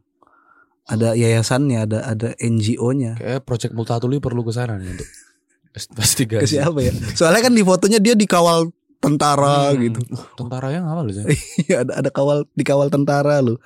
Ada 0.86 1.14
yayasannya, 1.14 1.80
ada 1.82 2.00
ada 2.06 2.30
NGO-nya. 2.38 3.18
Kayak 3.18 3.42
project 3.42 3.74
Multatuli 3.74 4.18
perlu 4.18 4.42
ke 4.42 4.52
sana 4.52 4.78
nih 4.78 4.90
untuk 4.92 5.10
pasti 5.98 6.24
Ke 6.24 6.40
gaji. 6.40 6.48
siapa 6.52 6.80
ya? 6.80 6.94
Soalnya 7.12 7.42
kan 7.42 7.54
di 7.54 7.62
fotonya 7.62 7.98
dia 7.98 8.14
dikawal 8.14 8.70
tentara 8.98 9.70
Hmm. 9.70 9.82
gitu. 9.82 10.00
Uh, 10.08 10.26
tentara 10.36 10.70
yang 10.70 10.86
apa 10.86 11.02
loh? 11.02 11.12
Iya, 11.62 11.84
ada 11.84 11.94
ada 12.00 12.10
kawal 12.10 12.46
dikawal 12.52 12.88
tentara 12.88 13.38
loh. 13.40 13.58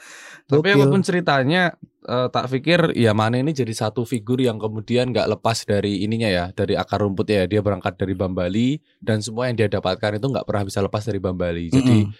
Tapi 0.45 0.65
Gokil. 0.65 0.75
apa 0.75 0.85
pun 0.89 1.01
ceritanya, 1.01 1.77
eh, 2.01 2.27
tak 2.27 2.49
pikir 2.49 2.97
ya 2.97 3.13
Mane 3.13 3.37
ini 3.37 3.51
jadi 3.51 3.69
satu 3.69 4.01
figur 4.01 4.39
yang 4.39 4.57
kemudian 4.57 5.13
nggak 5.13 5.29
lepas 5.29 5.61
dari 5.61 6.01
ininya 6.01 6.25
ya, 6.25 6.45
dari 6.49 6.73
akar 6.73 6.99
rumput 6.99 7.29
ya. 7.29 7.45
Dia 7.45 7.61
berangkat 7.61 7.95
dari 7.95 8.15
Bambali 8.15 8.69
dan 8.97 9.19
semua 9.19 9.45
yang 9.45 9.55
dia 9.55 9.69
dapatkan 9.69 10.17
itu 10.17 10.25
nggak 10.25 10.43
pernah 10.43 10.63
bisa 10.63 10.79
lepas 10.79 11.03
dari 11.03 11.19
Bambali. 11.19 11.69
Jadi 11.69 11.97
Mm-mm. 12.01 12.15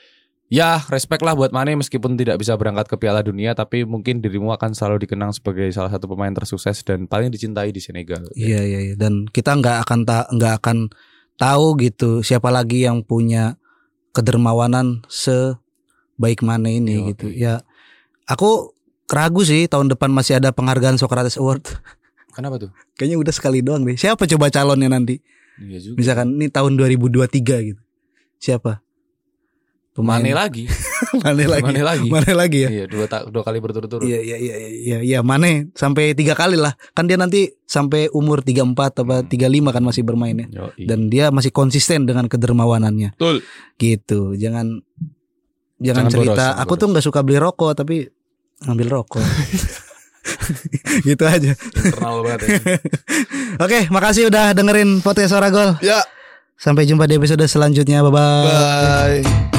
Ya 0.50 0.82
respect 0.90 1.22
lah 1.22 1.38
buat 1.38 1.54
Mane 1.54 1.78
meskipun 1.78 2.18
tidak 2.18 2.42
bisa 2.42 2.58
berangkat 2.58 2.90
ke 2.90 2.96
Piala 2.98 3.22
Dunia, 3.22 3.54
tapi 3.54 3.86
mungkin 3.86 4.20
dirimu 4.20 4.50
akan 4.58 4.74
selalu 4.74 5.06
dikenang 5.06 5.32
sebagai 5.32 5.70
salah 5.70 5.94
satu 5.94 6.10
pemain 6.10 6.34
tersukses 6.34 6.82
dan 6.82 7.06
paling 7.06 7.30
dicintai 7.30 7.70
di 7.70 7.80
Senegal. 7.80 8.26
Iya 8.34 8.66
iya 8.66 8.80
iya 8.92 8.96
dan 8.98 9.30
kita 9.30 9.56
nggak 9.56 9.86
akan 9.86 10.00
nggak 10.36 10.54
akan 10.60 10.78
tahu 11.40 11.80
gitu 11.80 12.26
siapa 12.26 12.50
lagi 12.50 12.84
yang 12.84 13.06
punya 13.06 13.56
kedermawanan 14.12 15.06
sebaik 15.08 16.42
mana 16.42 16.68
ini 16.68 17.00
Yoi. 17.00 17.08
gitu. 17.14 17.28
Ya 17.30 17.62
aku 18.26 18.74
ragu 19.10 19.46
sih 19.46 19.70
tahun 19.70 19.94
depan 19.94 20.10
masih 20.10 20.42
ada 20.42 20.50
penghargaan 20.50 20.98
Socrates 20.98 21.38
Award. 21.38 21.64
Kenapa 22.36 22.58
tuh? 22.58 22.72
Kayaknya 22.98 23.18
udah 23.22 23.34
sekali 23.34 23.60
doang 23.62 23.86
deh. 23.86 23.98
Siapa 23.98 24.26
coba 24.26 24.50
calonnya 24.50 24.90
nanti? 24.90 25.22
Iya 25.60 25.80
juga. 25.92 25.96
Misalkan 26.00 26.28
ini 26.40 26.48
tahun 26.48 26.80
2023 26.80 27.68
gitu. 27.74 27.82
Siapa? 28.40 28.80
Mane 30.02 30.32
lagi, 30.32 30.66
Mane 31.24 31.44
lagi. 31.44 31.64
Mane 31.66 31.82
lagi. 31.82 32.08
Mane 32.08 32.32
lagi 32.34 32.60
ya. 32.64 32.70
Iya 32.70 32.86
dua 32.86 33.06
dua 33.28 33.44
kali 33.44 33.58
berturut-turut. 33.58 34.04
Iya 34.04 34.20
iya 34.20 34.38
iya 34.38 34.56
iya 34.70 34.98
iya 35.00 35.20
Mane 35.20 35.72
sampai 35.74 36.12
tiga 36.14 36.34
kali 36.34 36.56
lah. 36.56 36.76
Kan 36.92 37.06
dia 37.06 37.16
nanti 37.16 37.52
sampai 37.64 38.08
umur 38.10 38.42
34 38.42 39.04
apa 39.04 39.16
35 39.24 39.36
kan 39.70 39.84
masih 39.84 40.04
bermain 40.04 40.36
ya. 40.36 40.48
Yoi. 40.50 40.84
Dan 40.86 41.08
dia 41.08 41.30
masih 41.30 41.50
konsisten 41.50 42.04
dengan 42.04 42.26
kedermawanannya. 42.26 43.14
Betul. 43.14 43.44
gitu 43.76 44.36
jangan 44.36 44.84
jangan, 45.80 46.06
Jangan 46.06 46.12
cerita 46.12 46.46
boros, 46.52 46.60
aku 46.60 46.74
tuh 46.76 46.88
nggak 46.92 47.06
suka 47.06 47.20
beli 47.24 47.40
rokok 47.40 47.72
tapi 47.74 48.04
ngambil 48.60 48.88
rokok 48.94 49.24
gitu 51.08 51.24
aja 51.24 51.56
Internal 51.56 52.20
banget. 52.22 52.40
ya. 52.44 52.60
oke 53.64 53.80
makasih 53.88 54.28
udah 54.28 54.52
dengerin 54.52 55.00
podcast 55.00 55.32
Suara 55.32 55.48
Gol 55.48 55.80
ya. 55.80 56.04
sampai 56.60 56.84
jumpa 56.84 57.08
di 57.08 57.16
episode 57.16 57.48
selanjutnya 57.48 58.04
bye 58.04 58.12
bye 58.12 59.24
Bye. 59.24 59.59